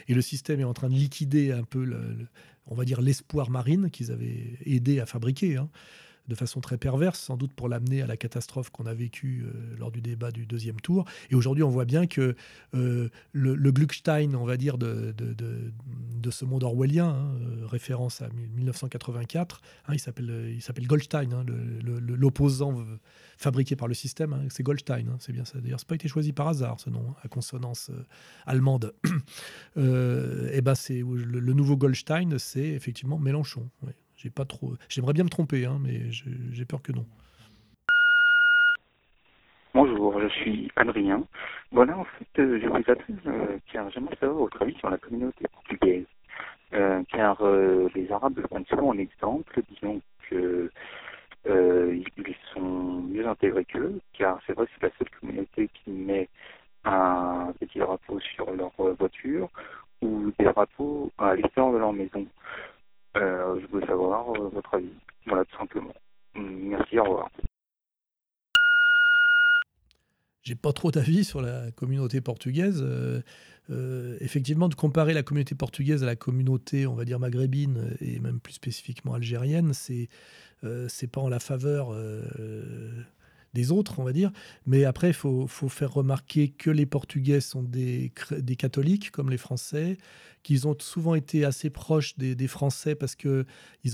Et 0.09 0.15
le 0.15 0.23
système 0.23 0.61
est 0.61 0.65
en 0.65 0.75
train 0.75 0.89
de 0.89 0.95
liquider 0.95 1.53
un 1.53 1.63
peu 1.63 1.85
le, 1.85 2.27
on 2.67 2.75
va 2.75 2.85
dire, 2.85 3.01
l'espoir 3.01 3.51
marine 3.51 3.91
qu'ils 3.91 4.11
avaient 4.11 4.59
aidé 4.65 5.01
à 5.01 5.07
fabriquer. 5.07 5.57
Hein 5.57 5.69
de 6.29 6.35
façon 6.35 6.61
très 6.61 6.79
perverse, 6.79 7.21
sans 7.21 7.37
doute 7.37 7.53
pour 7.53 7.69
l'amener 7.69 8.03
à 8.03 8.07
la 8.07 8.17
catastrophe 8.17 8.71
qu'on 8.71 8.87
a 8.87 8.95
vécue 8.95 9.45
euh, 9.45 9.77
lors 9.77 9.91
du 9.91 10.01
débat 10.01 10.31
du 10.31 10.47
deuxième 10.47 10.81
tour. 10.81 11.05
Et 11.31 11.35
aujourd'hui, 11.35 11.63
on 11.63 11.69
voit 11.69 11.85
bien 11.85 12.07
que 12.07 12.35
euh, 12.75 13.09
le, 13.33 13.73
Gluckstein, 13.73 14.35
on 14.35 14.45
va 14.45 14.57
dire, 14.57 14.79
de, 14.79 15.15
de, 15.17 16.31
ce 16.31 16.45
monde 16.47 16.65
orwellien, 16.65 17.09
hein, 17.09 17.39
euh, 17.43 17.67
référence 17.67 18.23
à 18.23 18.29
1984, 18.31 19.61
hein, 19.87 19.93
il 19.93 20.01
s'appelle 20.01 20.87
Goldstein, 20.87 21.33
hein, 21.33 21.45
l'opposant 21.85 22.85
fabriqué 23.37 23.77
par 23.77 23.89
le 23.89 23.95
système, 23.95 24.47
c'est 24.49 24.63
Goldstein, 24.63 25.17
c'est 25.19 25.33
bien 25.33 25.45
ça. 25.45 25.61
D'ailleurs, 25.61 25.79
n'a 25.79 25.85
pas 25.87 25.95
été 25.97 26.09
choisi 26.09 26.33
par 26.33 26.49
hasard, 26.49 26.81
ce 26.81 26.89
nom, 26.89 27.15
à 27.23 27.29
consonance 27.29 27.91
allemande. 28.47 28.95
et 29.77 30.61
ben, 30.63 30.75
c'est 30.75 31.01
le, 31.01 31.53
nouveau 31.53 31.77
Goldstein, 31.77 32.39
c'est 32.39 32.69
effectivement 32.69 33.19
Mélenchon. 33.19 33.69
J'ai 34.25 34.31
pas 34.31 34.47
trop. 34.47 34.73
J'aimerais 34.89 35.13
bien 35.13 35.25
me 35.25 35.29
tromper, 35.29 35.67
hein, 35.67 35.79
mais 35.83 36.11
j'ai 36.11 36.65
peur 36.65 36.81
que 36.81 36.93
non. 36.93 37.05
Bonjour, 39.75 40.19
je 40.19 40.29
suis 40.29 40.73
Adrien. 40.77 41.25
Voilà, 41.71 41.99
en 41.99 42.05
fait, 42.05 42.41
euh, 42.41 42.59
je 42.59 42.67
vous 42.67 42.77
appelle 42.77 43.19
euh, 43.27 43.59
car 43.71 43.91
j'aimerais 43.91 44.17
savoir 44.17 44.39
votre 44.39 44.63
avis 44.63 44.75
sur 44.79 44.89
la 44.89 44.97
communauté 44.97 45.45
portugaise. 45.53 46.07
Euh, 46.73 47.03
car 47.13 47.37
les 47.95 48.11
Arabes 48.11 48.41
prennent 48.49 48.65
souvent 48.65 48.89
en 48.89 48.99
exemple, 48.99 49.61
disons 49.69 50.01
que 50.31 50.71
ils 51.47 52.37
sont 52.55 53.03
mieux 53.03 53.29
intégrés 53.29 53.67
qu'eux, 53.67 54.01
car 54.15 54.41
c'est 54.47 54.55
vrai 54.55 54.65
que 54.65 54.73
c'est 54.81 54.87
la 54.87 54.93
seule 54.99 55.11
communauté 55.21 55.69
qui 55.75 55.91
met 55.91 56.31
un 56.87 57.53
petit 57.61 57.79
drapeau 57.79 58.19
sur 58.21 58.51
leur 58.53 58.73
voiture 58.99 59.51
ou 60.01 60.33
des 60.39 60.47
drapeaux 60.47 61.13
à 61.19 61.35
l'extérieur 61.35 61.75
de 61.75 61.79
leur 61.79 61.93
maison. 61.93 62.27
Euh, 63.17 63.61
je 63.61 63.67
voulais 63.67 63.87
savoir 63.87 64.29
euh, 64.35 64.49
votre 64.49 64.75
avis. 64.75 64.93
Voilà, 65.27 65.45
tout 65.45 65.57
simplement. 65.57 65.95
Merci, 66.35 66.99
au 66.99 67.05
revoir. 67.05 67.31
j'ai 70.43 70.57
pas 70.57 70.75
trop 70.75 70.91
d'avis 70.91 71.25
sur 71.25 71.41
la 71.41 71.71
communauté 71.71 72.21
portugaise. 72.21 72.85
effectivement, 74.21 74.69
de 74.69 74.75
comparer 74.75 75.15
la 75.15 75.23
communauté 75.23 75.55
portugaise 75.55 76.03
à 76.03 76.07
la 76.07 76.17
communauté, 76.17 76.87
on 76.87 76.95
va 76.95 77.07
dire 77.07 77.19
maghrébine 77.19 77.97
et 78.03 78.21
même 78.21 78.41
plus 78.41 78.53
spécifiquement 78.53 79.15
algérienne, 79.15 79.73
c'est 79.73 80.09
c'est 80.89 81.11
pas 81.11 81.23
en 81.23 81.31
la 81.31 81.41
faveur 81.41 81.95
des 83.55 83.73
autres, 83.73 83.99
on 83.99 84.05
va 84.05 84.13
dire. 84.13 84.31
Mais 84.67 84.85
après, 84.85 85.09
il 85.09 85.15
faut, 85.15 85.47
faire 85.47 85.93
remarquer 85.93 86.49
que 86.49 86.71
les 86.71 86.87
Portugais 86.87 87.41
sont 87.41 87.63
des, 87.63 88.13
des 88.39 88.57
catholiques, 88.57 89.11
comme 89.11 89.31
les 89.31 89.39
Français, 89.39 89.97
qu'ils 90.45 90.69
ont 90.69 90.77
souvent 90.79 91.15
été 91.15 91.45
assez 91.45 91.71
proches 91.71 92.17
des, 92.19 92.47
Français 92.47 92.95
parce 92.95 93.17
qu'ils 93.17 93.47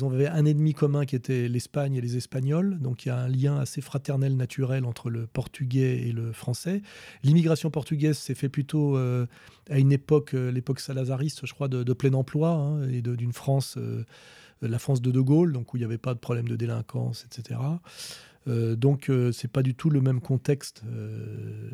avaient 0.02 0.26
un 0.26 0.44
ennemi 0.44 0.74
commun 0.74 1.06
qui 1.06 1.14
était 1.14 1.48
l'Espagne 1.48 1.94
et 1.94 2.00
les 2.00 2.16
Espagnols. 2.16 2.78
Donc 2.80 3.06
il 3.06 3.08
y 3.08 3.10
a 3.12 3.16
un 3.16 3.28
lien 3.28 3.56
assez 3.56 3.80
fraternel, 3.80 4.36
naturel 4.36 4.84
entre 4.84 5.08
le 5.08 5.28
portugais 5.28 6.08
et 6.08 6.12
le 6.12 6.32
français. 6.32 6.82
L'immigration 7.22 7.70
portugaise 7.70 8.18
s'est 8.18 8.34
fait 8.34 8.48
plutôt 8.48 8.96
euh, 8.96 9.26
à 9.70 9.78
une 9.78 9.92
époque, 9.92 10.34
euh, 10.34 10.50
l'époque 10.50 10.80
salazariste, 10.80 11.46
je 11.46 11.54
crois, 11.54 11.68
de, 11.68 11.92
plein 11.92 12.12
emploi 12.14 12.50
hein, 12.50 12.88
et 12.88 13.00
d'une 13.00 13.32
France, 13.32 13.76
euh, 13.78 14.04
la 14.60 14.80
France 14.80 15.00
de 15.00 15.12
De 15.12 15.20
Gaulle, 15.20 15.52
donc 15.52 15.72
où 15.72 15.76
il 15.76 15.80
n'y 15.80 15.86
avait 15.86 15.98
pas 15.98 16.14
de 16.14 16.18
problème 16.18 16.48
de 16.48 16.56
délinquance, 16.56 17.24
etc. 17.24 17.60
Euh, 18.48 18.76
donc, 18.76 19.10
euh, 19.10 19.32
c'est 19.32 19.50
pas 19.50 19.62
du 19.62 19.74
tout 19.74 19.90
le 19.90 20.00
même 20.00 20.20
contexte. 20.20 20.82
Euh, 20.86 21.68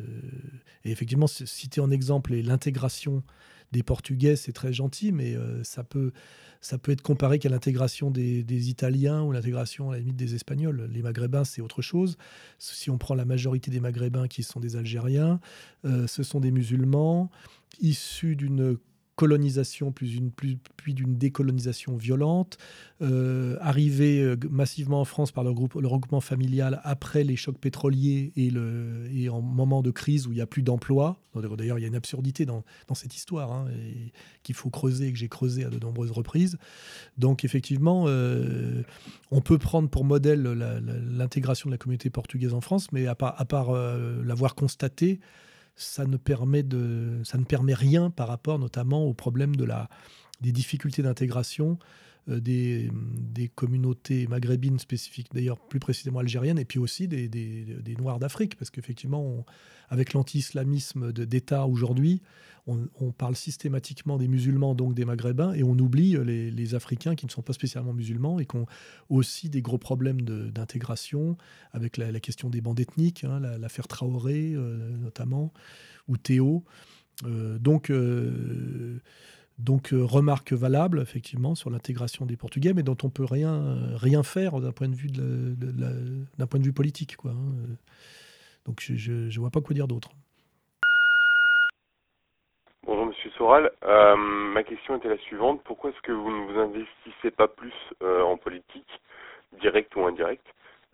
et 0.84 0.90
effectivement, 0.90 1.26
citer 1.26 1.80
en 1.80 1.90
exemple 1.90 2.34
l'intégration 2.34 3.22
des 3.72 3.82
Portugais, 3.82 4.36
c'est 4.36 4.52
très 4.52 4.72
gentil, 4.72 5.10
mais 5.10 5.36
ça, 5.64 5.82
peut, 5.82 6.12
ça 6.60 6.78
peut 6.78 6.92
être 6.92 7.02
comparé 7.02 7.40
qu'à 7.40 7.48
l'intégration 7.48 8.12
des, 8.12 8.70
Italiens 8.70 9.24
ou 9.24 9.32
l'intégration 9.32 9.90
à 9.90 9.94
la 9.94 9.98
limite 9.98 10.14
des 10.14 10.36
Espagnols. 10.36 10.88
Les 10.92 11.02
Maghrébins, 11.02 11.42
c'est 11.42 11.60
autre 11.60 11.82
chose. 11.82 12.16
Si 12.58 12.90
on 12.90 12.98
prend 12.98 13.16
la 13.16 13.24
majorité 13.24 13.72
des 13.72 13.80
Maghrébins 13.80 14.28
qui 14.28 14.44
sont 14.44 14.60
des 14.60 14.76
Algériens, 14.76 15.40
ce 15.84 16.22
sont 16.22 16.38
des 16.38 16.52
musulmans 16.52 17.28
issus 17.80 18.36
d'une 18.36 18.78
colonisation, 19.16 19.92
plus 19.92 20.14
une, 20.14 20.30
puis 20.30 20.94
d'une 20.94 21.16
décolonisation 21.16 21.96
violente, 21.96 22.58
euh, 23.02 23.56
euh, 23.58 24.36
massivement 24.50 25.00
en 25.00 25.04
France 25.04 25.32
par 25.32 25.42
le, 25.42 25.52
groupe, 25.54 25.74
le 25.74 25.88
regroupement 25.88 26.20
familial 26.20 26.80
après 26.84 27.24
les 27.24 27.34
chocs 27.34 27.58
pétroliers 27.58 28.32
et, 28.36 28.50
le, 28.50 29.08
et 29.12 29.30
en 29.30 29.40
moment 29.40 29.82
de 29.82 29.90
crise 29.90 30.26
où 30.26 30.32
il 30.32 30.36
n'y 30.36 30.40
a 30.42 30.46
plus 30.46 30.62
d'emploi. 30.62 31.18
D'ailleurs, 31.34 31.78
il 31.78 31.82
y 31.82 31.84
a 31.84 31.88
une 31.88 31.96
absurdité 31.96 32.46
dans, 32.46 32.64
dans 32.88 32.94
cette 32.94 33.14
histoire 33.14 33.52
hein, 33.52 33.66
qu'il 34.42 34.54
faut 34.54 34.70
creuser 34.70 35.08
et 35.08 35.12
que 35.12 35.18
j'ai 35.18 35.28
creusé 35.28 35.64
à 35.64 35.68
de 35.68 35.78
nombreuses 35.78 36.10
reprises. 36.10 36.56
Donc, 37.18 37.44
effectivement, 37.44 38.04
euh, 38.06 38.82
on 39.30 39.40
peut 39.40 39.58
prendre 39.58 39.88
pour 39.88 40.04
modèle 40.04 40.42
l'intégration 40.42 41.68
de 41.68 41.74
la 41.74 41.78
communauté 41.78 42.08
portugaise 42.08 42.54
en 42.54 42.60
France, 42.60 42.92
mais 42.92 43.06
à 43.06 43.14
part, 43.14 43.34
à 43.38 43.44
part 43.44 43.72
l'avoir 43.72 44.54
constaté, 44.54 45.20
ça 45.76 46.06
ne 46.06 46.16
permet, 46.16 46.62
de, 46.62 47.20
ça 47.24 47.38
ne 47.38 47.44
permet 47.44 47.74
rien 47.74 48.10
par 48.10 48.28
rapport 48.28 48.58
notamment 48.58 49.04
au 49.04 49.14
problème 49.14 49.54
de 49.56 49.68
des 50.40 50.52
difficultés 50.52 51.02
d'intégration 51.02 51.78
des, 52.28 52.90
des, 52.92 53.48
communautés 53.48 54.26
maghrébines 54.26 54.78
spécifiques, 54.78 55.28
d'ailleurs 55.32 55.58
plus 55.58 55.80
précisément 55.80 56.18
algériennes, 56.18 56.58
et 56.58 56.64
puis 56.64 56.78
aussi 56.78 57.08
des, 57.08 57.28
des, 57.28 57.96
Noirs 57.96 58.18
d'Afrique, 58.18 58.56
parce 58.56 58.70
qu'effectivement, 58.70 59.44
avec 59.88 60.12
l'anti-islamisme 60.12 61.12
d'État 61.12 61.66
aujourd'hui, 61.66 62.22
on, 62.66 63.12
parle 63.12 63.36
systématiquement 63.36 64.18
des 64.18 64.26
musulmans, 64.26 64.74
donc 64.74 64.94
des 64.94 65.04
maghrébins, 65.04 65.52
et 65.52 65.62
on 65.62 65.78
oublie 65.78 66.16
les, 66.24 66.50
les, 66.50 66.74
Africains 66.74 67.14
qui 67.14 67.24
ne 67.26 67.30
sont 67.30 67.42
pas 67.42 67.52
spécialement 67.52 67.92
musulmans 67.92 68.40
et 68.40 68.46
qui 68.46 68.56
ont 68.56 68.66
aussi 69.08 69.48
des 69.48 69.62
gros 69.62 69.78
problèmes 69.78 70.22
d'intégration, 70.22 71.36
avec 71.72 71.96
la, 71.96 72.18
question 72.18 72.50
des 72.50 72.60
bandes 72.60 72.80
ethniques, 72.80 73.22
hein, 73.22 73.38
l'affaire 73.58 73.86
Traoré 73.86 74.52
euh, 74.54 74.96
notamment, 74.96 75.52
ou 76.08 76.16
Théo. 76.16 76.64
Euh, 77.24 77.58
donc, 77.58 77.92
donc, 79.58 79.94
euh, 79.94 80.04
remarque 80.04 80.52
valable, 80.52 81.00
effectivement, 81.00 81.54
sur 81.54 81.70
l'intégration 81.70 82.26
des 82.26 82.36
Portugais, 82.36 82.74
mais 82.74 82.82
dont 82.82 82.96
on 83.02 83.08
peut 83.08 83.24
rien, 83.24 83.54
euh, 83.54 83.96
rien 83.96 84.22
faire 84.22 84.60
d'un 84.60 84.72
point, 84.72 84.88
de 84.88 84.94
vue 84.94 85.08
d'un 85.08 86.46
point 86.46 86.60
de 86.60 86.64
vue 86.64 86.74
politique. 86.74 87.16
Quoi, 87.16 87.30
hein. 87.30 87.76
Donc, 88.66 88.80
je 88.80 89.12
ne 89.12 89.40
vois 89.40 89.50
pas 89.50 89.62
quoi 89.62 89.72
dire 89.72 89.88
d'autre. 89.88 90.10
Bonjour 92.84 93.06
Monsieur 93.06 93.30
Soral, 93.30 93.72
euh, 93.84 94.16
ma 94.16 94.62
question 94.62 94.96
était 94.96 95.08
la 95.08 95.18
suivante. 95.18 95.62
Pourquoi 95.64 95.90
est-ce 95.90 96.00
que 96.02 96.12
vous 96.12 96.30
ne 96.30 96.52
vous 96.52 96.58
investissez 96.60 97.30
pas 97.30 97.48
plus 97.48 97.72
en 98.02 98.36
politique, 98.36 99.00
directe 99.60 99.96
ou 99.96 100.04
indirecte 100.04 100.46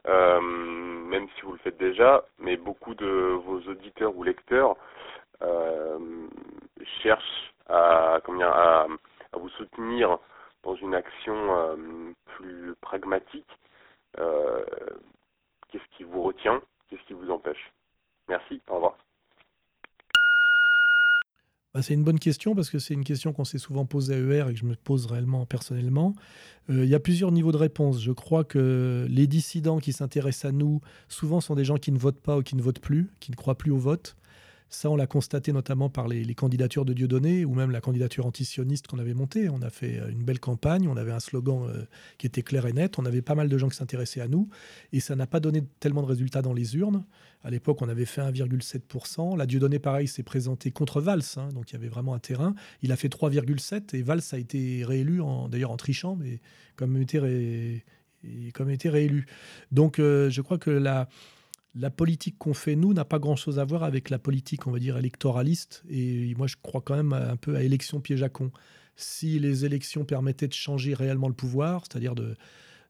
Même 0.06 1.26
si 1.34 1.42
vous 1.42 1.52
le 1.52 1.58
faites 1.58 1.78
déjà, 1.78 2.24
mais 2.38 2.56
beaucoup 2.56 2.94
de 2.94 3.38
vos 3.44 3.60
auditeurs 3.68 4.16
ou 4.16 4.22
lecteurs 4.22 4.76
cherchent 7.02 7.51
à, 7.68 8.16
à, 8.16 8.86
à 9.32 9.38
vous 9.38 9.48
soutenir 9.50 10.18
dans 10.62 10.74
une 10.76 10.94
action 10.94 11.34
euh, 11.34 12.12
plus 12.36 12.74
pragmatique, 12.80 13.58
euh, 14.18 14.64
qu'est-ce 15.70 15.96
qui 15.96 16.04
vous 16.04 16.22
retient 16.22 16.60
Qu'est-ce 16.88 17.02
qui 17.06 17.14
vous 17.14 17.30
empêche? 17.30 17.72
Merci, 18.28 18.60
au 18.68 18.74
revoir. 18.74 18.96
Bah, 21.74 21.80
c'est 21.80 21.94
une 21.94 22.04
bonne 22.04 22.18
question 22.18 22.54
parce 22.54 22.68
que 22.68 22.78
c'est 22.78 22.92
une 22.92 23.04
question 23.04 23.32
qu'on 23.32 23.44
s'est 23.44 23.58
souvent 23.58 23.86
posée 23.86 24.14
à 24.14 24.18
ER 24.18 24.50
et 24.50 24.52
que 24.52 24.58
je 24.58 24.66
me 24.66 24.74
pose 24.74 25.06
réellement 25.06 25.46
personnellement. 25.46 26.14
Euh, 26.68 26.84
il 26.84 26.90
y 26.90 26.94
a 26.94 27.00
plusieurs 27.00 27.32
niveaux 27.32 27.52
de 27.52 27.56
réponse. 27.56 28.02
Je 28.02 28.12
crois 28.12 28.44
que 28.44 29.06
les 29.08 29.26
dissidents 29.26 29.78
qui 29.78 29.94
s'intéressent 29.94 30.50
à 30.50 30.52
nous, 30.52 30.82
souvent 31.08 31.40
sont 31.40 31.54
des 31.54 31.64
gens 31.64 31.78
qui 31.78 31.90
ne 31.90 31.98
votent 31.98 32.20
pas 32.20 32.36
ou 32.36 32.42
qui 32.42 32.56
ne 32.56 32.62
votent 32.62 32.80
plus, 32.82 33.10
qui 33.20 33.30
ne 33.30 33.36
croient 33.36 33.56
plus 33.56 33.70
au 33.70 33.78
vote. 33.78 34.16
Ça, 34.74 34.88
on 34.88 34.96
l'a 34.96 35.06
constaté 35.06 35.52
notamment 35.52 35.90
par 35.90 36.08
les, 36.08 36.34
candidatures 36.34 36.86
de 36.86 36.94
Dieudonné 36.94 37.44
ou 37.44 37.54
même 37.54 37.70
la 37.70 37.82
candidature 37.82 38.24
antisioniste 38.24 38.86
qu'on 38.86 38.98
avait 38.98 39.12
montée. 39.12 39.50
On 39.50 39.60
a 39.60 39.68
fait 39.68 40.00
euh, 40.00 40.08
une 40.08 40.24
belle 40.24 40.40
campagne, 40.40 40.88
on 40.88 40.96
avait 40.96 41.12
un 41.12 41.20
slogan 41.20 41.68
euh, 41.68 41.84
qui 42.16 42.26
était 42.26 42.42
clair 42.42 42.64
et 42.64 42.72
net, 42.72 42.98
on 42.98 43.04
avait 43.04 43.20
pas 43.20 43.34
mal 43.34 43.50
de 43.50 43.58
gens 43.58 43.68
qui 43.68 43.76
s'intéressaient 43.76 44.22
à 44.22 44.28
nous 44.28 44.48
et 44.94 45.00
ça 45.00 45.14
n'a 45.14 45.26
pas 45.26 45.40
donné 45.40 45.62
tellement 45.78 46.00
de 46.00 46.06
résultats 46.06 46.40
dans 46.40 46.54
les 46.54 46.74
urnes. 46.74 47.04
À 47.44 47.50
l'époque, 47.50 47.82
on 47.82 47.88
avait 47.90 48.06
fait 48.06 48.22
1,7%. 48.22 49.36
La 49.36 49.44
Dieudonné, 49.44 49.78
pareil, 49.78 50.08
s'est 50.08 50.22
présenté 50.22 50.70
contre 50.70 51.02
Valls, 51.02 51.20
hein, 51.36 51.48
donc 51.52 51.70
il 51.70 51.74
y 51.74 51.76
avait 51.76 51.88
vraiment 51.88 52.14
un 52.14 52.18
terrain. 52.18 52.54
Il 52.80 52.92
a 52.92 52.96
fait 52.96 53.08
3,7% 53.08 53.94
et 53.94 54.02
Valls 54.02 54.22
a 54.32 54.38
été 54.38 54.84
réélu, 54.86 55.20
d'ailleurs 55.50 55.72
en 55.72 55.76
trichant, 55.76 56.16
mais 56.16 56.40
comme 56.76 57.04
comme 58.54 58.70
été 58.70 58.88
réélu. 58.88 59.26
Donc 59.70 59.98
euh, 59.98 60.30
je 60.30 60.40
crois 60.40 60.58
que 60.58 60.70
la 60.70 61.08
la 61.74 61.90
politique 61.90 62.36
qu'on 62.38 62.54
fait, 62.54 62.76
nous, 62.76 62.92
n'a 62.92 63.04
pas 63.04 63.18
grand-chose 63.18 63.58
à 63.58 63.64
voir 63.64 63.82
avec 63.82 64.10
la 64.10 64.18
politique, 64.18 64.66
on 64.66 64.70
va 64.70 64.78
dire, 64.78 64.98
électoraliste. 64.98 65.82
Et 65.88 66.34
moi, 66.36 66.46
je 66.46 66.56
crois 66.62 66.82
quand 66.82 66.96
même 66.96 67.12
un 67.12 67.36
peu 67.36 67.56
à 67.56 67.62
élection 67.62 68.00
piège 68.00 68.22
à 68.22 68.28
con. 68.28 68.50
Si 68.96 69.38
les 69.38 69.64
élections 69.64 70.04
permettaient 70.04 70.48
de 70.48 70.52
changer 70.52 70.92
réellement 70.92 71.28
le 71.28 71.34
pouvoir, 71.34 71.84
c'est-à-dire 71.88 72.14
de, 72.14 72.36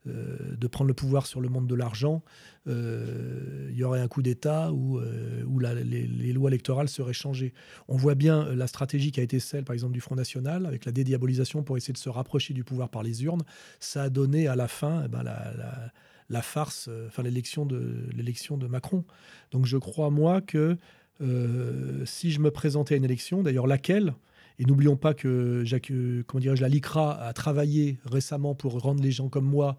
euh, 0.08 0.68
prendre 0.72 0.88
le 0.88 0.94
pouvoir 0.94 1.26
sur 1.26 1.40
le 1.40 1.48
monde 1.48 1.68
de 1.68 1.76
l'argent, 1.76 2.24
euh, 2.66 3.68
il 3.70 3.76
y 3.76 3.84
aurait 3.84 4.00
un 4.00 4.08
coup 4.08 4.20
d'État 4.20 4.72
où, 4.72 4.98
euh, 4.98 5.44
où 5.44 5.60
les, 5.60 6.32
lois 6.32 6.50
électorales 6.50 6.88
seraient 6.88 7.12
changées. 7.12 7.54
On 7.86 7.96
voit 7.96 8.16
bien 8.16 8.52
la 8.52 8.66
stratégie 8.66 9.12
qui 9.12 9.20
a 9.20 9.22
été 9.22 9.38
celle, 9.38 9.62
par 9.64 9.74
exemple, 9.74 9.92
du 9.92 10.00
Front 10.00 10.16
National, 10.16 10.66
avec 10.66 10.86
la 10.86 10.92
dédiabolisation 10.92 11.62
pour 11.62 11.76
essayer 11.76 11.92
de 11.92 11.98
se 11.98 12.08
rapprocher 12.08 12.52
du 12.52 12.64
pouvoir 12.64 12.88
par 12.88 13.04
les 13.04 13.22
urnes. 13.22 13.42
Ça 13.78 14.02
a 14.02 14.10
donné 14.10 14.48
à 14.48 14.56
la 14.56 14.66
fin 14.66 15.02
eh 15.04 15.08
ben, 15.08 15.22
la 15.22 15.92
farce, 16.40 16.86
euh, 16.88 17.08
enfin 17.08 17.22
l'élection 17.22 17.66
de 17.66 18.06
l'élection 18.16 18.56
de 18.56 18.66
Macron. 18.66 19.04
Donc 19.50 19.66
je 19.66 19.76
crois 19.76 20.10
moi 20.10 20.40
que 20.40 20.78
euh, 21.20 22.04
si 22.06 22.30
je 22.32 22.40
me 22.40 22.50
présentais 22.50 22.94
à 22.94 22.96
une 22.96 23.04
élection, 23.04 23.42
d'ailleurs 23.42 23.66
laquelle, 23.66 24.14
et 24.58 24.64
n'oublions 24.64 24.96
pas 24.96 25.12
que 25.12 25.62
Jacques, 25.64 25.90
euh, 25.90 26.24
comment 26.26 26.40
dirais-je, 26.40 26.62
la 26.62 26.68
LICRA 26.68 27.20
a 27.22 27.32
travaillé 27.34 27.98
récemment 28.04 28.54
pour 28.54 28.80
rendre 28.80 29.02
les 29.02 29.12
gens 29.12 29.28
comme 29.28 29.44
moi 29.44 29.76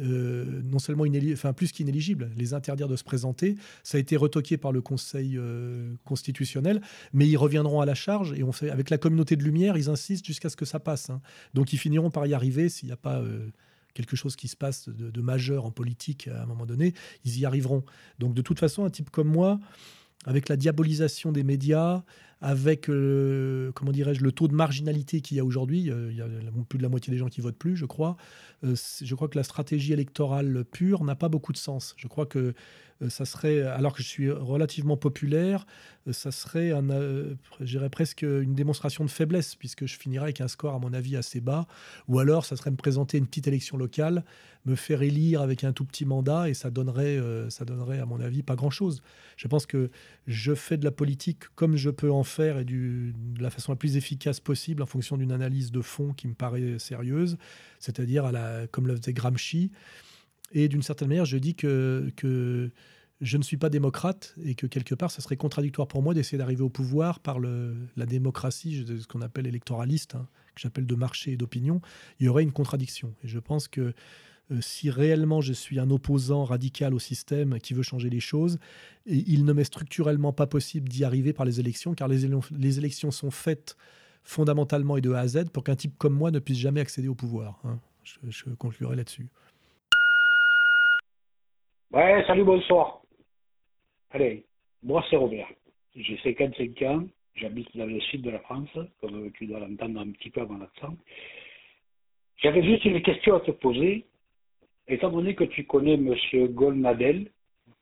non 0.00 0.78
seulement 0.78 1.06
enfin, 1.32 1.52
plus 1.52 1.72
qu'inéligibles, 1.72 2.30
les 2.36 2.54
interdire 2.54 2.86
de 2.86 2.94
se 2.94 3.02
présenter. 3.02 3.56
Ça 3.82 3.98
a 3.98 4.00
été 4.00 4.16
retoqué 4.16 4.56
par 4.56 4.70
le 4.70 4.80
Conseil 4.80 5.36
constitutionnel, 6.04 6.80
mais 7.12 7.26
ils 7.26 7.36
reviendront 7.36 7.80
à 7.80 7.84
la 7.84 7.96
charge 7.96 8.32
et 8.34 8.44
on 8.44 8.52
fait, 8.52 8.70
avec 8.70 8.90
la 8.90 8.98
communauté 8.98 9.34
de 9.34 9.42
lumière, 9.42 9.76
ils 9.76 9.90
insistent 9.90 10.24
jusqu'à 10.24 10.50
ce 10.50 10.56
que 10.56 10.64
ça 10.64 10.78
passe. 10.78 11.10
Hein. 11.10 11.20
Donc 11.52 11.72
ils 11.72 11.78
finiront 11.78 12.12
par 12.12 12.28
y 12.28 12.32
arriver 12.32 12.68
s'il 12.68 12.86
n'y 12.86 12.92
a 12.92 12.96
pas 12.96 13.20
quelque 13.98 14.14
chose 14.14 14.36
qui 14.36 14.46
se 14.46 14.56
passe 14.56 14.88
de, 14.88 15.20
majeur 15.20 15.64
en 15.66 15.72
politique 15.72 16.28
à 16.28 16.44
un 16.44 16.46
moment 16.46 16.66
donné, 16.66 16.94
ils 17.24 17.40
y 17.40 17.44
arriveront. 17.44 17.82
Donc 18.20 18.32
de 18.32 18.42
toute 18.42 18.60
façon, 18.60 18.84
un 18.84 18.90
type 18.90 19.10
comme 19.10 19.26
moi, 19.26 19.58
avec 20.24 20.48
la 20.48 20.56
diabolisation 20.56 21.32
des 21.32 21.42
médias, 21.42 22.04
avec 22.40 22.88
euh, 22.88 23.72
comment 23.72 23.90
dirais-je 23.90 24.22
le 24.22 24.30
taux 24.30 24.46
de 24.46 24.54
marginalité 24.54 25.20
qu'il 25.20 25.36
y 25.36 25.40
a 25.40 25.44
aujourd'hui, 25.44 25.90
euh, 25.90 26.12
il 26.12 26.16
y 26.16 26.22
a 26.22 26.28
plus 26.68 26.78
de 26.78 26.84
la 26.84 26.88
moitié 26.88 27.10
des 27.12 27.18
gens 27.18 27.26
qui 27.26 27.40
votent 27.40 27.58
plus, 27.58 27.76
je 27.76 27.86
crois. 27.86 28.16
Euh, 28.62 28.76
je 29.02 29.14
crois 29.16 29.26
que 29.26 29.36
la 29.36 29.42
stratégie 29.42 29.92
électorale 29.92 30.64
pure 30.64 31.02
n'a 31.02 31.16
pas 31.16 31.28
beaucoup 31.28 31.52
de 31.52 31.58
sens. 31.58 31.94
Je 31.96 32.06
crois 32.06 32.26
que 32.26 32.54
ça 33.08 33.24
serait, 33.24 33.62
alors 33.62 33.92
que 33.92 34.02
je 34.02 34.08
suis 34.08 34.30
relativement 34.30 34.96
populaire, 34.96 35.66
euh, 36.08 36.12
ça 36.12 36.32
serait, 36.32 36.72
euh, 36.72 37.34
presque 37.90 38.22
une 38.22 38.54
démonstration 38.54 39.04
de 39.04 39.10
faiblesse, 39.10 39.54
puisque 39.54 39.86
je 39.86 39.96
finirais 39.96 40.24
avec 40.24 40.40
un 40.40 40.48
score, 40.48 40.74
à 40.74 40.78
mon 40.78 40.92
avis, 40.92 41.16
assez 41.16 41.40
bas. 41.40 41.66
Ou 42.08 42.18
alors, 42.18 42.44
ça 42.44 42.56
serait 42.56 42.70
me 42.70 42.76
présenter 42.76 43.18
une 43.18 43.26
petite 43.26 43.46
élection 43.46 43.76
locale, 43.76 44.24
me 44.66 44.74
faire 44.74 45.02
élire 45.02 45.42
avec 45.42 45.64
un 45.64 45.72
tout 45.72 45.84
petit 45.84 46.04
mandat, 46.04 46.48
et 46.48 46.54
ça 46.54 46.70
donnerait, 46.70 47.20
ça 47.50 47.64
donnerait 47.64 48.00
à 48.00 48.06
mon 48.06 48.20
avis, 48.20 48.42
pas 48.42 48.56
grand-chose. 48.56 49.02
Je 49.36 49.46
pense 49.46 49.64
que 49.64 49.90
je 50.26 50.54
fais 50.54 50.76
de 50.76 50.84
la 50.84 50.90
politique 50.90 51.44
comme 51.54 51.76
je 51.76 51.90
peux 51.90 52.10
en 52.10 52.24
faire 52.24 52.58
et 52.58 52.64
de 52.64 53.12
la 53.40 53.50
façon 53.50 53.72
la 53.72 53.76
plus 53.76 53.96
efficace 53.96 54.40
possible 54.40 54.82
en 54.82 54.86
fonction 54.86 55.16
d'une 55.16 55.32
analyse 55.32 55.70
de 55.70 55.80
fond 55.80 56.12
qui 56.12 56.28
me 56.28 56.34
paraît 56.34 56.78
sérieuse, 56.78 57.38
c'est-à-dire 57.78 58.30
comme 58.72 58.88
le 58.88 58.96
faisait 58.96 59.12
Gramsci. 59.12 59.70
Et 60.52 60.68
d'une 60.68 60.82
certaine 60.82 61.08
manière, 61.08 61.24
je 61.24 61.36
dis 61.36 61.54
que, 61.54 62.12
je 63.20 63.36
ne 63.36 63.42
suis 63.42 63.56
pas 63.56 63.68
démocrate 63.68 64.34
et 64.44 64.54
que 64.54 64.66
quelque 64.66 64.94
part, 64.94 65.10
ça 65.10 65.20
serait 65.20 65.36
contradictoire 65.36 65.88
pour 65.88 66.02
moi 66.02 66.14
d'essayer 66.14 66.38
d'arriver 66.38 66.62
au 66.62 66.68
pouvoir 66.68 67.20
par 67.20 67.40
la 67.40 68.06
démocratie, 68.06 68.84
ce 68.86 69.06
qu'on 69.06 69.22
appelle 69.22 69.46
électoraliste, 69.46 70.14
hein, 70.14 70.28
que 70.54 70.60
j'appelle 70.60 70.86
de 70.86 70.94
marché 70.94 71.32
et 71.32 71.36
d'opinion. 71.36 71.80
Il 72.20 72.26
y 72.26 72.28
aurait 72.28 72.44
une 72.44 72.52
contradiction. 72.52 73.14
Et 73.24 73.28
je 73.28 73.38
pense 73.38 73.66
que 73.66 73.92
euh, 74.50 74.60
si 74.60 74.90
réellement 74.90 75.40
je 75.40 75.52
suis 75.52 75.78
un 75.78 75.90
opposant 75.90 76.44
radical 76.44 76.94
au 76.94 76.98
système 76.98 77.58
qui 77.58 77.74
veut 77.74 77.82
changer 77.82 78.08
les 78.08 78.20
choses, 78.20 78.58
il 79.06 79.44
ne 79.44 79.52
m'est 79.52 79.64
structurellement 79.64 80.32
pas 80.32 80.46
possible 80.46 80.88
d'y 80.88 81.04
arriver 81.04 81.32
par 81.32 81.44
les 81.44 81.60
élections, 81.60 81.94
car 81.94 82.08
les, 82.08 82.28
les, 82.56 82.78
élections 82.78 83.10
sont 83.10 83.30
faites 83.30 83.76
fondamentalement 84.22 84.96
et 84.96 85.00
de 85.00 85.12
A 85.12 85.20
à 85.20 85.28
Z 85.28 85.44
pour 85.52 85.64
qu'un 85.64 85.76
type 85.76 85.94
comme 85.98 86.14
moi 86.14 86.30
ne 86.30 86.38
puisse 86.38 86.58
jamais 86.58 86.80
accéder 86.80 87.08
au 87.08 87.14
pouvoir. 87.14 87.60
Hein. 87.64 87.78
Je, 88.04 88.16
je 88.30 88.44
conclurai 88.50 88.96
là-dessus. 88.96 89.28
Ouais, 91.90 92.22
salut, 92.26 92.44
bonsoir. 92.44 93.00
Allez, 94.10 94.44
moi 94.82 95.02
c'est 95.08 95.16
Robert. 95.16 95.48
J'ai 95.96 96.18
55 96.18 96.82
ans, 96.82 97.06
j'habite 97.34 97.74
dans 97.74 97.86
le 97.86 97.98
sud 98.00 98.20
de 98.20 98.30
la 98.30 98.40
France, 98.40 98.68
comme 99.00 99.32
tu 99.32 99.46
dois 99.46 99.60
l'entendre 99.60 100.00
un 100.00 100.10
petit 100.10 100.28
peu 100.28 100.42
avant 100.42 100.58
l'accent. 100.58 100.94
J'avais 102.36 102.62
juste 102.62 102.84
une 102.84 103.00
question 103.00 103.36
à 103.36 103.40
te 103.40 103.52
poser. 103.52 104.04
Étant 104.86 105.08
donné 105.08 105.34
que 105.34 105.44
tu 105.44 105.64
connais 105.64 105.94
M. 105.94 106.14
Golnadel, 106.48 107.30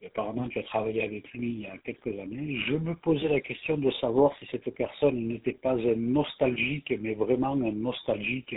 apparemment 0.07 0.49
tu 0.51 0.61
as 0.61 0.63
travaillé 0.63 1.03
avec 1.03 1.29
lui 1.33 1.51
il 1.51 1.61
y 1.63 1.67
a 1.67 1.77
quelques 1.79 2.17
années, 2.21 2.61
je 2.69 2.75
me 2.75 2.95
posais 2.95 3.29
la 3.29 3.41
question 3.41 3.77
de 3.77 3.91
savoir 3.91 4.39
si 4.39 4.47
cette 4.53 4.71
personne 4.71 5.27
n'était 5.27 5.55
pas 5.55 5.73
un 5.73 5.97
nostalgique, 5.97 6.95
mais 7.01 7.15
vraiment 7.15 7.55
un 7.55 7.73
nostalgique 7.73 8.55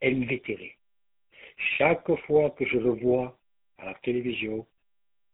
invétéré. 0.00 0.76
Chaque 1.78 2.14
fois 2.26 2.50
que 2.50 2.64
je 2.64 2.78
le 2.78 2.90
vois 2.90 3.36
à 3.78 3.86
la 3.86 3.94
télévision. 3.94 4.66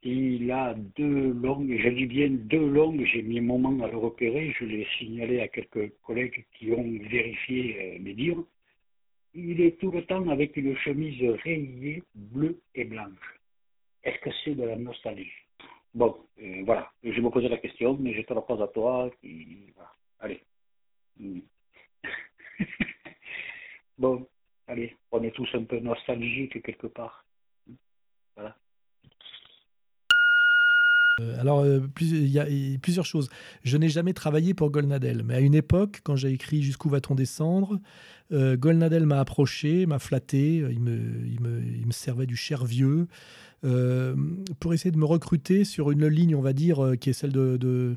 Il 0.03 0.51
a 0.51 0.75
deux 0.75 1.33
langues, 1.33 1.77
je 1.79 1.89
dis 1.89 2.07
bien 2.07 2.29
deux 2.29 2.69
langues, 2.69 3.05
j'ai 3.07 3.23
mis 3.23 3.39
un 3.39 3.43
moment 3.43 3.83
à 3.85 3.91
le 3.91 3.97
repérer, 3.97 4.53
je 4.59 4.67
l'ai 4.67 4.87
signalé 4.99 5.41
à 5.41 5.49
quelques 5.49 5.95
collègues 6.03 6.45
qui 6.53 6.73
ont 6.73 6.83
vérifié 6.83 7.97
euh, 7.97 7.99
mes 8.03 8.13
dires. 8.13 8.45
Il 9.33 9.61
est 9.63 9.81
tout 9.81 9.91
le 9.91 10.05
temps 10.05 10.29
avec 10.29 10.57
une 10.57 10.77
chemise 10.77 11.23
rayée 11.43 12.03
bleue 12.15 12.61
et 12.75 12.85
blanche. 12.85 13.41
Est-ce 14.05 14.19
que 14.19 14.31
c'est 14.45 14.55
de 14.55 14.65
la 14.65 14.77
nostalgie? 14.77 15.33
Bon, 15.95 16.17
euh, 16.43 16.63
voilà, 16.67 16.93
je 17.03 17.21
me 17.21 17.31
posais 17.31 17.49
la 17.49 17.57
question, 17.57 17.97
mais 17.99 18.13
je 18.13 18.23
te 18.23 18.35
la 18.35 18.43
pose 18.43 18.61
à 18.61 18.69
toi. 18.69 19.11
Allez. 20.21 20.41
Hmm. 21.19 21.41
bon, 23.99 24.29
allez, 24.67 24.95
on 25.13 25.23
est 25.23 25.31
tous 25.31 25.49
un 25.55 25.65
peu 25.65 25.79
nostalgiques 25.79 26.63
quelque 26.63 26.89
part. 26.89 27.24
Euh, 31.21 31.41
alors, 31.41 31.61
euh, 31.61 31.81
il 32.01 32.27
y 32.27 32.39
a 32.39 32.47
plusieurs 32.79 33.07
choses. 33.07 33.29
Je 33.63 33.77
n'ai 33.77 33.89
jamais 33.89 34.13
travaillé 34.13 34.55
pour 34.55 34.71
Golnadel, 34.71 35.23
mais 35.25 35.35
à 35.35 35.41
une 35.41 35.55
époque, 35.55 36.01
quand 36.03 36.17
j'ai 36.17 36.31
écrit 36.31 36.63
Jusqu'où 36.63 36.89
va-t-on 36.89 37.15
descendre, 37.15 37.81
euh, 38.33 38.57
Golnadel 38.57 39.07
m'a 39.07 39.21
approché, 39.21 39.87
m'a 39.87 39.99
flatté, 39.99 40.57
il 40.57 40.81
me, 40.81 41.27
il, 41.27 41.41
me, 41.41 41.63
il 41.63 41.87
me, 41.87 41.93
servait 41.93 42.27
du 42.27 42.37
cher 42.37 42.65
vieux, 42.65 43.07
pour 44.61 44.75
essayer 44.75 44.91
de 44.91 44.99
me 44.99 45.07
recruter 45.07 45.65
sur 45.65 45.91
une 45.91 46.07
ligne, 46.07 46.37
on 46.37 46.43
va 46.43 46.53
dire, 46.53 46.93
qui 47.01 47.09
est 47.09 47.15
celle 47.15 47.33
de, 47.33 47.57
de, 47.57 47.97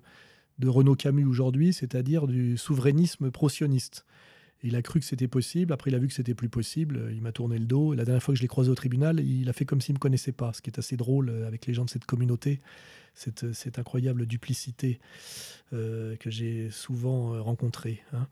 de 0.60 0.68
Renaud 0.70 0.96
Camus 0.96 1.26
aujourd'hui, 1.26 1.74
c'est-à-dire 1.74 2.26
du 2.26 2.56
souverainisme 2.56 3.32
pro-sioniste. 3.32 4.06
Il 4.64 4.76
a 4.76 4.82
cru 4.82 5.00
que 5.00 5.06
c'était 5.06 5.28
possible. 5.28 5.72
Après, 5.72 5.92
il 5.92 5.96
a 5.96 6.00
vu 6.00 6.08
que 6.08 6.14
c'était 6.14 6.34
plus 6.34 6.50
possible. 6.50 7.10
Il 7.12 7.22
m'a 7.22 7.32
tourné 7.32 7.58
le 7.58 7.66
dos. 7.66 7.94
La 7.94 8.06
dernière 8.06 8.24
fois 8.24 8.34
que 8.34 8.38
je 8.38 8.42
l'ai 8.42 8.48
croisé 8.48 8.70
au 8.72 8.76
tribunal, 8.76 9.20
il 9.20 9.48
a 9.50 9.54
fait 9.54 9.66
comme 9.66 9.82
s'il 9.82 9.94
ne 9.94 9.98
me 9.98 10.00
connaissait 10.00 10.32
pas, 10.32 10.52
ce 10.54 10.62
qui 10.62 10.70
est 10.70 10.80
assez 10.80 10.98
drôle 10.98 11.30
euh, 11.30 11.48
avec 11.48 11.66
les 11.68 11.74
gens 11.74 11.86
de 11.86 11.90
cette 11.90 12.06
communauté, 12.06 12.60
cette, 13.18 13.80
incroyable 13.80 14.26
duplicité 14.26 15.00
euh, 15.74 16.16
que 16.18 16.30
j'ai 16.30 16.70
souvent 16.70 17.34
euh, 17.34 17.42
rencontrée. 17.42 18.02
Hein. 18.14 18.28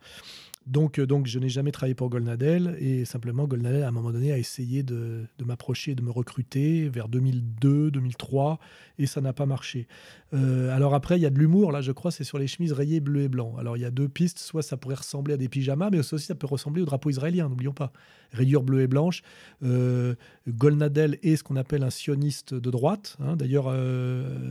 Donc, 0.68 1.00
euh, 1.00 1.06
donc 1.06 1.28
je 1.28 1.40
n'ai 1.40 1.50
jamais 1.50 1.72
travaillé 1.72 1.96
pour 1.96 2.10
Golnadel 2.10 2.78
et 2.80 3.04
simplement 3.04 3.46
Golnadel 3.46 3.84
à 3.84 3.88
un 3.88 3.92
moment 3.92 4.12
donné 4.12 4.32
a 4.32 4.38
essayé 4.38 4.84
de, 4.84 5.26
de 5.38 5.44
m'approcher, 5.44 5.96
de 5.96 6.02
me 6.02 6.12
recruter 6.12 6.88
vers 6.88 7.10
2002, 7.10 7.92
2003 7.92 8.60
et 9.00 9.08
ça 9.08 9.22
n'a 9.22 9.34
pas 9.34 9.46
marché. 9.46 9.88
Alors 10.34 10.94
après 10.94 11.18
il 11.18 11.22
y 11.22 11.26
a 11.26 11.30
de 11.30 11.40
l'humour 11.40 11.72
là 11.72 11.80
je 11.80 11.94
crois 11.94 12.12
c'est 12.12 12.26
sur 12.26 12.38
les 12.38 12.48
chemises 12.48 12.74
rayées 12.74 13.00
bleu 13.00 13.22
et 13.22 13.30
blanc. 13.30 13.56
Alors 13.58 13.78
il 13.78 13.80
y 13.80 13.86
a 13.86 13.92
deux 13.92 14.10
pistes, 14.10 14.38
soit 14.38 14.64
ça 14.64 14.76
pourrait 14.76 14.96
ressembler 14.96 15.34
à 15.34 15.38
des 15.38 15.48
pyjamas 15.48 15.90
mais 15.92 16.00
aussi 16.00 16.26
ça 16.26 16.36
peut 16.36 16.48
ressembler 16.48 16.82
au 16.82 16.86
drapeau 16.86 17.10
israélien, 17.10 17.48
n'oublions 17.48 17.72
pas. 17.72 17.94
Rayure 18.36 18.64
bleue 18.64 18.82
et 18.82 18.88
blanche. 18.88 19.22
Euh, 19.64 20.16
Golnadel 20.48 21.18
est 21.24 21.38
ce 21.38 21.44
qu'on 21.44 21.56
appelle 21.56 21.84
un 21.84 21.90
sioniste 21.90 22.54
de 22.54 22.70
droite, 22.70 23.18
hein, 23.20 23.36
d'ailleurs 23.36 23.68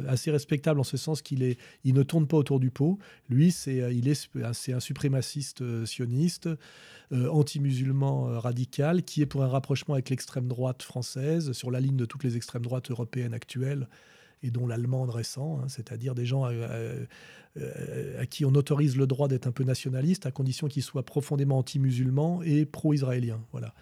assez 0.08 0.30
respectable 0.30 0.80
en 0.80 0.84
ce 0.84 0.96
sens 0.96 1.22
qu'il 1.22 1.42
est, 1.42 1.58
il 1.84 1.94
ne 1.94 2.02
tourne 2.02 2.26
pas 2.26 2.36
autour 2.36 2.60
du 2.60 2.70
pot. 2.70 2.98
Lui 3.28 3.50
c'est 3.50 3.94
il 3.94 4.08
est 4.08 4.28
c'est 4.52 4.72
un 4.72 4.80
suprémaciste 4.80 5.62
sioniste 5.84 6.48
euh, 7.12 7.28
anti-musulman 7.28 8.28
euh, 8.28 8.38
radical, 8.38 9.02
qui 9.02 9.20
est 9.20 9.26
pour 9.26 9.42
un 9.42 9.48
rapprochement 9.48 9.94
avec 9.94 10.08
l'extrême 10.08 10.48
droite 10.48 10.82
française, 10.82 11.52
sur 11.52 11.70
la 11.70 11.78
ligne 11.78 11.96
de 11.96 12.06
toutes 12.06 12.24
les 12.24 12.36
extrêmes 12.36 12.62
droites 12.62 12.90
européennes 12.90 13.34
actuelles, 13.34 13.88
et 14.44 14.50
dont 14.50 14.66
l'allemande 14.66 15.10
récent, 15.10 15.58
hein, 15.60 15.68
c'est-à-dire 15.68 16.14
des 16.14 16.26
gens 16.26 16.44
euh, 16.46 17.04
à, 18.18 18.26
qui 18.26 18.44
on 18.44 18.54
autorise 18.54 18.96
le 18.96 19.06
droit 19.06 19.26
d'être 19.26 19.46
un 19.46 19.52
peu 19.52 19.64
nationaliste, 19.64 20.26
à 20.26 20.30
condition 20.30 20.68
qu'ils 20.68 20.82
soient 20.82 21.04
profondément 21.04 21.58
anti-musulmans 21.58 22.42
et 22.42 22.66
pro-israéliens. 22.66 23.40
Voilà. 23.52 23.74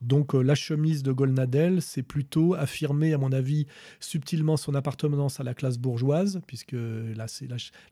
Donc 0.00 0.34
euh, 0.34 0.42
la 0.42 0.54
chemise 0.54 1.02
de 1.02 1.12
Golnadel, 1.12 1.80
c'est 1.80 2.02
plutôt 2.02 2.54
affirmer, 2.54 3.14
à 3.14 3.18
mon 3.18 3.32
avis, 3.32 3.66
subtilement 4.00 4.56
son 4.56 4.74
appartenance 4.74 5.40
à 5.40 5.44
la 5.44 5.54
classe 5.54 5.78
bourgeoise, 5.78 6.40
puisque 6.46 6.76
la, 6.76 7.26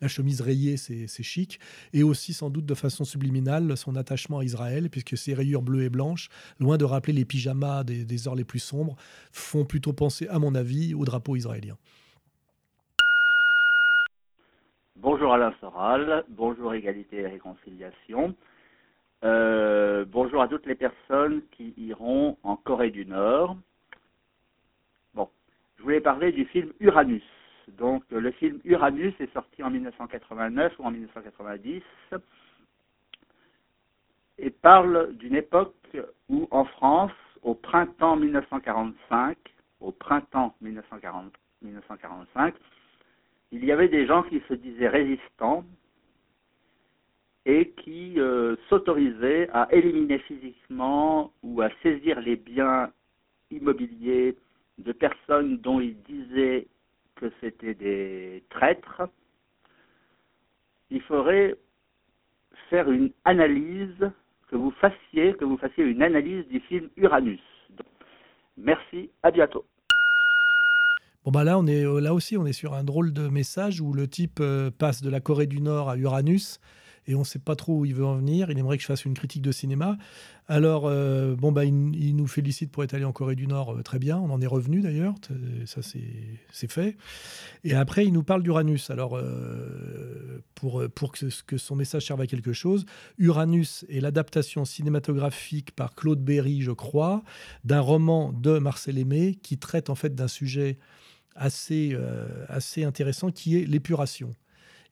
chemise 0.08 0.40
rayée, 0.40 0.76
c'est 0.76 1.22
chic, 1.22 1.58
et 1.92 2.02
aussi 2.02 2.32
sans 2.32 2.50
doute 2.50 2.66
de 2.66 2.74
façon 2.74 3.04
subliminale 3.04 3.76
son 3.76 3.96
attachement 3.96 4.40
à 4.40 4.44
Israël, 4.44 4.90
puisque 4.90 5.16
ses 5.16 5.34
rayures 5.34 5.62
bleues 5.62 5.84
et 5.84 5.90
blanches, 5.90 6.28
loin 6.60 6.76
de 6.76 6.84
rappeler 6.84 7.12
les 7.12 7.24
pyjamas 7.24 7.84
des, 7.84 8.28
heures 8.28 8.34
les 8.34 8.44
plus 8.44 8.58
sombres, 8.58 8.96
font 9.32 9.64
plutôt 9.64 9.92
penser, 9.92 10.28
à 10.28 10.38
mon 10.38 10.54
avis, 10.54 10.94
au 10.94 11.04
drapeau 11.04 11.36
israélien. 11.36 11.76
Bonjour 14.96 15.34
Alain 15.34 15.52
Soral, 15.60 16.24
bonjour 16.28 16.72
Égalité 16.72 17.18
et 17.18 17.26
Réconciliation. 17.26 18.34
Euh, 19.22 20.04
bonjour 20.06 20.42
à 20.42 20.48
toutes 20.48 20.66
les 20.66 20.74
personnes 20.74 21.42
qui 21.52 21.72
iront 21.76 22.36
en 22.42 22.56
Corée 22.56 22.90
du 22.90 23.06
Nord. 23.06 23.56
Bon, 25.14 25.30
je 25.76 25.82
voulais 25.82 26.00
parler 26.00 26.32
du 26.32 26.44
film 26.46 26.72
Uranus. 26.80 27.22
Donc, 27.68 28.04
le 28.10 28.30
film 28.32 28.60
Uranus 28.64 29.14
est 29.20 29.32
sorti 29.32 29.62
en 29.62 29.70
1989 29.70 30.78
ou 30.78 30.84
en 30.84 30.90
1990 30.90 31.82
et 34.38 34.50
parle 34.50 35.14
d'une 35.14 35.36
époque 35.36 35.74
où, 36.28 36.48
en 36.50 36.64
France, 36.64 37.12
au 37.42 37.54
printemps 37.54 38.16
1945, 38.16 39.38
au 39.80 39.92
printemps 39.92 40.54
1940, 40.60 41.32
1945, 41.62 42.54
il 43.52 43.64
y 43.64 43.72
avait 43.72 43.88
des 43.88 44.06
gens 44.06 44.22
qui 44.24 44.42
se 44.48 44.54
disaient 44.54 44.88
résistants, 44.88 45.64
et 47.46 47.70
qui 47.82 48.18
euh, 48.18 48.56
s'autorisait 48.68 49.48
à 49.52 49.68
éliminer 49.72 50.18
physiquement 50.20 51.32
ou 51.42 51.60
à 51.60 51.68
saisir 51.82 52.20
les 52.20 52.36
biens 52.36 52.90
immobiliers 53.50 54.36
de 54.78 54.92
personnes 54.92 55.58
dont 55.58 55.80
il 55.80 55.96
disait 56.02 56.66
que 57.16 57.30
c'était 57.40 57.74
des 57.74 58.42
traîtres, 58.50 59.02
il 60.90 61.00
faudrait 61.02 61.56
faire 62.70 62.90
une 62.90 63.10
analyse, 63.24 64.10
que 64.48 64.56
vous 64.56 64.72
fassiez, 64.72 65.34
que 65.34 65.44
vous 65.44 65.56
fassiez 65.58 65.84
une 65.84 66.02
analyse 66.02 66.46
du 66.48 66.60
film 66.60 66.88
Uranus. 66.96 67.40
merci, 68.56 69.10
à 69.22 69.30
bientôt. 69.30 69.64
Bon 71.24 71.30
bah 71.30 71.42
là 71.42 71.58
on 71.58 71.66
est 71.66 71.84
là 72.02 72.12
aussi 72.12 72.36
on 72.36 72.44
est 72.44 72.52
sur 72.52 72.74
un 72.74 72.84
drôle 72.84 73.14
de 73.14 73.28
message 73.28 73.80
où 73.80 73.94
le 73.94 74.06
type 74.06 74.40
euh, 74.40 74.70
passe 74.70 75.00
de 75.00 75.08
la 75.08 75.20
Corée 75.20 75.46
du 75.46 75.62
Nord 75.62 75.88
à 75.88 75.96
Uranus 75.96 76.60
et 77.06 77.14
on 77.14 77.20
ne 77.20 77.24
sait 77.24 77.38
pas 77.38 77.56
trop 77.56 77.80
où 77.80 77.84
il 77.84 77.94
veut 77.94 78.04
en 78.04 78.16
venir. 78.16 78.50
Il 78.50 78.58
aimerait 78.58 78.76
que 78.76 78.82
je 78.82 78.86
fasse 78.86 79.04
une 79.04 79.14
critique 79.14 79.42
de 79.42 79.52
cinéma. 79.52 79.96
Alors, 80.46 80.84
euh, 80.86 81.34
bon, 81.36 81.52
bah, 81.52 81.64
il, 81.64 82.16
nous 82.16 82.26
félicite 82.26 82.70
pour 82.70 82.84
être 82.84 82.92
allé 82.92 83.04
en 83.04 83.12
Corée 83.12 83.34
du 83.34 83.46
Nord, 83.46 83.72
euh, 83.72 83.82
très 83.82 83.98
bien. 83.98 84.18
On 84.18 84.30
en 84.30 84.40
est 84.42 84.46
revenu 84.46 84.80
d'ailleurs, 84.82 85.14
ça 85.64 85.80
c'est 85.82 86.70
fait. 86.70 86.96
Et 87.62 87.74
après, 87.74 88.06
il 88.06 88.12
nous 88.12 88.22
parle 88.22 88.42
d'Uranus. 88.42 88.90
Alors, 88.90 89.16
euh, 89.16 90.42
pour, 90.54 91.12
que, 91.12 91.56
son 91.56 91.76
message 91.76 92.06
serve 92.06 92.20
à 92.20 92.26
quelque 92.26 92.52
chose, 92.52 92.84
Uranus 93.18 93.86
est 93.88 94.00
l'adaptation 94.00 94.64
cinématographique 94.64 95.72
par 95.72 95.94
Claude 95.94 96.22
Berry, 96.22 96.60
je 96.60 96.72
crois, 96.72 97.22
d'un 97.64 97.80
roman 97.80 98.32
de 98.32 98.58
Marcel 98.58 98.98
Aimé 98.98 99.38
qui 99.42 99.56
traite 99.56 99.88
en 99.88 99.94
fait 99.94 100.14
d'un 100.14 100.28
sujet 100.28 100.78
assez, 101.34 101.96
assez 102.48 102.84
intéressant 102.84 103.30
qui 103.30 103.58
est 103.58 103.64
l'épuration 103.66 104.34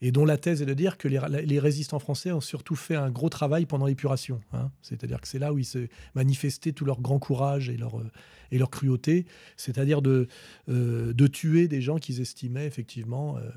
et 0.02 0.10
dont 0.10 0.24
la 0.24 0.36
thèse 0.36 0.60
est 0.60 0.66
de 0.66 0.74
dire 0.74 0.98
que 0.98 1.06
les, 1.06 1.58
résistants 1.60 2.00
français 2.00 2.32
ont 2.32 2.40
surtout 2.40 2.74
fait 2.74 2.96
un 2.96 3.08
gros 3.08 3.28
travail 3.28 3.66
pendant 3.66 3.86
l'épuration. 3.86 4.40
Hein. 4.52 4.70
C'est-à-dire 4.82 5.20
que 5.20 5.28
c'est 5.28 5.38
là 5.38 5.52
où 5.52 5.58
ils 5.58 5.64
se 5.64 5.86
manifestaient 6.16 6.72
tout 6.72 6.84
leur 6.84 7.00
grand 7.00 7.20
courage 7.20 7.68
et 7.68 7.76
leur, 7.76 8.02
et 8.50 8.58
leur 8.58 8.68
cruauté, 8.68 9.26
c'est-à-dire 9.56 10.02
de, 10.02 10.26
euh, 10.68 11.12
de 11.12 11.26
tuer 11.28 11.68
des 11.68 11.80
gens 11.80 11.98
qu'ils 11.98 12.20
estimaient 12.20 12.66
effectivement 12.66 13.38
euh, 13.38 13.48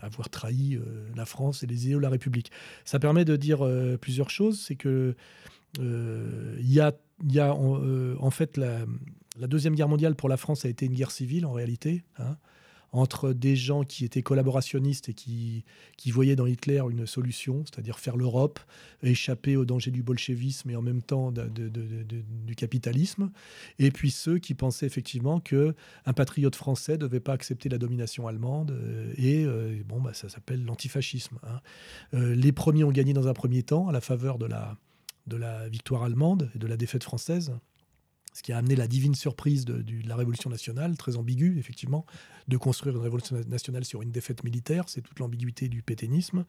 avoir 0.00 0.30
trahi 0.30 0.76
euh, 0.76 1.08
la 1.14 1.26
France 1.26 1.62
et 1.62 1.66
les 1.66 1.84
idées 1.84 1.94
de 1.94 2.00
la 2.00 2.10
République. 2.10 2.50
Ça 2.86 2.98
permet 2.98 3.26
de 3.26 3.36
dire 3.36 3.60
plusieurs 4.00 4.30
choses. 4.30 4.60
C'est 4.60 4.76
que 4.76 5.14
il 5.78 6.72
y 6.72 6.80
a, 6.80 6.94
y 7.28 7.38
a 7.38 7.54
en, 7.54 8.30
fait 8.30 8.56
la, 8.56 8.78
la, 9.38 9.46
Deuxième 9.46 9.74
Guerre 9.74 9.88
mondiale 9.88 10.14
pour 10.14 10.30
la 10.30 10.38
France 10.38 10.64
a 10.64 10.70
été 10.70 10.86
une 10.86 10.94
guerre 10.94 11.10
civile 11.10 11.44
en 11.44 11.52
réalité. 11.52 12.02
Hein 12.18 12.38
entre 12.92 13.32
des 13.32 13.56
gens 13.56 13.84
qui 13.84 14.04
étaient 14.04 14.22
collaborationnistes 14.22 15.08
et 15.08 15.14
qui, 15.14 15.64
qui 15.96 16.10
voyaient 16.10 16.36
dans 16.36 16.46
Hitler 16.46 16.82
une 16.90 17.06
solution, 17.06 17.64
c'est-à-dire 17.64 17.98
faire 17.98 18.16
l'Europe, 18.16 18.58
échapper 19.02 19.56
aux 19.56 19.64
dangers 19.64 19.90
du 19.90 20.02
bolchevisme 20.02 20.70
et 20.70 20.76
en 20.76 20.82
même 20.82 21.02
temps 21.02 21.32
du 21.32 22.54
capitalisme, 22.56 23.30
et 23.78 23.90
puis 23.90 24.10
ceux 24.10 24.38
qui 24.38 24.54
pensaient 24.54 24.86
effectivement 24.86 25.40
que 25.40 25.74
un 26.04 26.12
patriote 26.12 26.56
français 26.56 26.92
ne 26.92 26.98
devait 26.98 27.20
pas 27.20 27.32
accepter 27.32 27.68
la 27.68 27.78
domination 27.78 28.28
allemande, 28.28 28.70
euh, 28.70 29.12
et 29.16 29.44
euh, 29.44 29.82
bon, 29.86 30.00
bah, 30.00 30.14
ça 30.14 30.28
s'appelle 30.28 30.64
l'antifascisme. 30.64 31.38
Hein. 31.42 31.60
Euh, 32.14 32.34
les 32.34 32.52
premiers 32.52 32.84
ont 32.84 32.92
gagné 32.92 33.12
dans 33.12 33.28
un 33.28 33.34
premier 33.34 33.62
temps 33.62 33.88
à 33.88 33.92
la 33.92 34.00
faveur 34.00 34.38
de 34.38 34.46
la, 34.46 34.76
de 35.26 35.36
la 35.36 35.68
victoire 35.68 36.04
allemande 36.04 36.50
et 36.54 36.58
de 36.58 36.66
la 36.66 36.76
défaite 36.76 37.04
française 37.04 37.52
ce 38.36 38.42
qui 38.42 38.52
a 38.52 38.58
amené 38.58 38.76
la 38.76 38.86
divine 38.86 39.14
surprise 39.14 39.64
de, 39.64 39.82
la 40.06 40.14
Révolution 40.14 40.50
nationale, 40.50 40.94
très 40.98 41.16
ambiguë, 41.16 41.58
effectivement, 41.58 42.04
de 42.48 42.58
construire 42.58 42.94
une 42.94 43.00
Révolution 43.00 43.34
nationale 43.48 43.86
sur 43.86 44.02
une 44.02 44.10
défaite 44.10 44.44
militaire, 44.44 44.84
c'est 44.88 45.00
toute 45.00 45.18
l'ambiguïté 45.20 45.70
du 45.70 45.80
pétainisme. 45.80 46.44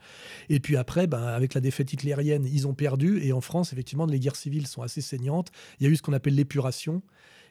Et 0.49 0.59
puis 0.59 0.75
après, 0.75 1.07
ben, 1.07 1.23
avec 1.23 1.53
la 1.53 1.61
défaite 1.61 1.93
hitlérienne, 1.93 2.45
ils 2.45 2.67
ont 2.67 2.73
perdu, 2.73 3.23
et 3.23 3.31
en 3.31 3.39
France, 3.39 3.71
effectivement, 3.71 4.05
les 4.05 4.19
guerres 4.19 4.35
civiles 4.35 4.67
sont 4.67 4.81
assez 4.81 4.99
saignantes. 4.99 5.49
Il 5.79 5.85
y 5.85 5.87
a 5.87 5.89
eu 5.89 5.95
ce 5.95 6.01
qu'on 6.01 6.11
appelle 6.11 6.35
l'épuration, 6.35 7.01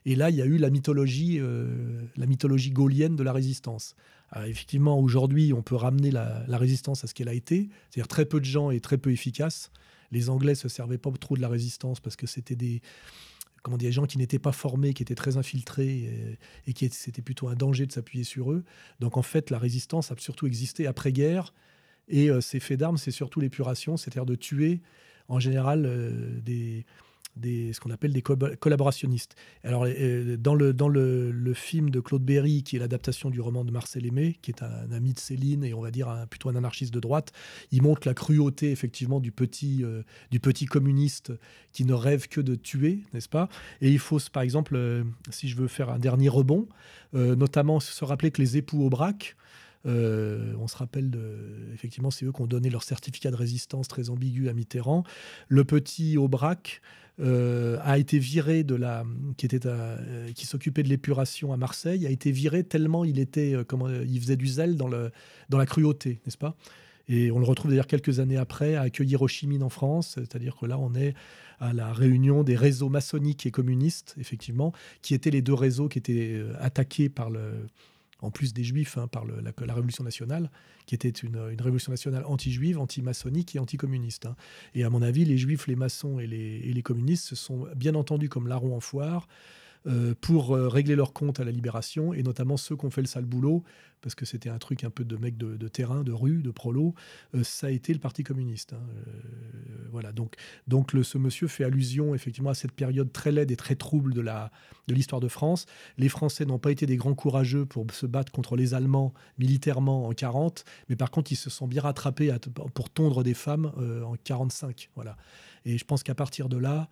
et 0.05 0.14
là, 0.14 0.28
il 0.28 0.37
y 0.37 0.43
a 0.43 0.45
eu 0.45 0.59
la 0.59 0.68
mythologie, 0.68 1.39
euh, 1.41 2.03
la 2.18 2.26
mythologie 2.26 2.72
gaulienne 2.72 3.16
de 3.16 3.22
la 3.22 3.32
résistance. 3.32 3.97
effectivement, 4.45 5.01
aujourd'hui, 5.01 5.55
on 5.55 5.62
peut 5.62 5.76
ramener 5.76 6.11
la, 6.11 6.45
la 6.47 6.59
résistance 6.59 7.05
à 7.05 7.07
ce 7.07 7.14
qu'elle 7.14 7.30
a 7.30 7.34
été, 7.34 7.70
c'est-à-dire 7.89 8.09
très 8.09 8.26
peu 8.26 8.39
de 8.41 8.45
gens 8.45 8.70
et 8.70 8.80
très 8.80 8.99
peu 8.99 9.12
efficaces. 9.12 9.70
Les 10.12 10.28
Anglais 10.28 10.55
se 10.55 10.68
servaient 10.68 10.99
pas 10.99 11.11
trop 11.18 11.37
de 11.37 11.41
la 11.41 11.49
résistance 11.49 12.01
parce 12.01 12.16
que 12.16 12.26
c'était 12.26 12.55
des 12.55 12.82
comment 13.66 13.76
dire, 13.76 13.88
des 13.88 13.92
gens 13.92 14.06
qui 14.06 14.16
n'étaient 14.16 14.38
pas 14.38 14.52
formés, 14.52 14.94
qui 14.94 15.02
étaient 15.02 15.16
très 15.16 15.38
infiltrés 15.38 16.38
et, 16.68 16.72
qui 16.72 16.88
c'était 16.88 17.20
plutôt 17.20 17.48
un 17.48 17.56
danger 17.56 17.84
de 17.84 17.90
s'appuyer 17.90 18.22
sur 18.22 18.52
eux. 18.52 18.62
Donc 19.00 19.16
en 19.16 19.22
fait, 19.22 19.50
la 19.50 19.58
résistance 19.58 20.12
a 20.12 20.14
surtout 20.18 20.46
existé 20.46 20.86
après-guerre. 20.86 21.52
Et 22.06 22.30
euh, 22.30 22.40
ces 22.40 22.60
faits 22.60 22.78
d'armes, 22.78 22.96
c'est 22.96 23.10
surtout 23.10 23.40
l'épuration, 23.40 23.96
c'est-à-dire 23.96 24.24
de 24.24 24.36
tuer 24.36 24.82
en 25.26 25.40
général 25.40 25.84
euh, 25.84 26.38
des, 26.44 26.86
ce 27.43 27.80
qu'on 27.80 27.91
appelle 27.91 28.12
des 28.12 28.22
collaborationnistes. 28.22 29.34
Alors, 29.62 29.84
euh, 29.87 30.37
dans, 30.37 30.55
le, 30.55 30.72
dans 30.72 30.89
le, 30.89 31.53
film 31.55 31.91
de 31.91 32.01
Claude 32.01 32.24
Berry, 32.24 32.62
qui 32.62 32.76
est 32.76 32.78
l'adaptation 32.78 33.30
du 33.30 33.41
roman 33.41 33.64
de 33.64 33.70
Marcel 33.70 34.07
Aimé, 34.07 34.39
qui 34.43 34.51
est 34.51 34.62
un, 34.62 34.93
ami 34.93 35.12
de 35.12 35.18
Céline 35.18 35.64
et 35.64 35.74
on 35.74 35.80
va 35.80 35.91
dire 35.91 36.09
un, 36.09 36.26
plutôt 36.26 36.49
un 36.49 36.57
anarchiste 36.57 36.93
de 36.93 37.01
droite, 37.01 37.32
il 37.72 37.82
montre 37.82 38.07
la 38.07 38.14
cruauté 38.14 38.70
effectivement 38.70 39.20
du 39.20 39.32
petit, 39.32 39.84
euh, 39.84 40.03
du 40.30 40.41
petit 40.41 40.66
communiste 40.66 41.32
qui 41.72 41.84
ne 41.84 41.95
rêve 41.95 42.28
que 42.28 42.41
de 42.41 42.55
tuer, 42.55 43.01
n'est-ce 43.12 43.28
pas? 43.28 43.49
Et 43.80 43.91
il 43.91 43.99
faut, 43.99 44.18
par 44.32 44.43
exemple, 44.43 44.74
euh, 44.76 45.05
si 45.30 45.49
je 45.49 45.57
veux 45.57 45.68
faire 45.68 45.91
un 45.91 45.99
dernier 45.99 46.28
rebond, 46.28 46.68
notamment 47.12 47.80
se 47.80 48.05
rappeler 48.05 48.30
que 48.30 48.43
les 48.43 48.59
époux 48.59 48.84
Aubrac, 48.84 49.37
on 49.87 50.68
se 50.68 50.76
rappelle, 50.76 51.11
effectivement, 51.74 52.11
c'est 52.11 52.24
eux 52.26 52.32
qui 52.32 52.43
ont 52.43 52.47
donné 52.47 52.70
leur 52.70 52.82
certificat 52.82 53.30
de 53.30 53.37
résistance 53.37 53.89
très 53.89 54.11
ambigu 54.11 54.49
à 54.49 54.53
Mitterrand. 54.53 55.05
Le 55.49 55.64
petit 55.64 56.18
Aubrac 56.18 56.80
euh, 57.18 57.78
a 57.80 57.97
été 57.97 58.18
viré 58.18 58.62
de 58.62 58.74
la, 58.74 59.05
qui 59.39 59.47
était 59.47 59.66
euh, 59.66 60.30
qui 60.34 60.45
s'occupait 60.45 60.82
de 60.82 60.91
l'épuration 60.91 61.51
à 61.55 61.57
Marseille, 61.57 62.07
a 62.07 62.11
été 62.11 62.30
viré 62.30 62.62
tellement 62.62 63.07
il 63.07 63.18
était, 63.18 63.55
euh, 63.55 63.64
comment, 63.64 63.89
il 63.89 64.20
faisait 64.20 64.37
du 64.37 64.47
zèle 64.47 64.76
dans 64.76 64.89
le, 64.89 65.11
dans 65.49 65.57
la 65.57 65.64
cruauté, 65.64 66.20
n'est-ce 66.26 66.37
pas? 66.37 66.57
Et 67.09 67.30
on 67.30 67.39
le 67.39 67.47
retrouve 67.47 67.70
d'ailleurs 67.70 67.87
quelques 67.87 68.20
années 68.20 68.37
après 68.37 68.74
à 68.74 68.82
accueillir 68.82 69.22
Ho 69.22 69.28
Chi 69.28 69.47
Minh 69.47 69.62
en 69.62 69.70
France, 69.70 70.16
c'est-à-dire 70.16 70.57
que 70.61 70.66
là 70.66 70.78
on 70.78 70.95
est 70.95 71.14
à 71.59 71.72
la 71.72 71.91
réunion 71.91 72.43
des 72.43 72.55
réseaux 72.57 72.91
maçonniques 72.91 73.47
et 73.47 73.51
communistes, 73.51 74.14
effectivement, 74.18 74.74
qui 75.01 75.14
étaient 75.14 75.30
les 75.30 75.41
deux 75.41 75.55
réseaux 75.55 75.89
qui 75.89 75.99
étaient 75.99 76.43
attaqués 76.59 77.09
par 77.09 77.30
le 77.30 77.66
en 78.20 78.30
plus 78.30 78.54
des 78.54 78.64
juifs 78.64 78.96
hein, 78.98 79.08
par 79.08 79.24
la, 79.24 79.74
Révolution 79.74 80.04
nationale, 80.04 80.50
qui 80.86 80.94
était 80.94 81.08
une, 81.08 81.36
révolution 81.36 81.92
nationale 81.92 82.24
anti-juive, 82.26 82.78
anti-maçonnique 82.78 83.54
et 83.56 83.58
anti-communiste. 83.58 84.26
Hein. 84.26 84.36
Et 84.74 84.84
à 84.84 84.90
mon 84.90 85.02
avis, 85.02 85.24
les 85.24 85.38
juifs, 85.38 85.66
les 85.66 85.76
maçons 85.76 86.18
et 86.18 86.26
les, 86.26 86.82
communistes 86.82 87.26
se 87.26 87.36
sont 87.36 87.66
bien 87.74 87.94
entendus 87.94 88.28
comme 88.28 88.46
larrons 88.46 88.76
en 88.76 88.80
foire 88.80 89.28
euh, 89.87 90.14
pour 90.20 90.57
euh, 90.57 90.68
régler 90.68 90.97
leur 90.97 91.12
compte 91.12 91.39
à 91.39 91.45
la 91.45 91.53
libération, 91.53 92.12
et 92.12 92.24
notamment 92.24 92.57
ceux 92.57 92.76
qui 92.76 92.84
ont 92.84 92.91
fait 92.91 93.03
le 93.03 93.07
sale 93.07 93.24
boulot, 93.24 93.62
parce 94.01 94.16
que 94.16 94.24
c'était 94.24 94.49
un 94.49 94.59
truc 94.59 94.82
un 94.82 94.91
peu 94.91 95.05
de 95.05 95.16
mec 95.16 95.37
de, 95.37 95.68
terrain, 95.68 96.03
de 96.03 96.11
rue, 96.11 96.43
de 96.43 96.51
prolo, 96.51 96.95
euh, 97.34 97.45
ça 97.45 97.68
a 97.68 97.70
été 97.70 97.93
le 97.93 98.01
Parti 98.01 98.24
communiste. 98.24 98.72
Hein. 98.72 98.82
voilà, 99.93 100.11
donc, 100.11 100.34
donc 100.66 100.93
ce 101.03 101.18
monsieur 101.18 101.47
fait 101.47 101.62
allusion 101.62 102.14
effectivement 102.14 102.51
à 102.51 102.55
cette 102.55 102.72
période 102.72 103.12
très 103.12 103.30
laide 103.30 103.51
et 103.53 103.57
très 103.57 103.76
trouble 103.76 104.12
de 104.12 104.22
l'histoire 104.89 105.20
de, 105.20 105.26
de 105.26 105.30
France. 105.30 105.66
Les 105.99 106.09
Français 106.09 106.47
n'ont 106.47 106.59
pas 106.59 106.72
été 106.72 106.87
des 106.87 106.97
grands 106.97 107.14
courageux 107.14 107.64
pour 107.64 107.87
se 107.93 108.07
battre 108.07 108.32
contre 108.32 108.57
les 108.57 108.74
Allemands 108.74 109.14
militairement 109.39 110.09
en 110.09 110.12
40, 110.12 110.64
mais 110.89 110.97
par 110.97 111.12
contre 111.12 111.30
ils 111.30 111.37
se 111.37 111.51
sont 111.51 111.68
bien 111.68 111.82
rattrapés 111.82 112.34
pour 112.74 112.91
tondre 112.91 113.22
des 113.22 113.34
femmes 113.34 113.72
en 114.05 114.14
45. 114.24 114.91
Voilà. 114.97 115.16
Et 115.64 115.78
je 115.78 115.84
pense 115.84 116.03
qu'à 116.03 116.14
partir 116.14 116.49
de 116.49 116.57
là, 116.57 116.89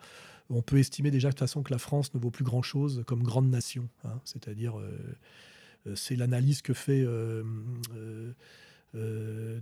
on 0.51 0.63
peut 0.63 0.79
estimer 0.79 1.11
déjà 1.11 1.29
de 1.29 1.33
toute 1.33 1.41
façon 1.41 1.63
que 1.63 1.73
la 1.73 1.79
France 1.79 2.15
ne 2.15 2.21
vaut 2.21 2.31
plus 2.31 2.45
grand-chose 2.45 3.05
comme 3.07 3.23
grande 3.23 3.49
nation. 3.49 3.89
Hein. 4.05 4.21
C'est-à-dire, 4.25 4.79
euh, 4.79 4.91
euh, 5.87 5.95
c'est 5.95 6.17
l'analyse 6.17 6.63
que 6.63 6.75
fait 6.75 7.03
euh, 7.05 7.43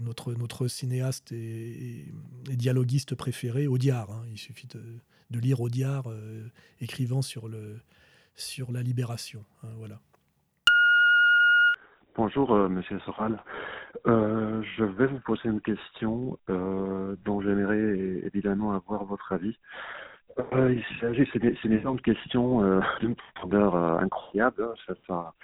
notre, 0.03 0.35
notre 0.35 0.67
cinéaste 0.67 1.33
et, 1.33 2.07
dialoguiste 2.49 3.15
préféré, 3.15 3.67
Audiard. 3.67 4.11
Hein. 4.11 4.23
Il 4.31 4.39
suffit 4.39 4.67
de, 4.67 5.39
lire 5.39 5.61
Audiard 5.61 6.05
écrivant 6.81 7.23
sur, 7.23 7.49
le, 7.49 7.81
sur 8.35 8.71
la 8.71 8.83
libération. 8.83 9.45
Hein, 9.63 9.69
voilà. 9.79 9.99
Bonjour, 12.15 12.55
Monsieur 12.69 13.01
Soral. 13.01 13.43
je 14.05 14.85
vais 14.85 15.07
vous 15.07 15.21
poser 15.21 15.49
une 15.49 15.63
question 15.63 16.39
dont 16.49 17.41
j'aimerais 17.41 18.21
évidemment 18.27 18.73
avoir 18.73 19.07
votre 19.07 19.33
avis. 19.33 19.57
Euh, 20.39 20.77
c'est 21.03 21.65
une 21.65 21.73
énorme 21.73 22.01
question 22.01 22.63
euh, 22.63 22.81
d'une 23.01 23.15
profondeur 23.15 23.75
euh, 23.75 23.99
incroyable. 23.99 24.63
Hein. 24.63 24.75
Ça, 24.87 24.95
ça, 25.07 25.35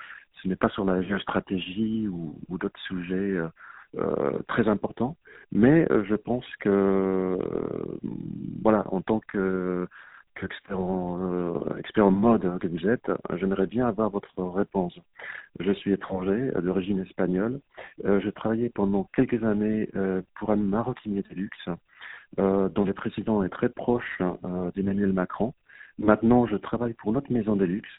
ce 0.42 0.48
n'est 0.48 0.56
pas 0.56 0.68
sur 0.70 0.84
la 0.84 1.02
géostratégie 1.02 2.08
ou, 2.08 2.36
d'autres 2.58 2.80
sujets 2.80 3.14
euh, 3.14 3.48
euh, 3.98 4.38
très 4.48 4.68
importants, 4.68 5.16
mais 5.52 5.86
je 5.90 6.14
pense 6.14 6.44
que, 6.60 7.38
voilà, 8.62 8.84
en 8.92 9.00
tant 9.00 9.20
que 9.20 9.86
expert 10.40 10.78
en 10.78 12.10
mode 12.12 12.58
que 12.60 12.68
vous 12.68 12.86
êtes, 12.86 13.10
j'aimerais 13.34 13.66
bien 13.66 13.88
avoir 13.88 14.10
votre 14.10 14.30
réponse. 14.54 14.96
Je 15.58 15.72
suis 15.72 15.92
étranger, 15.92 16.52
d'origine 16.62 17.00
espagnole. 17.00 17.60
J'ai 18.04 18.30
travaillé 18.30 18.68
pendant 18.68 19.08
quelques 19.14 19.42
années 19.42 19.88
pour 20.36 20.50
un 20.50 20.56
maroquinier 20.56 21.22
de 21.22 21.34
luxe 21.34 21.68
euh, 21.68 21.74
dont 22.36 22.84
le 22.84 22.92
président 22.92 23.42
est 23.42 23.48
très 23.48 23.68
proche 23.68 24.20
euh, 24.20 24.70
d'Emmanuel 24.74 25.12
Macron. 25.12 25.54
Maintenant, 25.98 26.46
je 26.46 26.56
travaille 26.56 26.94
pour 26.94 27.12
notre 27.12 27.32
maison 27.32 27.56
de 27.56 27.64
luxe 27.64 27.98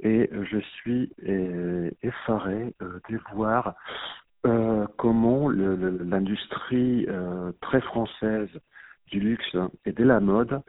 et 0.00 0.30
je 0.32 0.58
suis 0.58 1.12
euh, 1.28 1.90
effaré 2.02 2.74
de 2.80 3.18
voir 3.34 3.74
comment 4.96 5.48
l'industrie 5.48 7.06
très 7.60 7.80
française 7.80 8.48
du 9.08 9.18
luxe 9.18 9.56
et 9.84 9.92
de 9.92 10.04
la 10.04 10.20
mode 10.20 10.62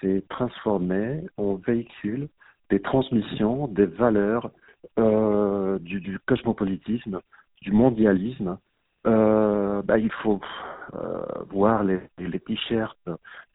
s'est 0.00 0.22
transformée 0.28 1.24
en 1.38 1.54
véhicule 1.54 2.28
des 2.68 2.80
transmissions, 2.80 3.66
des 3.66 3.86
valeurs 3.86 4.50
du, 4.98 6.00
du 6.00 6.18
cosmopolitisme, 6.26 7.20
du 7.62 7.72
mondialisme. 7.72 8.58
bah, 9.04 9.98
il 9.98 10.12
faut 10.22 10.40
voir 11.50 11.84
les, 11.84 12.00
les 12.18 12.40
t-shirts 12.40 13.08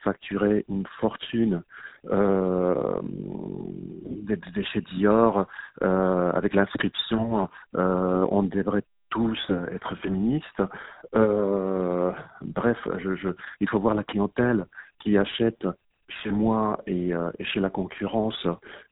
facturer 0.04 0.66
une 0.70 0.86
fortune 1.00 1.64
euh, 2.10 3.00
des, 3.04 4.38
des 4.38 4.64
chez 4.66 4.82
Dior 4.82 5.48
avec 5.82 6.54
l'inscription 6.54 7.50
on 7.74 8.44
devrait 8.44 8.84
tous 9.10 9.40
être 9.72 9.96
féministes. 9.98 10.62
bref, 11.14 12.78
il 13.60 13.70
faut 13.70 13.80
voir 13.80 13.96
la 13.96 14.04
clientèle 14.04 14.66
qui 15.00 15.18
achète 15.18 15.66
chez 16.24 16.32
moi 16.32 16.82
et, 16.88 17.14
euh, 17.14 17.32
chez 17.42 17.60
la 17.60 17.70
concurrence, 17.70 18.48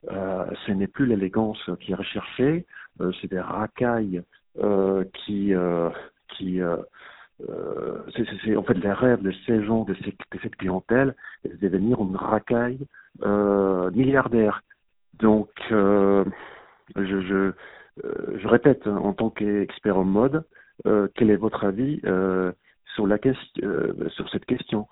euh, 0.10 0.46
ce 0.66 0.72
n'est 0.72 0.88
plus 0.88 1.06
l'élégance 1.06 1.70
qui 1.82 1.92
est 1.92 1.96
recherchée, 1.96 2.66
euh, 3.02 3.12
c'est 3.20 3.30
des 3.30 3.40
racailles 3.40 4.22
euh, 4.60 5.04
qui, 5.14 5.54
euh, 5.54 5.90
qui 6.30 6.60
euh, 7.50 8.00
c'est 8.44 8.56
en 8.56 8.64
fait 8.64 8.74
les 8.76 8.92
rêves 8.92 9.22
de 9.22 9.32
ces 9.46 9.64
gens, 9.64 9.84
de, 9.84 9.96
cette 10.42 10.56
clientèle, 10.56 11.16
de 11.46 11.56
devenir 11.56 12.00
une 12.02 12.16
racaille 12.16 12.80
milliardaire. 13.94 14.62
Donc, 15.20 15.50
je, 15.70 16.24
je, 16.96 17.52
je 18.04 18.48
répète, 18.48 18.86
en 18.88 19.14
tant 19.14 19.30
qu'expert 19.30 19.98
en 19.98 20.04
mode, 20.04 20.44
quel 21.16 21.32
est 21.32 21.36
votre 21.36 21.64
avis 21.66 22.02
sur, 22.94 23.08
la 23.08 23.18
question, 23.18 23.94
sur 24.10 24.30
cette 24.30 24.46
question? 24.46 24.88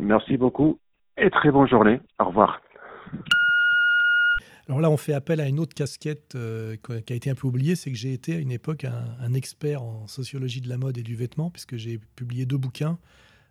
Merci 0.00 0.36
beaucoup 0.36 0.78
et 1.18 1.30
très 1.30 1.50
bonne 1.50 1.68
journée. 1.68 2.00
Au 2.18 2.26
revoir. 2.26 2.60
Alors 4.68 4.82
là, 4.82 4.90
on 4.90 4.98
fait 4.98 5.14
appel 5.14 5.40
à 5.40 5.48
une 5.48 5.60
autre 5.60 5.74
casquette 5.74 6.34
euh, 6.34 6.76
qui 6.76 7.12
a 7.12 7.16
été 7.16 7.30
un 7.30 7.34
peu 7.34 7.46
oubliée, 7.46 7.74
c'est 7.74 7.90
que 7.90 7.96
j'ai 7.96 8.12
été 8.12 8.34
à 8.34 8.38
une 8.38 8.52
époque 8.52 8.84
un, 8.84 9.32
expert 9.32 9.82
en 9.82 10.06
sociologie 10.06 10.60
de 10.60 10.68
la 10.68 10.76
mode 10.76 10.98
et 10.98 11.02
du 11.02 11.16
vêtement, 11.16 11.50
puisque 11.50 11.76
j'ai 11.76 11.98
publié 12.16 12.44
deux 12.44 12.58
bouquins, 12.58 12.98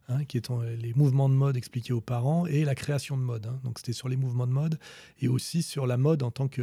hein, 0.10 0.26
qui 0.26 0.38
étant 0.38 0.62
les 0.62 0.94
mouvements 0.94 1.28
de 1.28 1.34
mode 1.34 1.58
expliqués 1.58 1.94
aux 1.94 2.02
parents 2.02 2.46
et 2.46 2.66
la 2.66 2.76
création 2.76 3.18
de 3.18 3.24
mode. 3.24 3.48
Hein. 3.48 3.60
Donc 3.64 3.80
c'était 3.80 3.94
sur 3.94 4.10
les 4.10 4.16
mouvements 4.16 4.46
de 4.46 4.52
mode 4.52 4.80
et 5.20 5.28
aussi 5.28 5.64
sur 5.64 5.88
la 5.88 5.98
mode 5.98 6.22
en 6.22 6.30
tant 6.30 6.48
que 6.48 6.62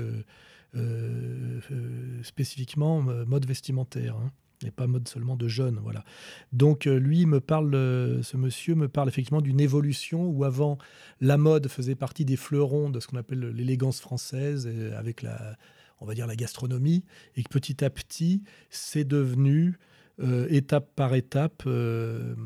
euh, 0.76 1.60
euh, 1.72 2.22
spécifiquement 2.22 3.02
mode 3.02 3.46
vestimentaire. 3.46 4.14
Hein 4.16 4.30
et 4.64 4.70
pas 4.70 4.86
mode 4.86 5.08
seulement 5.08 5.36
de 5.36 5.48
jeunes. 5.48 5.78
Voilà. 5.82 6.04
Donc 6.52 6.86
euh, 6.86 6.96
lui 6.98 7.26
me 7.26 7.40
parle, 7.40 7.74
euh, 7.74 8.22
ce 8.22 8.36
monsieur 8.36 8.74
me 8.74 8.88
parle 8.88 9.08
effectivement 9.08 9.40
d'une 9.40 9.60
évolution 9.60 10.26
où 10.26 10.44
avant 10.44 10.78
la 11.20 11.36
mode 11.36 11.68
faisait 11.68 11.94
partie 11.94 12.24
des 12.24 12.36
fleurons 12.36 12.90
de 12.90 13.00
ce 13.00 13.08
qu'on 13.08 13.16
appelle 13.16 13.40
l'élégance 13.50 14.00
française 14.00 14.68
avec 14.96 15.22
la, 15.22 15.56
on 16.00 16.06
va 16.06 16.14
dire 16.14 16.26
la 16.26 16.36
gastronomie 16.36 17.04
et 17.36 17.42
que 17.42 17.48
petit 17.48 17.84
à 17.84 17.90
petit 17.90 18.42
c'est 18.70 19.04
devenu 19.04 19.78
euh, 20.20 20.46
étape 20.48 20.94
par 20.94 21.12
étape, 21.16 21.64
euh, 21.66 22.36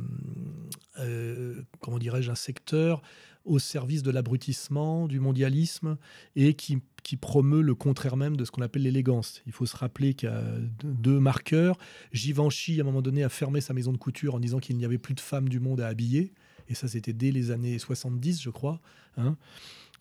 euh, 1.01 1.63
comment 1.81 1.99
dirais-je, 1.99 2.31
un 2.31 2.35
secteur 2.35 3.03
au 3.49 3.59
service 3.59 4.03
de 4.03 4.11
l'abrutissement, 4.11 5.09
du 5.09 5.21
mondialisme, 5.21 5.97
et 6.37 6.55
qui, 6.55 6.79
qui, 7.03 7.17
promeut 7.17 7.63
le 7.63 7.75
contraire 7.75 8.17
même 8.17 8.37
de 8.37 8.45
ce 8.45 8.51
qu'on 8.51 8.63
appelle 8.63 8.83
l'élégance. 8.83 9.43
Il 9.47 9.53
faut 9.53 9.67
se 9.67 9.77
rappeler 9.77 10.15
qu'il 10.15 10.29
y 10.29 10.33
a 10.33 10.43
deux 10.85 11.19
marqueurs. 11.19 11.79
Givenchy, 12.13 12.79
à 12.79 12.83
un 12.83 12.85
moment 12.85 13.03
donné, 13.03 13.25
a 13.25 13.29
fermé 13.29 13.61
sa 13.61 13.75
maison 13.75 13.93
de 13.93 13.99
couture 13.99 14.35
en 14.35 14.41
disant 14.41 14.59
qu'il 14.59 14.77
n'y 14.77 14.85
avait 14.85 14.99
plus 14.99 15.15
de 15.15 15.21
femmes 15.21 15.49
du 15.49 15.61
monde 15.61 15.81
à 15.81 15.89
habiller. 15.89 16.33
Et 16.69 16.75
ça, 16.75 16.87
c'était 16.87 17.13
dès 17.13 17.31
les 17.31 17.51
années 17.51 17.79
70, 17.79 18.43
je 18.43 18.51
crois. 18.51 18.81
Hein. 19.17 19.37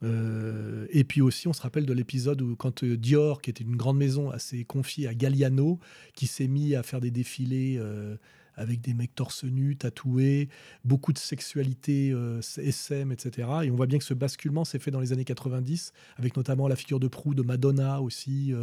Euh, 0.04 0.86
et 0.92 1.04
puis 1.04 1.22
aussi, 1.22 1.48
on 1.48 1.54
se 1.54 1.62
rappelle 1.62 1.86
de 1.86 1.94
l'épisode 1.94 2.42
où 2.42 2.56
quand 2.56 2.84
euh, 2.84 2.98
Dior, 2.98 3.42
qui 3.42 3.50
était 3.50 3.64
une 3.64 3.76
grande 3.76 3.98
maison, 3.98 4.32
s'est 4.38 4.64
confié 4.64 5.08
à 5.08 5.14
Galliano, 5.14 5.80
qui 6.14 6.28
s'est 6.28 6.48
mis 6.48 6.76
à 6.76 6.84
faire 6.84 7.02
des 7.02 7.12
défilés 7.12 7.78
euh, 7.80 8.16
avec 8.58 8.82
des 8.82 8.94
mecs 8.94 9.16
torse 9.16 9.44
nus, 9.44 9.78
tatoués, 9.78 10.50
beaucoup 10.84 11.14
de 11.14 11.18
sexualité 11.18 12.14
SM, 12.58 13.12
etc. 13.12 13.48
Et 13.64 13.72
on 13.72 13.76
voit 13.76 13.88
bien 13.88 14.00
que 14.00 14.04
ce 14.04 14.14
basculement 14.14 14.66
s'est 14.66 14.80
fait 14.80 14.92
dans 14.92 15.00
les 15.00 15.14
années 15.14 15.26
90, 15.26 15.94
avec 16.18 16.36
notamment 16.36 16.68
la 16.68 16.76
figure 16.76 17.00
de 17.00 17.08
proue 17.08 17.34
de 17.34 17.44
Madonna 17.44 18.02
aussi, 18.02 18.54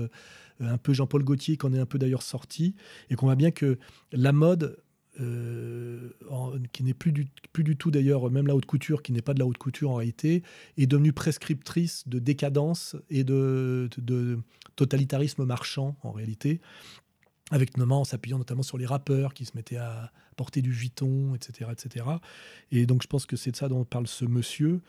un 0.60 0.78
peu 0.78 0.92
Jean-Paul 0.92 1.24
Gaultier, 1.24 1.56
qui 1.56 1.66
en 1.66 1.72
est 1.72 1.78
un 1.78 1.86
peu 1.86 1.98
d'ailleurs 1.98 2.22
sorti, 2.22 2.74
et 3.10 3.14
qu'on 3.14 3.26
voit 3.26 3.36
bien 3.36 3.50
que 3.50 3.78
la 4.12 4.32
mode 4.32 4.76
euh, 5.20 6.10
qui 6.72 6.82
n'est 6.82 6.94
plus 6.94 7.12
du, 7.12 7.76
tout 7.76 7.90
d'ailleurs, 7.92 8.30
même 8.32 8.48
la 8.48 8.56
haute 8.56 8.66
couture, 8.66 9.00
qui 9.00 9.12
n'est 9.12 9.22
pas 9.22 9.32
de 9.32 9.38
la 9.38 9.46
haute 9.46 9.58
couture 9.58 9.90
en 9.90 9.94
réalité, 9.94 10.42
est 10.76 10.86
devenue 10.86 11.12
prescriptrice 11.12 12.08
de 12.08 12.18
décadence 12.18 12.96
et 13.10 13.22
de 13.22 13.88
totalitarisme 14.74 15.44
marchand 15.44 15.96
en 16.02 16.10
réalité, 16.10 16.60
avec 17.50 17.76
notamment 17.76 18.00
en 18.00 18.04
s'appuyant 18.04 18.38
notamment 18.38 18.62
sur 18.62 18.78
les 18.78 18.86
rappeurs 18.86 19.34
qui 19.34 19.44
se 19.44 19.56
mettaient 19.56 19.76
à 19.76 20.10
porter 20.34 20.62
du 20.62 20.72
Vuitton, 20.72 21.34
etc., 21.34 21.70
etc. 21.72 22.06
Et 22.72 22.86
donc 22.86 23.02
je 23.02 23.08
pense 23.08 23.26
que 23.26 23.36
c'est 23.36 23.50
de 23.50 23.56
ça 23.56 23.68
dont 23.68 23.84
parle 23.84 24.06
ce 24.06 24.24
monsieur. 24.24 24.80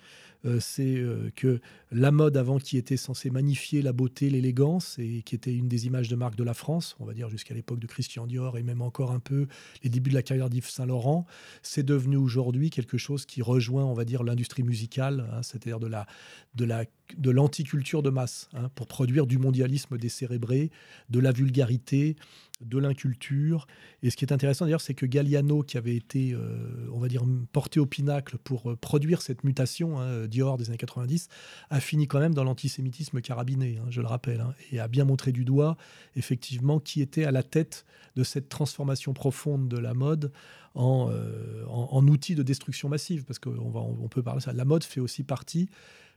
Euh, 0.45 0.59
c'est 0.59 0.97
euh, 0.97 1.31
que 1.35 1.59
la 1.91 2.11
mode 2.11 2.37
avant 2.37 2.59
qui 2.59 2.77
était 2.77 2.97
censée 2.97 3.29
magnifier 3.29 3.81
la 3.81 3.93
beauté, 3.93 4.29
l'élégance, 4.29 4.99
et 4.99 5.23
qui 5.23 5.33
était 5.33 5.53
une 5.53 5.67
des 5.67 5.87
images 5.87 6.07
de 6.07 6.15
marque 6.15 6.35
de 6.35 6.43
la 6.43 6.53
France, 6.53 6.95
on 6.99 7.05
va 7.05 7.13
dire 7.13 7.29
jusqu'à 7.29 7.53
l'époque 7.53 7.79
de 7.79 7.87
Christian 7.87 8.27
Dior 8.27 8.57
et 8.57 8.63
même 8.63 8.81
encore 8.81 9.11
un 9.11 9.19
peu 9.19 9.47
les 9.83 9.89
débuts 9.89 10.11
de 10.11 10.15
la 10.15 10.21
carrière 10.21 10.49
d'Yves 10.49 10.69
Saint 10.69 10.85
Laurent, 10.85 11.25
c'est 11.63 11.83
devenu 11.83 12.15
aujourd'hui 12.17 12.69
quelque 12.69 12.97
chose 12.97 13.25
qui 13.25 13.41
rejoint, 13.41 13.85
on 13.85 13.93
va 13.93 14.05
dire, 14.05 14.23
l'industrie 14.23 14.63
musicale, 14.63 15.27
hein, 15.31 15.41
c'est-à-dire 15.41 15.79
de 15.79 15.87
la 15.87 16.05
de 16.53 16.65
la 16.65 16.85
de 17.17 17.29
l'anticulture 17.29 18.01
de 18.01 18.09
masse, 18.09 18.49
hein, 18.53 18.69
pour 18.75 18.87
produire 18.87 19.27
du 19.27 19.37
mondialisme 19.37 19.97
décérébré, 19.97 20.71
de 21.09 21.19
la 21.19 21.31
vulgarité, 21.31 22.15
de 22.61 22.77
l'inculture. 22.77 23.67
Et 24.01 24.09
ce 24.09 24.15
qui 24.15 24.25
est 24.25 24.31
intéressant 24.31 24.65
d'ailleurs, 24.65 24.81
c'est 24.81 24.93
que 24.93 25.05
Galliano, 25.05 25.63
qui 25.63 25.77
avait 25.77 25.95
été, 25.95 26.33
euh, 26.33 26.87
on 26.93 26.99
va 26.99 27.07
dire, 27.07 27.23
porté 27.51 27.79
au 27.79 27.85
pinacle 27.85 28.37
pour 28.43 28.71
euh, 28.71 28.75
produire 28.75 29.21
cette 29.21 29.43
mutation, 29.43 29.99
hein, 29.99 30.27
Dior 30.27 30.57
des 30.57 30.69
années 30.69 30.77
90, 30.77 31.27
a 31.69 31.79
fini 31.79 32.07
quand 32.07 32.19
même 32.19 32.33
dans 32.33 32.43
l'antisémitisme 32.43 33.21
carabiné, 33.21 33.79
hein, 33.79 33.87
je 33.89 34.01
le 34.01 34.07
rappelle, 34.07 34.41
hein, 34.41 34.53
et 34.71 34.79
a 34.79 34.87
bien 34.87 35.05
montré 35.05 35.31
du 35.31 35.43
doigt, 35.43 35.77
effectivement, 36.15 36.79
qui 36.79 37.01
était 37.01 37.25
à 37.25 37.31
la 37.31 37.43
tête 37.43 37.85
de 38.15 38.23
cette 38.23 38.47
transformation 38.47 39.13
profonde 39.13 39.67
de 39.67 39.77
la 39.77 39.93
mode 39.93 40.31
en, 40.75 41.09
euh, 41.11 41.63
outil 42.07 42.35
de 42.35 42.43
destruction 42.43 42.87
massive, 42.87 43.25
parce 43.25 43.39
qu'on 43.39 43.57
on, 43.57 43.97
on 44.01 44.07
peut 44.07 44.23
parler 44.23 44.41
ça. 44.41 44.53
La 44.53 44.65
mode 44.65 44.83
fait 44.83 44.99
aussi 44.99 45.23
partie 45.23 45.69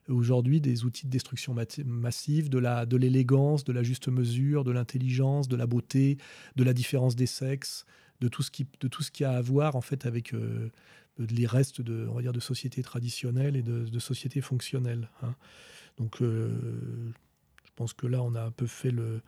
aujourd'hui 0.09 0.61
des 0.61 0.85
outils 0.85 1.07
de 1.07 1.11
destruction 1.11 1.55
massive, 1.85 2.49
de 2.49 2.59
la 2.59 2.87
de 2.87 2.97
l'élégance, 2.97 3.65
de 3.65 3.73
la 3.73 3.83
juste 3.83 4.09
mesure, 4.09 4.65
de 4.65 4.71
l'intelligence, 4.71 5.49
de 5.49 5.57
la 5.57 5.67
beauté, 5.67 6.19
de 6.57 6.65
la 6.65 6.73
différence 6.73 7.17
des 7.17 7.27
sexes, 7.27 7.85
de 8.21 8.29
tout 8.29 8.43
ce 8.43 8.51
qui 8.51 8.67
de 8.81 8.89
tout 8.89 9.03
ce 9.03 9.11
qui 9.11 9.25
a 9.25 9.33
à 9.33 9.41
voir 9.41 9.77
en 9.77 9.81
fait 9.81 10.07
avec 10.07 10.35
euh, 10.35 10.71
les 11.19 11.47
restes 11.47 11.81
de 11.81 12.07
on 12.09 12.15
va 12.15 12.23
dire 12.23 12.33
de 12.33 12.41
sociétés 12.41 12.83
traditionnelles 12.83 13.57
et 13.57 13.63
de, 13.63 13.99
sociétés 13.99 14.41
fonctionnelles. 14.41 15.11
Hein. 15.23 15.35
Donc 15.99 16.23
euh, 16.23 17.13
je 17.65 17.71
pense 17.77 17.93
que 17.93 18.07
là 18.07 18.23
on 18.23 18.35
a 18.35 18.43
un 18.43 18.51
peu 18.51 18.67
fait 18.67 18.91
le 18.91 19.21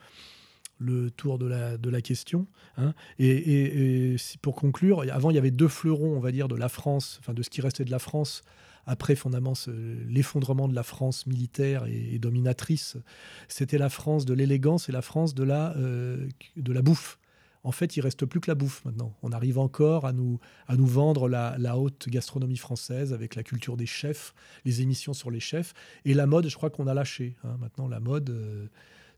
le 0.83 1.11
tour 1.11 1.39
de 1.39 1.45
la, 1.47 1.77
de 1.77 1.91
la 1.91 2.01
question. 2.01 2.47
Hein. 2.79 2.95
Et, 3.19 4.15
et, 4.15 4.17
pour 4.41 4.57
conclure, 4.57 5.05
avant 5.13 5.31
il 5.31 5.35
y 5.35 5.39
avait 5.39 5.51
deux 5.51 5.69
fleurons, 5.69 6.17
on 6.17 6.21
va 6.21 6.33
dire, 6.33 6.49
de 6.49 6.57
la 6.57 6.71
France, 6.71 7.19
enfin 7.21 7.35
de 7.35 7.43
ce 7.43 7.51
qui 7.51 7.61
restait 7.61 7.85
de 7.85 7.91
la 7.91 7.99
France 7.99 8.43
après 8.91 9.15
fondamentalement 9.15 9.55
l'effondrement 10.09 10.67
de 10.67 10.75
la 10.75 10.83
France 10.83 11.27
militaire 11.27 11.87
et, 11.87 12.19
dominatrice, 12.19 12.97
c'était 13.47 13.79
la 13.79 13.89
France 13.89 14.25
de 14.25 14.35
l'élégance 14.35 14.89
et 14.89 14.93
la 14.93 15.01
France 15.01 15.33
de 15.33 15.45
la, 15.45 15.77
euh, 15.77 16.29
de 16.57 16.73
la 16.73 16.83
bouffe. 16.83 17.19
En 17.63 17.71
fait, 17.73 17.97
il 17.97 18.01
reste 18.01 18.27
plus 18.27 18.41
que 18.41 18.51
la 18.51 18.57
bouffe 18.57 18.85
maintenant. 18.85 19.15
On 19.23 19.31
arrive 19.31 19.59
encore 19.59 20.07
à 20.07 20.13
nous, 20.13 20.41
à 20.67 20.77
nous 20.77 20.87
vendre 20.87 21.29
la, 21.29 21.55
la, 21.59 21.79
haute 21.79 22.09
gastronomie 22.09 22.57
française 22.57 23.13
avec 23.13 23.37
la 23.37 23.45
culture 23.45 23.77
des 23.77 23.87
chefs, 23.87 24.35
les 24.65 24.83
émissions 24.83 25.13
sur 25.13 25.31
les 25.31 25.41
chefs. 25.41 25.73
Et 26.05 26.15
la 26.15 26.27
mode, 26.27 26.49
je 26.49 26.57
crois 26.57 26.71
qu'on 26.71 26.89
a 26.89 26.95
lâché. 26.95 27.37
Hein. 27.45 27.59
Maintenant, 27.61 27.87
la 27.87 28.01
mode, 28.01 28.31
euh, 28.31 28.67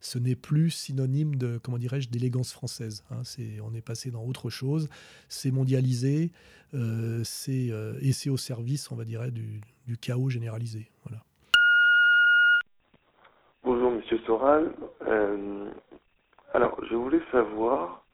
ce 0.03 0.19
n'est 0.19 0.35
plus 0.35 0.71
synonyme 0.71 1.37
de, 1.37 1.59
comment 1.59 1.79
dirais-je, 1.79 2.09
d'élégance 2.09 2.53
française. 2.53 3.05
Hein. 3.11 3.23
On 3.63 3.73
est 3.73 3.87
passé 3.87 4.11
dans 4.11 4.25
autre 4.25 4.51
chose. 4.51 4.89
C'est 5.29 5.53
mondialisé. 5.53 6.33
Euh, 6.75 7.21
c'est, 7.23 7.69
euh, 7.71 7.95
et 8.03 8.13
c'est 8.13 8.29
au 8.29 8.37
service, 8.37 8.91
on 8.91 8.97
va 8.97 9.05
dire, 9.05 9.23
du, 9.31 9.63
chaos 9.99 10.29
généralisé. 10.29 10.91
Bonjour, 13.63 13.93
Monsieur 13.93 14.19
Soral. 14.27 14.73
Euh, 15.07 15.71
alors, 16.53 16.77
je 16.91 16.97
voulais 16.97 17.23
savoir 17.31 18.05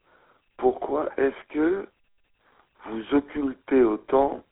pourquoi 0.58 1.08
est-ce 1.16 1.54
que 1.54 1.88
vous 2.84 3.16
occultez 3.16 3.82
autant 3.82 4.44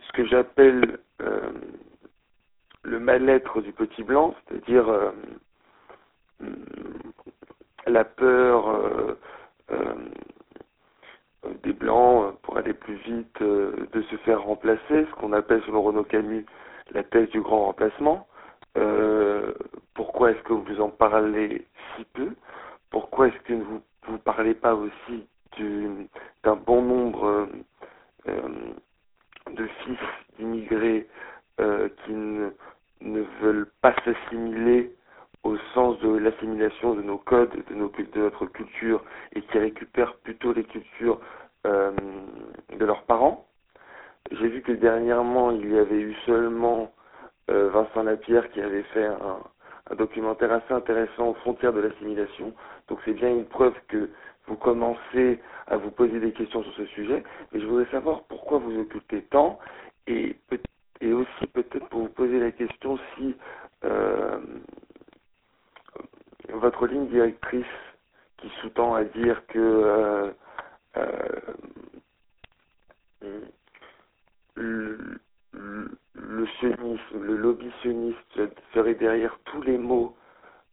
ce 0.00 0.12
que 0.12 0.26
j'appelle 0.26 0.98
le 2.82 2.98
mal-être 2.98 3.60
du 3.60 3.72
petit 3.72 4.02
blanc, 4.02 4.34
c'est-à-dire 4.48 5.12
la 7.86 8.04
peur 8.04 8.68
euh, 8.68 9.18
euh, 9.70 9.94
des 11.62 11.72
blancs 11.72 12.36
pour 12.42 12.56
aller 12.56 12.72
plus 12.72 12.96
vite, 12.96 13.42
euh, 13.42 13.86
de 13.92 14.02
se 14.02 14.16
faire 14.16 14.42
remplacer, 14.42 14.80
ce 14.90 15.14
qu'on 15.20 15.32
appelle 15.32 15.62
selon 15.66 15.82
Renaud 15.82 16.04
Camus 16.04 16.46
la 16.92 17.02
thèse 17.02 17.28
du 17.30 17.40
grand 17.40 17.66
remplacement. 17.66 18.26
Euh, 18.76 19.52
pourquoi 19.94 20.32
est-ce 20.32 20.42
que 20.42 20.52
vous 20.52 20.80
en 20.80 20.90
parlez 20.90 21.66
si 21.96 22.04
peu? 22.12 22.30
Pourquoi 22.90 23.28
est-ce 23.28 23.38
que 23.40 23.54
vous 23.54 23.80
vous 24.08 24.18
parlez 24.18 24.54
pas 24.54 24.74
aussi 24.74 25.26
d'un 26.42 26.56
bon 26.56 26.82
nombre 26.82 27.48
de 28.26 29.66
fils 29.84 29.98
d'immigrés 30.38 31.06
qui 31.58 32.12
ne 32.12 33.20
veulent 33.40 33.70
pas 33.80 33.94
s'assimiler 34.04 34.94
au 35.44 35.56
sens 35.74 35.98
de 36.00 36.16
l'assimilation 36.16 36.94
de 36.94 37.02
nos 37.02 37.18
codes, 37.18 37.64
de, 37.68 37.74
nos, 37.74 37.88
de 37.88 38.20
notre 38.20 38.46
culture, 38.46 39.02
et 39.34 39.42
qui 39.42 39.58
récupèrent 39.58 40.14
plutôt 40.16 40.52
les 40.52 40.64
cultures 40.64 41.20
euh, 41.66 41.92
de 42.78 42.84
leurs 42.84 43.02
parents. 43.04 43.46
J'ai 44.30 44.48
vu 44.48 44.62
que 44.62 44.72
dernièrement, 44.72 45.50
il 45.50 45.72
y 45.72 45.78
avait 45.78 46.00
eu 46.00 46.14
seulement 46.26 46.92
euh, 47.50 47.70
Vincent 47.70 48.04
Lapierre 48.04 48.50
qui 48.50 48.60
avait 48.60 48.84
fait 48.94 49.06
un, 49.06 49.40
documentaire 49.96 50.52
assez 50.52 50.72
intéressant 50.72 51.30
aux 51.30 51.34
frontières 51.34 51.72
de 51.72 51.80
l'assimilation. 51.80 52.54
Donc 52.88 53.00
c'est 53.04 53.12
bien 53.12 53.30
une 53.30 53.44
preuve 53.44 53.74
que 53.88 54.10
vous 54.46 54.56
commencez 54.56 55.40
à 55.66 55.76
vous 55.76 55.90
poser 55.90 56.18
des 56.20 56.32
questions 56.32 56.62
sur 56.62 56.72
ce 56.74 56.86
sujet. 56.86 57.22
Mais 57.52 57.60
je 57.60 57.66
voudrais 57.66 57.90
savoir 57.90 58.22
pourquoi 58.24 58.58
vous 58.58 58.78
occultez 58.78 59.22
tant 59.22 59.58
et, 60.06 60.36
et 61.00 61.12
aussi 61.12 61.46
peut-être 61.52 61.88
pour 61.88 62.02
vous 62.02 62.08
poser 62.08 62.38
la 62.38 62.52
question 62.52 62.98
si 63.16 63.34
euh, 63.84 64.38
votre 66.50 66.86
ligne 66.86 67.06
directrice 67.08 67.64
qui 68.38 68.48
sous-tend 68.60 68.94
à 68.94 69.04
dire 69.04 69.46
que 69.46 69.58
euh, 69.58 70.30
euh, 70.96 71.40
le, 74.54 76.46
sionisme, 76.58 77.20
le 77.20 77.36
lobby 77.36 77.70
sioniste 77.80 78.40
serait 78.74 78.94
derrière 78.94 79.38
tous 79.44 79.62
les 79.62 79.78
maux 79.78 80.16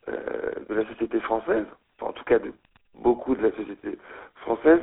euh, 0.07 0.51
de 0.67 0.73
la 0.73 0.85
société 0.87 1.19
française, 1.21 1.65
en 2.01 2.11
tout 2.11 2.23
cas 2.23 2.39
de 2.39 2.53
beaucoup 2.95 3.35
de 3.35 3.43
la 3.43 3.51
société 3.55 3.97
française, 4.35 4.81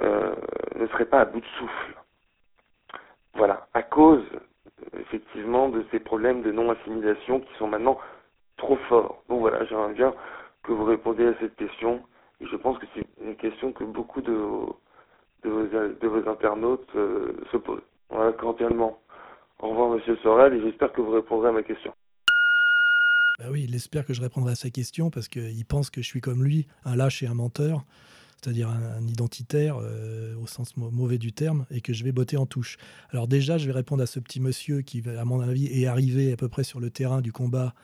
ne 0.00 0.86
serait 0.88 1.06
pas 1.06 1.20
à 1.20 1.24
bout 1.24 1.40
de 1.40 1.46
souffle. 1.58 1.94
Voilà, 3.34 3.66
à 3.74 3.82
cause 3.82 4.24
effectivement 4.98 5.68
de 5.68 5.84
ces 5.90 5.98
problèmes 6.00 6.42
de 6.42 6.52
non-assimilation 6.52 7.40
qui 7.40 7.54
sont 7.54 7.68
maintenant 7.68 7.98
trop 8.58 8.76
fort. 8.88 9.22
Donc 9.28 9.40
voilà, 9.40 9.64
j'aimerais 9.64 9.94
bien 9.94 10.14
que 10.62 10.72
vous 10.72 10.84
répondiez 10.84 11.28
à 11.28 11.34
cette 11.40 11.56
question. 11.56 12.02
Et 12.40 12.46
je 12.46 12.56
pense 12.56 12.78
que 12.78 12.86
c'est 12.94 13.06
une 13.24 13.36
question 13.36 13.72
que 13.72 13.84
beaucoup 13.84 14.20
de 14.20 14.32
vos, 14.32 14.78
de 15.44 16.06
vos, 16.06 16.28
internautes 16.28 16.88
euh, 16.94 17.32
se 17.50 17.56
posent. 17.56 17.80
Voilà, 18.10 18.32
cordialement. 18.32 18.98
Au 19.60 19.70
revoir, 19.70 19.90
monsieur 19.90 20.16
Sorel, 20.22 20.54
et 20.54 20.60
j'espère 20.60 20.92
que 20.92 21.00
vous 21.00 21.10
répondrez 21.10 21.48
à 21.48 21.52
ma 21.52 21.62
question. 21.62 21.92
Bah 23.38 23.46
oui, 23.50 23.66
il 23.68 23.74
espère 23.74 24.04
que 24.04 24.14
je 24.14 24.20
répondrai 24.20 24.52
à 24.52 24.56
sa 24.56 24.70
question 24.70 25.10
parce 25.10 25.28
qu'il 25.28 25.64
pense 25.64 25.90
que 25.90 26.02
je 26.02 26.06
suis 26.06 26.20
comme 26.20 26.44
lui, 26.44 26.66
un 26.84 26.96
lâche 26.96 27.22
et 27.22 27.26
un 27.26 27.34
menteur, 27.34 27.84
c'est-à-dire 28.40 28.68
un, 28.68 29.06
identitaire 29.06 29.78
euh, 29.80 30.34
au 30.42 30.46
sens 30.46 30.76
mauvais 30.76 31.18
du 31.18 31.32
terme, 31.32 31.66
et 31.70 31.80
que 31.80 31.92
je 31.92 32.04
vais 32.04 32.12
botter 32.12 32.36
en 32.36 32.46
touche. 32.46 32.78
Alors 33.10 33.26
déjà, 33.26 33.58
je 33.58 33.66
vais 33.66 33.72
répondre 33.72 34.02
à 34.02 34.06
ce 34.06 34.20
petit 34.20 34.40
monsieur 34.40 34.82
qui, 34.82 35.02
à 35.08 35.24
mon 35.24 35.40
avis, 35.40 35.66
est 35.66 35.86
arrivé 35.86 36.32
à 36.32 36.36
peu 36.36 36.48
près 36.48 36.64
sur 36.64 36.78
le 36.80 36.90
terrain 36.90 37.20
du 37.20 37.32
combat 37.32 37.74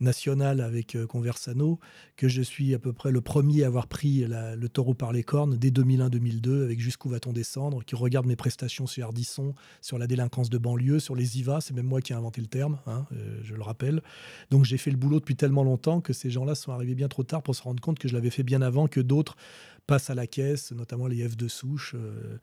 national 0.00 0.60
avec 0.60 0.96
euh, 0.96 1.06
Conversano, 1.06 1.78
que 2.16 2.28
je 2.28 2.42
suis 2.42 2.74
à 2.74 2.78
peu 2.78 2.92
près 2.92 3.10
le 3.10 3.20
premier 3.20 3.64
à 3.64 3.66
avoir 3.66 3.86
pris 3.86 4.24
le 4.26 4.68
taureau 4.68 4.94
par 4.94 5.12
les 5.12 5.22
cornes 5.22 5.56
dès 5.56 5.70
2001-2002 5.70 6.64
avec 6.64 6.80
Jusqu'où 6.80 7.08
va-t-on 7.08 7.32
descendre, 7.32 7.84
qui 7.84 7.94
regarde 7.94 8.26
mes 8.26 8.36
prestations 8.36 8.86
sur 8.86 9.04
Ardisson, 9.04 9.54
sur 9.80 9.98
la 9.98 10.06
délinquance 10.06 10.50
de 10.50 10.58
banlieue, 10.58 10.98
sur 10.98 11.14
les 11.14 11.38
IVA, 11.38 11.60
c'est 11.60 11.74
même 11.74 11.86
moi 11.86 12.00
qui 12.00 12.12
ai 12.12 12.16
inventé 12.16 12.40
le 12.40 12.46
terme, 12.46 12.78
hein, 12.86 13.06
euh, 13.12 13.38
je 13.42 13.54
le 13.54 13.62
rappelle. 13.62 14.02
Donc 14.50 14.64
j'ai 14.64 14.78
fait 14.78 14.90
le 14.90 14.96
boulot 14.96 15.20
depuis 15.20 15.36
tellement 15.36 15.62
longtemps 15.62 16.00
que 16.00 16.12
ces 16.12 16.30
gens-là 16.30 16.54
sont 16.54 16.72
arrivés 16.72 16.94
bien 16.94 17.08
trop 17.08 17.22
tard 17.22 17.42
pour 17.42 17.54
se 17.54 17.62
rendre 17.62 17.80
compte 17.80 17.98
que 17.98 18.08
je 18.08 18.14
l'avais 18.14 18.30
fait 18.30 18.42
bien 18.42 18.62
avant 18.62 18.88
que 18.88 19.00
d'autres 19.00 19.36
passent 19.86 20.10
à 20.10 20.14
la 20.14 20.26
caisse, 20.26 20.72
notamment 20.72 21.06
les 21.06 21.28
F 21.28 21.36
de 21.36 21.48
souche. 21.48 21.94
Euh, 21.94 22.38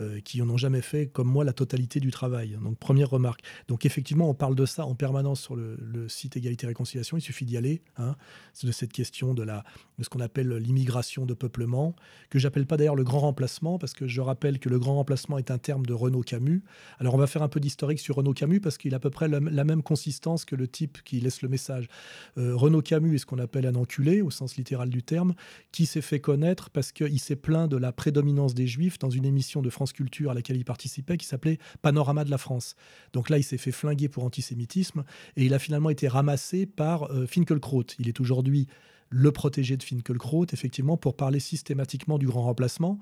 euh, 0.00 0.20
qui 0.20 0.38
n'en 0.38 0.48
ont 0.50 0.56
jamais 0.56 0.80
fait, 0.80 1.08
comme 1.08 1.26
moi, 1.26 1.44
la 1.44 1.52
totalité 1.52 1.98
du 1.98 2.12
travail. 2.12 2.56
Donc, 2.62 2.78
première 2.78 3.10
remarque. 3.10 3.40
Donc, 3.66 3.84
effectivement, 3.84 4.30
on 4.30 4.34
parle 4.34 4.54
de 4.54 4.64
ça 4.64 4.86
en 4.86 4.94
permanence 4.94 5.40
sur 5.40 5.56
le, 5.56 6.08
site 6.08 6.36
Égalité 6.36 6.68
Réconciliation. 6.68 7.16
Il 7.16 7.20
suffit 7.20 7.44
d'y 7.44 7.56
aller. 7.56 7.82
Hein, 7.96 8.14
de 8.62 8.70
cette 8.70 8.92
question 8.92 9.34
de, 9.34 9.42
la, 9.42 9.64
de 9.98 10.04
ce 10.04 10.08
qu'on 10.08 10.20
appelle 10.20 10.48
l'immigration 10.54 11.26
de 11.26 11.34
peuplement, 11.34 11.94
que 12.30 12.38
j'appelle 12.38 12.66
pas 12.66 12.76
d'ailleurs 12.76 12.94
le 12.94 13.04
grand 13.04 13.20
remplacement, 13.20 13.78
parce 13.78 13.92
que 13.92 14.06
je 14.06 14.20
rappelle 14.20 14.58
que 14.58 14.68
le 14.68 14.78
grand 14.78 14.94
remplacement 14.94 15.38
est 15.38 15.50
un 15.50 15.58
terme 15.58 15.84
de 15.84 15.92
Renaud 15.92 16.22
Camus. 16.22 16.62
Alors, 16.98 17.14
on 17.14 17.18
va 17.18 17.26
faire 17.26 17.42
un 17.42 17.48
peu 17.48 17.60
d'historique 17.60 17.98
sur 17.98 18.16
Renaud 18.16 18.34
Camus, 18.34 18.60
parce 18.60 18.78
qu'il 18.78 18.94
a 18.94 18.98
à 18.98 19.00
peu 19.00 19.10
près 19.10 19.28
la, 19.28 19.40
même 19.40 19.82
consistance 19.82 20.44
que 20.44 20.56
le 20.56 20.66
type 20.66 21.02
qui 21.02 21.20
laisse 21.20 21.42
le 21.42 21.48
message. 21.48 21.88
Euh, 22.36 22.56
Renaud 22.56 22.82
Camus 22.82 23.14
est 23.14 23.18
ce 23.18 23.26
qu'on 23.26 23.38
appelle 23.38 23.66
un 23.66 23.74
enculé, 23.74 24.22
au 24.22 24.30
sens 24.30 24.56
littéral 24.56 24.88
du 24.88 25.02
terme, 25.02 25.34
qui 25.72 25.86
s'est 25.86 26.00
fait 26.00 26.20
connaître 26.20 26.70
parce 26.70 26.92
qu'il 26.92 27.20
s'est 27.20 27.36
plaint 27.36 27.70
de 27.70 27.76
la 27.76 27.92
prédominance 27.92 28.54
des 28.54 28.66
juifs 28.66 28.98
dans 28.98 29.10
une 29.10 29.24
émission 29.24 29.62
de 29.62 29.70
France 29.70 29.92
Culture 29.92 30.30
à 30.30 30.34
laquelle 30.34 30.56
il 30.56 30.64
participait 30.64 31.16
qui 31.16 31.26
s'appelait 31.26 31.58
Panorama 31.82 32.24
de 32.24 32.30
la 32.30 32.38
France. 32.38 32.74
Donc 33.12 33.30
là, 33.30 33.38
il 33.38 33.44
s'est 33.44 33.58
fait 33.58 33.72
flinguer 33.72 34.08
pour 34.08 34.24
antisémitisme 34.24 35.04
et 35.36 35.44
il 35.44 35.54
a 35.54 35.58
finalement 35.58 35.90
été 35.90 36.08
ramassé 36.08 36.66
par 36.66 37.10
euh, 37.10 37.26
Finkelkraut. 37.26 37.84
Il 37.98 38.08
est 38.08 38.20
aujourd'hui 38.20 38.68
le 39.10 39.32
protégé 39.32 39.76
de 39.76 39.82
Finkelkraut, 39.82 40.46
effectivement, 40.52 40.96
pour 40.96 41.16
parler 41.16 41.40
systématiquement 41.40 42.18
du 42.18 42.26
grand 42.26 42.42
remplacement 42.42 42.98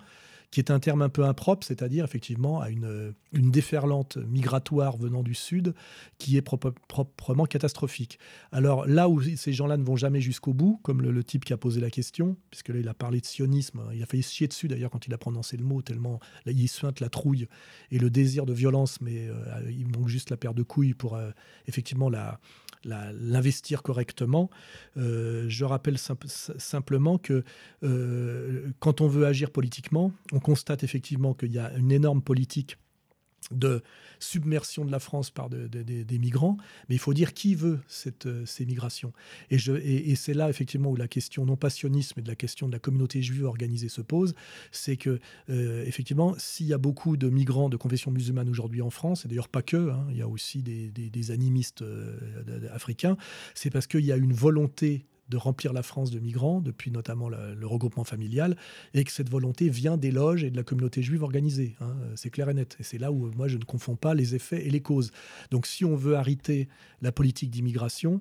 qui 0.51 0.61
est 0.61 0.71
un 0.71 0.79
terme 0.79 1.03
un 1.03 1.09
peu 1.09 1.25
impropre, 1.25 1.67
c'est-à-dire 1.67 2.05
effectivement 2.05 2.61
à 2.61 2.71
une, 2.71 3.15
une 3.33 3.51
déferlante 3.51 4.17
migratoire 4.17 4.97
venant 4.97 5.23
du 5.23 5.35
sud 5.35 5.75
qui 6.19 6.37
est 6.37 6.43
proprement 6.43 7.47
catastrophique. 7.47 8.19
Alors 8.53 8.87
là 8.87 9.09
où 9.09 9.21
ces 9.21 9.53
gens-là 9.53 9.77
ne 9.77 9.85
vont 9.85 9.97
jamais 9.97 10.21
jusqu'au 10.21 10.55
bout, 10.55 10.81
comme 10.83 11.03
le, 11.03 11.25
type 11.25 11.45
qui 11.45 11.53
a 11.53 11.57
posé 11.57 11.81
la 11.81 11.91
question, 11.91 12.37
puisque 12.51 12.69
là 12.69 12.79
il 12.79 12.89
a 12.89 12.95
parlé 12.95 13.21
de 13.21 13.27
sionisme, 13.27 13.83
il 13.93 14.03
a 14.03 14.07
failli 14.07 14.23
se 14.23 14.33
chier 14.33 14.49
dessus 14.49 14.69
d'ailleurs 14.69 14.91
quand 14.91 15.07
il 15.07 15.15
a 15.15 15.19
prononcé 15.19 15.57
le 15.57 15.65
mot, 15.65 15.83
tellement 15.83 16.21
là, 16.45 16.53
il 16.53 16.69
suinte 16.69 17.01
la 17.01 17.09
trouille 17.09 17.49
et 17.91 17.99
le 17.99 18.11
désir 18.11 18.47
de 18.47 18.53
violence, 18.53 19.01
mais 19.01 19.29
euh, 19.29 19.35
il 19.71 19.89
manque 19.89 20.09
juste 20.09 20.31
la 20.31 20.37
paire 20.37 20.55
de 20.55 20.63
couilles 20.63 20.95
pour 20.95 21.17
euh, 21.17 21.31
effectivement 21.67 22.11
l'investir 22.85 23.83
correctement. 23.83 24.51
Euh, 24.97 25.47
je 25.49 25.65
rappelle 25.65 25.99
simplement 25.99 27.19
que 27.19 27.45
euh, 27.83 28.71
quand 28.81 29.01
on 29.01 29.09
veut 29.09 29.27
agir 29.27 29.51
politiquement, 29.51 30.13
on 30.37 30.41
constate 30.41 30.85
effectivement 30.85 31.33
qu'il 31.33 31.53
y 31.53 31.59
a 31.59 31.73
une 31.77 31.91
énorme 31.91 32.21
politique 32.21 32.77
de 33.53 33.83
submersion 34.19 34.85
de 34.85 34.91
la 34.91 34.99
France 34.99 35.31
par 35.31 35.49
des 35.49 36.19
migrants, 36.19 36.57
mais 36.89 36.97
il 36.97 36.99
faut 36.99 37.15
dire 37.15 37.33
qui 37.33 37.55
veut 37.55 37.79
cette, 37.87 38.27
euh, 38.27 38.45
ces 38.45 38.67
migrations. 38.67 39.13
Et, 39.51 39.59
c'est 40.17 40.35
là 40.35 40.51
effectivement 40.51 40.91
où 40.91 40.97
la 40.97 41.07
question 41.07 41.45
non 41.47 41.57
passionnisme 41.57 42.15
mais 42.17 42.23
de 42.23 42.29
la 42.29 42.35
question 42.35 42.67
de 42.67 42.73
la 42.73 42.81
communauté 42.81 43.23
juive 43.23 43.45
organisée 43.45 43.89
se 43.89 44.01
pose, 44.01 44.35
c'est 44.73 44.97
que 44.97 45.21
euh, 45.49 45.85
effectivement 45.85 46.35
s'il 46.39 46.67
y 46.67 46.73
a 46.73 46.79
beaucoup 46.79 47.17
de 47.17 47.29
migrants 47.29 47.69
de 47.69 47.77
confession 47.77 48.11
musulmane 48.11 48.49
aujourd'hui 48.49 48.83
en 48.83 48.91
France, 48.91 49.25
et 49.25 49.29
d'ailleurs 49.29 49.49
pas 49.49 49.63
que, 49.63 49.91
hein, 49.91 50.07
il 50.11 50.17
y 50.17 50.23
a 50.23 50.29
aussi 50.29 50.63
des, 50.63 50.91
des 50.91 51.31
animistes 51.31 51.83
euh, 51.83 52.19
africains, 52.73 53.17
c'est 53.55 53.71
parce 53.71 53.87
qu'il 53.87 54.05
y 54.05 54.13
a 54.13 54.17
une 54.17 54.33
volonté 54.33 55.07
de 55.29 55.37
remplir 55.37 55.73
la 55.73 55.83
France 55.83 56.11
de 56.11 56.19
migrants, 56.19 56.61
depuis 56.61 56.91
notamment 56.91 57.29
le, 57.29 57.67
regroupement 57.67 58.05
familial, 58.05 58.57
et 58.95 59.05
que 59.05 59.13
cette 59.13 59.29
volonté 59.29 59.69
vient 59.69 59.97
des 59.97 60.11
loges 60.11 60.45
et 60.45 60.51
de 60.51 60.57
la 60.57 60.63
communauté 60.63 61.03
juive 61.03 61.23
organisée. 61.23 61.77
Hein, 61.81 61.97
c'est 62.15 62.31
clair 62.31 62.49
et 62.49 62.55
net. 62.55 62.77
Et 62.81 62.83
c'est 62.83 62.99
là 62.99 63.13
où 63.13 63.31
moi 63.37 63.49
je 63.49 63.57
ne 63.57 63.65
confonds 63.65 63.97
pas 63.97 64.15
les 64.15 64.35
effets 64.35 64.67
et 64.67 64.71
les 64.71 64.81
causes. 64.81 65.11
Donc 65.51 65.67
si 65.67 65.85
on 65.85 65.97
veut 65.97 66.17
arrêter 66.17 66.69
la 67.03 67.13
politique 67.13 67.51
d'immigration, 67.51 68.21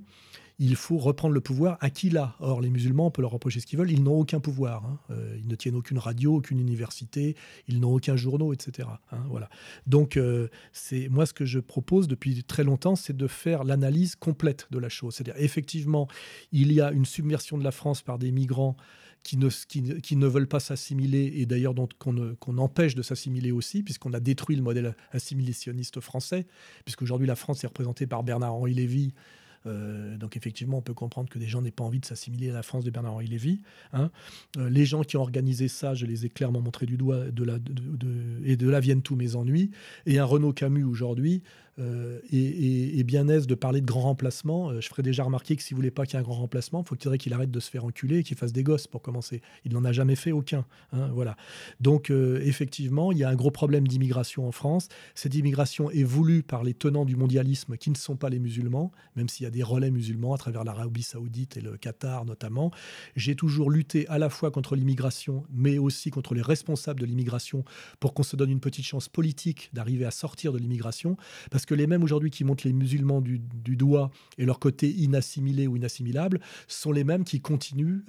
il 0.60 0.76
faut 0.76 0.97
reprendre 0.97 1.34
le 1.34 1.41
pouvoir 1.41 1.78
à 1.82 1.89
qui 1.89 2.10
là? 2.10 2.36
Or, 2.39 2.62
les 2.62 2.70
musulmans, 2.70 3.08
on 3.08 3.12
peut 3.12 3.22
leur 3.22 3.32
reprocher 3.32 3.60
ce 3.60 3.66
qu'ils 3.66 3.78
veulent, 3.78 3.91
ils 3.91 4.03
n'ont 4.03 4.20
aucun 4.20 4.39
pouvoir. 4.39 4.86
Hein. 4.86 4.99
Euh, 5.12 5.38
ils 5.38 5.47
ne 5.47 5.56
tiennent 5.56 5.76
aucune 5.76 5.97
radio, 5.97 6.36
aucune 6.36 6.60
université, 6.60 7.36
ils 7.68 7.80
n'ont 7.80 7.93
aucun 7.93 8.16
journaux, 8.16 8.53
etc. 8.53 8.88
Hein, 9.12 9.24
voilà. 9.30 9.49
Donc, 9.88 10.18
euh, 10.18 10.47
c'est 10.72 11.10
moi 11.10 11.26
ce 11.26 11.34
que 11.34 11.45
je 11.45 11.60
propose 11.60 12.08
depuis 12.08 12.43
très 12.43 12.64
longtemps, 12.64 12.95
c'est 12.95 13.16
de 13.16 13.28
faire 13.28 13.64
l'analyse 13.64 14.16
complète 14.16 14.68
de 14.72 14.80
la 14.80 14.89
chose. 14.89 15.16
C'est-à-dire, 15.16 15.41
effectivement, 15.41 16.08
il 16.51 16.72
y 16.72 16.82
a 16.82 16.91
une 16.91 17.06
submersion 17.06 17.58
de 17.58 17.64
la 17.64 17.72
France 17.72 18.01
par 18.01 18.18
des 18.18 18.32
migrants 18.32 18.78
qui 19.26 19.38
ne, 19.38 19.49
qui, 19.49 20.16
ne, 20.16 20.28
veulent 20.28 20.47
pas 20.47 20.60
s'assimiler 20.60 21.34
et 21.38 21.47
d'ailleurs 21.47 21.74
qu'on 21.97 22.58
empêche 22.60 22.93
de 22.93 23.01
s'assimiler 23.01 23.51
aussi, 23.51 23.82
puisqu'on 23.82 24.14
a 24.14 24.20
détruit 24.20 24.56
le 24.56 24.62
modèle 24.62 24.95
assimilationniste 25.12 25.99
français, 25.99 26.45
puisqu'aujourd'hui 26.86 27.26
la 27.26 27.36
France 27.36 27.64
est 27.64 27.68
représentée 27.68 28.06
par 28.06 28.24
Bernard-Henri 28.24 28.76
Lévy, 28.76 29.16
euh, 29.66 30.18
donc 30.18 30.38
effectivement, 30.38 30.78
on 30.78 30.82
peut 30.82 30.93
comprendre 30.93 31.30
que 31.30 31.39
des 31.39 31.47
gens 31.47 31.61
n'aient 31.61 31.72
pas 31.72 31.84
envie 31.84 31.99
de 31.99 32.05
s'assimiler 32.05 32.49
à 32.49 32.53
la 32.53 32.63
France 32.63 32.84
de 32.84 32.91
Bernard-Henri 32.91 33.28
Lévy. 33.28 33.61
Hein. 33.93 34.11
Euh, 34.57 34.70
les 34.70 34.86
gens 34.86 35.03
qui 35.03 35.18
ont 35.18 35.22
organisé 35.22 35.68
ça, 35.68 35.93
je 35.93 36.05
les 36.05 36.26
ai 36.26 36.30
clairement 36.30 36.61
montrés 36.61 36.86
du 36.86 36.97
doigt, 36.97 37.26
et 38.45 38.57
de 38.57 38.70
là 38.70 38.80
viennent 38.80 39.01
tous 39.01 39.16
mes 39.16 39.36
ennuis. 39.36 39.72
Et 40.05 40.20
un 40.20 40.26
Renaud 40.26 40.53
Camus 40.53 40.84
aujourd'hui, 40.84 41.41
euh, 41.78 42.20
et, 42.32 43.04
bien 43.04 43.28
aise 43.28 43.46
de 43.48 43.56
parler 43.56 43.82
de 43.82 43.86
grand 43.86 44.02
remplacement. 44.02 44.72
Euh, 44.72 44.82
je 44.82 44.88
ferai 44.88 45.04
déjà 45.04 45.24
remarquer 45.24 45.56
que 45.56 45.62
si 45.62 45.74
vous 45.74 45.78
voulez 45.78 45.92
pas 45.92 46.06
qu'il 46.06 46.14
y 46.14 46.18
ait 46.18 46.20
un 46.20 46.24
grand 46.24 46.36
remplacement, 46.36 46.82
il 46.84 46.88
faut 46.88 46.96
qu'il 46.96 47.34
arrête 47.34 47.52
de 47.52 47.60
se 47.60 47.70
faire 47.70 47.86
enculer 47.86 48.20
et 48.20 48.24
qu'il 48.24 48.38
fasse 48.38 48.54
des 48.54 48.64
gosses 48.64 48.88
pour 48.88 49.02
commencer. 49.02 49.42
Il 49.64 49.74
n'en 49.74 49.84
a 49.84 49.92
jamais 49.92 50.16
fait 50.16 50.32
aucun. 50.32 50.66
Hein, 50.94 51.10
voilà. 51.14 51.36
Donc 51.82 52.10
euh, 52.10 52.40
effectivement, 52.44 53.12
il 53.12 53.18
y 53.20 53.24
a 53.24 53.30
un 53.30 53.36
gros 53.36 53.52
problème 53.52 53.88
d'immigration 53.88 54.48
en 54.48 54.52
France. 54.52 54.88
Cette 55.14 55.36
immigration 55.36 55.92
est 55.92 56.04
voulue 56.04 56.42
par 56.42 56.64
les 56.64 56.74
tenants 56.74 57.06
du 57.06 57.16
mondialisme 57.16 57.78
qui 57.78 57.90
ne 57.90 57.96
sont 57.96 58.16
pas 58.16 58.30
les 58.30 58.40
musulmans, 58.40 58.92
même 59.16 59.30
s'il 59.30 59.44
y 59.44 59.48
a 59.48 59.52
des 59.52 59.64
relais 59.64 59.92
musulmans 59.92 60.34
à 60.34 60.38
travers 60.38 60.64
l'Arabie 60.64 61.04
saoudite 61.04 61.58
et 61.58 61.62
le 61.62 61.78
Qatar 61.78 62.26
notamment. 62.26 62.72
J'ai 63.16 63.36
toujours 63.36 63.70
lutté 63.70 64.08
à 64.08 64.18
la 64.18 64.30
fois 64.30 64.50
contre 64.50 64.76
l'immigration, 64.76 65.44
mais 65.54 65.78
aussi 65.78 66.10
contre 66.10 66.34
les 66.34 66.42
responsables 66.42 67.02
de 67.02 67.06
l'immigration 67.06 67.64
pour 68.00 68.14
qu'on 68.14 68.24
se 68.24 68.36
donne 68.36 68.50
une 68.50 68.60
petite 68.60 68.86
chance 68.86 69.10
politique 69.10 69.70
d'arriver 69.74 70.06
à 70.06 70.12
sortir 70.12 70.54
de 70.54 70.58
l'immigration. 70.58 71.18
Parce 71.52 71.64
que 71.66 71.76
les 71.76 71.88
mêmes 71.88 72.03
aujourd'hui 72.03 72.32
qui 72.32 72.43
montrent 72.43 72.66
les 72.66 72.74
musulmans 72.74 73.22
du, 73.22 73.39
doigt 73.76 74.11
et 74.38 74.45
leur 74.45 74.59
côté 74.59 74.89
inassimilé 74.89 75.68
ou 75.68 75.76
inassimilable 75.76 76.39
sont 76.68 76.91
les 76.91 77.03
mêmes 77.03 77.24
qui 77.24 77.41
continuent 77.41 78.01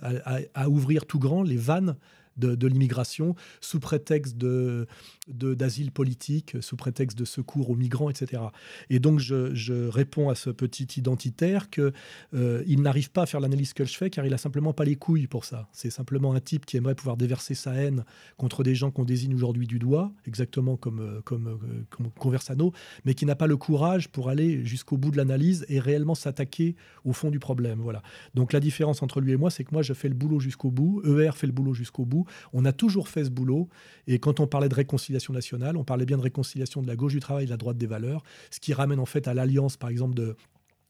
à 0.55 0.69
ouvrir 0.69 1.07
tout 1.07 1.19
grand 1.19 1.43
les 1.43 1.57
vannes 1.57 1.97
de, 2.37 2.67
l'immigration 2.67 3.35
sous 3.61 3.81
prétexte 3.81 4.37
de, 4.37 4.87
d'asile 5.29 5.93
politique, 5.93 6.57
sous 6.61 6.77
prétexte 6.77 7.19
de 7.19 7.25
secours 7.25 7.71
aux 7.71 7.75
migrants, 7.75 8.11
etc. 8.11 8.43
Et 8.91 8.99
donc 8.99 9.19
je, 9.19 9.89
réponds 9.89 10.29
à 10.29 10.35
ce 10.35 10.51
petit 10.51 10.87
identitaire 10.99 11.71
qu'il 11.71 11.93
euh, 12.35 12.63
il 12.67 12.83
n'arrive 12.83 13.11
pas 13.11 13.23
à 13.23 13.27
faire 13.27 13.41
l'analyse 13.41 13.73
que 13.73 13.85
je 13.85 13.97
fais 13.97 14.11
car 14.11 14.27
il 14.27 14.35
a 14.35 14.39
simplement 14.39 14.73
pas 14.73 14.85
les 14.85 14.97
couilles 14.97 15.27
pour 15.27 15.45
ça. 15.45 15.69
C'est 15.73 15.91
simplement 15.91 16.35
un 16.35 16.41
type 16.41 16.67
qui 16.67 16.77
aimerait 16.77 16.95
pouvoir 16.95 17.17
déverser 17.17 17.55
sa 17.55 17.75
haine 17.75 18.05
contre 18.37 18.63
des 18.63 18.75
gens 18.75 18.91
qu'on 18.91 19.05
désigne 19.05 19.35
aujourd'hui 19.35 19.67
du 19.67 19.79
doigt, 19.79 20.13
exactement 20.27 20.77
comme, 20.77 21.01
euh, 21.01 21.21
comme, 21.23 21.49
euh, 21.49 21.85
comme 21.91 22.11
Conversano, 22.11 22.73
mais 23.05 23.15
qui 23.15 23.27
n'a 23.27 23.37
pas 23.37 23.47
le 23.47 23.57
courage 23.57 24.09
pour 24.09 24.29
aller 24.29 24.65
jusqu'au 24.65 24.97
bout 24.97 25.11
de 25.11 25.17
l'analyse 25.17 25.65
et 25.69 25.81
réellement 25.81 26.15
s'attaquer 26.15 26.77
au 27.05 27.13
fond 27.13 27.31
du 27.31 27.39
problème. 27.39 27.81
Voilà. 27.81 28.03
Donc 28.35 28.53
la 28.53 28.61
différence 28.61 29.03
entre 29.03 29.21
lui 29.21 29.33
et 29.33 29.37
moi, 29.37 29.51
c'est 29.51 29.65
que 29.65 29.73
moi 29.73 29.83
je 29.83 29.93
fais 29.93 30.09
le 30.09 30.15
boulot 30.15 30.41
jusqu'au 30.41 30.71
bout, 30.71 31.03
ER 31.05 31.33
fait 31.35 31.47
le 31.47 31.53
boulot 31.53 31.75
jusqu'au 31.75 32.05
bout, 32.05 32.26
on 32.53 32.65
a 32.65 32.73
toujours 32.73 33.09
fait 33.09 33.25
ce 33.25 33.31
boulot. 33.31 33.69
Et 34.07 34.19
quand 34.19 34.41
on 34.41 34.47
parlait 34.47 34.69
de 34.69 34.75
réconciliation 34.75 35.33
nationale, 35.33 35.77
on 35.77 35.85
parlait 35.85 36.07
bien 36.07 36.17
de 36.17 36.23
réconciliation 36.23 36.83
de 36.83 36.87
la 36.87 36.97
gauche 36.97 37.13
du 37.13 37.21
travail 37.21 37.47
de 37.47 37.51
la 37.51 37.57
droite 37.57 37.79
des 37.79 37.87
valeurs, 37.87 38.23
ce 38.51 38.61
qui 38.61 38.73
ramène 38.73 39.01
en 39.01 39.07
fait 39.07 39.29
à 39.29 39.35
l'alliance, 39.35 39.77
par 39.77 39.91
exemple, 39.91 40.15
de 40.15 40.37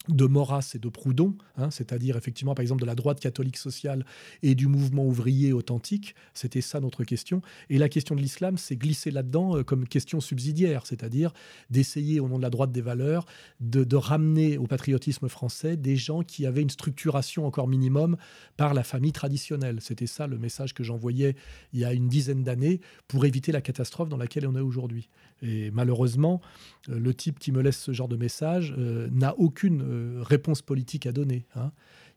de 0.09 0.25
Maurras 0.25 0.71
et 0.75 0.79
de 0.79 0.89
Proudhon, 0.89 1.35
hein, 1.57 1.71
c'est-à-dire 1.71 2.17
effectivement 2.17 2.55
par 2.55 2.61
exemple 2.61 2.81
de 2.81 2.85
la 2.85 2.95
droite 2.95 3.19
catholique 3.19 3.57
sociale 3.57 4.05
et 4.43 4.55
du 4.55 4.67
mouvement 4.67 5.05
ouvrier 5.05 5.53
authentique, 5.53 6.15
c'était 6.33 6.61
ça 6.61 6.79
notre 6.79 7.03
question. 7.03 7.41
Et 7.69 7.77
la 7.77 7.89
question 7.89 8.15
de 8.15 8.21
l'islam, 8.21 8.57
c'est 8.57 8.75
glisser 8.75 9.11
là-dedans 9.11 9.57
euh, 9.57 9.63
comme 9.63 9.87
question 9.87 10.19
subsidiaire, 10.19 10.85
c'est-à-dire 10.85 11.33
d'essayer 11.69 12.19
au 12.19 12.27
nom 12.27 12.37
de 12.37 12.43
la 12.43 12.49
droite 12.49 12.71
des 12.71 12.81
valeurs 12.81 13.25
de, 13.59 13.97
ramener 13.97 14.57
au 14.57 14.67
patriotisme 14.67 15.27
français 15.27 15.75
des 15.75 15.95
gens 15.95 16.21
qui 16.21 16.45
avaient 16.45 16.61
une 16.61 16.69
structuration 16.69 17.47
encore 17.47 17.67
minimum 17.67 18.15
par 18.55 18.75
la 18.75 18.83
famille 18.83 19.11
traditionnelle. 19.11 19.79
C'était 19.81 20.05
ça 20.05 20.27
le 20.27 20.37
message 20.37 20.73
que 20.75 20.83
j'envoyais 20.83 21.35
il 21.73 21.79
y 21.79 21.85
a 21.85 21.93
une 21.93 22.07
dizaine 22.07 22.43
d'années 22.43 22.79
pour 23.07 23.25
éviter 23.25 23.51
la 23.51 23.61
catastrophe 23.61 24.07
dans 24.07 24.17
laquelle 24.17 24.47
on 24.47 24.55
est 24.55 24.61
aujourd'hui. 24.61 25.09
Et 25.41 25.71
malheureusement, 25.71 26.41
euh, 26.89 26.99
le 26.99 27.13
type 27.13 27.39
qui 27.39 27.51
me 27.51 27.61
laisse 27.61 27.79
ce 27.79 27.91
genre 27.91 28.07
de 28.07 28.17
message 28.17 28.73
euh, 28.77 29.07
n'a 29.11 29.37
aucune 29.37 29.81
euh, 29.97 30.23
réponse 30.23 30.61
politique 30.61 31.05
à 31.05 31.11
donner. 31.11 31.45
Hein. 31.55 31.71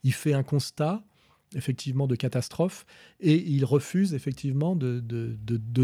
Il 0.04 0.12
fait 0.12 0.32
un 0.32 0.42
constat, 0.42 1.02
effectivement 1.56 2.06
de 2.06 2.14
catastrophe 2.14 2.86
et 3.18 3.34
il 3.34 3.64
refuse 3.64 4.14
effectivement 4.14 4.76
de, 4.76 5.02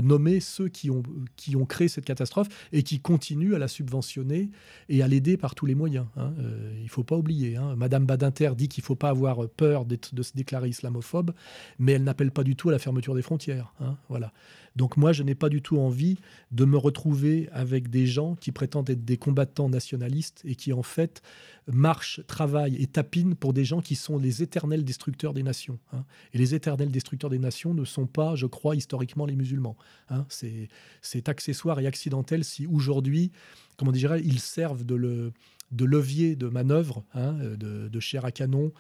nommer 0.00 0.38
ceux 0.38 0.68
qui 0.68 0.90
ont, 0.90 1.02
qui 1.34 1.56
ont 1.56 1.66
créé 1.66 1.88
cette 1.88 2.04
catastrophe 2.04 2.46
et 2.72 2.84
qui 2.84 3.00
continuent 3.00 3.54
à 3.54 3.58
la 3.58 3.66
subventionner 3.66 4.50
et 4.88 5.02
à 5.02 5.08
l'aider 5.08 5.36
par 5.36 5.56
tous 5.56 5.66
les 5.66 5.74
moyens. 5.74 6.06
Hein. 6.16 6.32
il 6.76 6.84
ne 6.84 6.88
faut 6.88 7.02
pas 7.02 7.16
oublier. 7.16 7.56
Hein. 7.56 7.74
Madame 7.76 8.06
Badinter 8.06 8.52
dit 8.56 8.68
qu'il 8.68 8.82
ne 8.82 8.86
faut 8.86 8.94
pas 8.94 9.08
avoir 9.08 9.48
peur 9.48 9.84
de 9.86 10.22
se 10.22 10.32
déclarer 10.36 10.68
islamophobe, 10.68 11.32
mais 11.80 11.92
elle 11.92 12.04
n'appelle 12.04 12.30
pas 12.30 12.44
du 12.44 12.54
tout 12.54 12.68
à 12.68 12.72
la 12.72 12.78
fermeture 12.78 13.16
des 13.16 13.22
frontières. 13.22 13.74
voilà. 14.08 14.32
Donc 14.76 14.96
moi, 14.96 15.12
je 15.12 15.22
n'ai 15.22 15.34
pas 15.34 15.48
du 15.48 15.62
tout 15.62 15.78
envie 15.78 16.18
de 16.52 16.64
me 16.64 16.76
retrouver 16.76 17.48
avec 17.50 17.88
des 17.88 18.06
gens 18.06 18.36
qui 18.36 18.52
prétendent 18.52 18.90
être 18.90 19.04
des 19.04 19.16
combattants 19.16 19.68
nationalistes 19.68 20.42
et 20.44 20.54
qui 20.54 20.72
en 20.72 20.82
fait 20.82 21.22
marchent, 21.66 22.20
travaillent 22.26 22.76
et 22.76 22.86
tapinent 22.86 23.34
pour 23.34 23.52
des 23.52 23.64
gens 23.64 23.80
qui 23.80 23.96
sont 23.96 24.18
les 24.18 24.42
éternels 24.42 24.84
destructeurs 24.84 25.32
des 25.32 25.42
nations. 25.42 25.78
Hein. 25.92 26.04
Et 26.34 26.38
les 26.38 26.54
éternels 26.54 26.90
destructeurs 26.90 27.30
des 27.30 27.38
nations 27.38 27.74
ne 27.74 27.84
sont 27.84 28.06
pas, 28.06 28.36
je 28.36 28.46
crois, 28.46 28.76
historiquement 28.76 29.26
les 29.26 29.34
musulmans. 29.34 29.76
Hein. 30.10 30.26
C'est 31.00 31.28
accessoire 31.28 31.80
et 31.80 31.86
accidentel 31.86 32.44
si 32.44 32.66
aujourd'hui, 32.66 33.32
comment 33.78 33.92
dirais 33.92 34.20
ils 34.24 34.40
servent 34.40 34.84
de 34.84 34.94
le 34.94 35.32
de 35.72 35.84
levier 35.84 36.36
de 36.36 36.48
manœuvre, 36.48 37.04
hein, 37.14 37.32
de, 37.32 37.88
de, 37.88 38.00
chair 38.00 38.24
à 38.24 38.32
canon, 38.32 38.72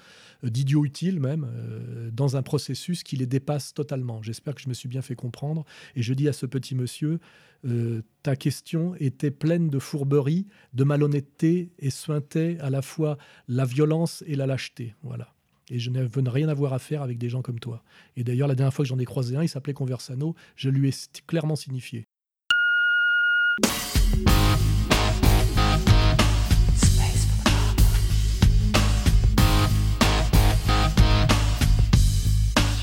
euh, 0.44 0.50
d'idiots 0.50 0.84
utiles 0.84 1.20
même, 1.20 1.46
euh, 1.48 2.10
dans 2.12 2.36
un 2.36 2.42
processus 2.42 3.02
qui 3.02 3.16
les 3.16 3.26
dépasse 3.26 3.74
totalement. 3.74 4.22
J'espère 4.22 4.54
que 4.54 4.60
je 4.60 4.68
me 4.68 4.74
suis 4.74 4.88
bien 4.88 5.02
fait 5.02 5.16
comprendre. 5.16 5.64
Et 5.94 6.02
je 6.02 6.14
dis 6.14 6.28
à 6.28 6.32
ce 6.32 6.46
petit 6.46 6.74
monsieur, 6.74 7.18
euh, 7.64 8.02
ta 8.22 8.36
question 8.36 8.94
était 9.00 9.30
pleine 9.30 9.68
de 9.68 9.78
fourberie, 9.78 10.46
de 10.74 10.84
malhonnêteté 10.84 11.70
et 11.78 11.90
sointait 11.90 12.58
à 12.60 12.70
la 12.70 12.82
fois 12.82 13.18
la 13.48 13.64
violence 13.64 14.22
et 14.26 14.36
la 14.36 14.46
lâcheté. 14.46 14.94
Voilà. 15.02 15.32
Et 15.70 15.80
je 15.80 15.90
n'avais 15.90 16.08
rien 16.28 16.48
à 16.48 16.54
voir 16.54 16.72
à 16.72 16.78
faire 16.78 17.02
avec 17.02 17.18
des 17.18 17.28
gens 17.28 17.42
comme 17.42 17.58
toi. 17.58 17.82
Et 18.16 18.22
d'ailleurs, 18.22 18.46
la 18.46 18.54
dernière 18.54 18.72
fois 18.72 18.84
que 18.84 18.88
j'en 18.88 18.98
ai 18.98 19.04
croisé 19.04 19.36
un, 19.36 19.42
il 19.42 19.48
s'appelait 19.48 19.74
Conversano, 19.74 20.36
je 20.54 20.70
lui 20.70 20.88
ai 20.88 20.94
clairement 21.26 21.56
signifié. 21.56 22.04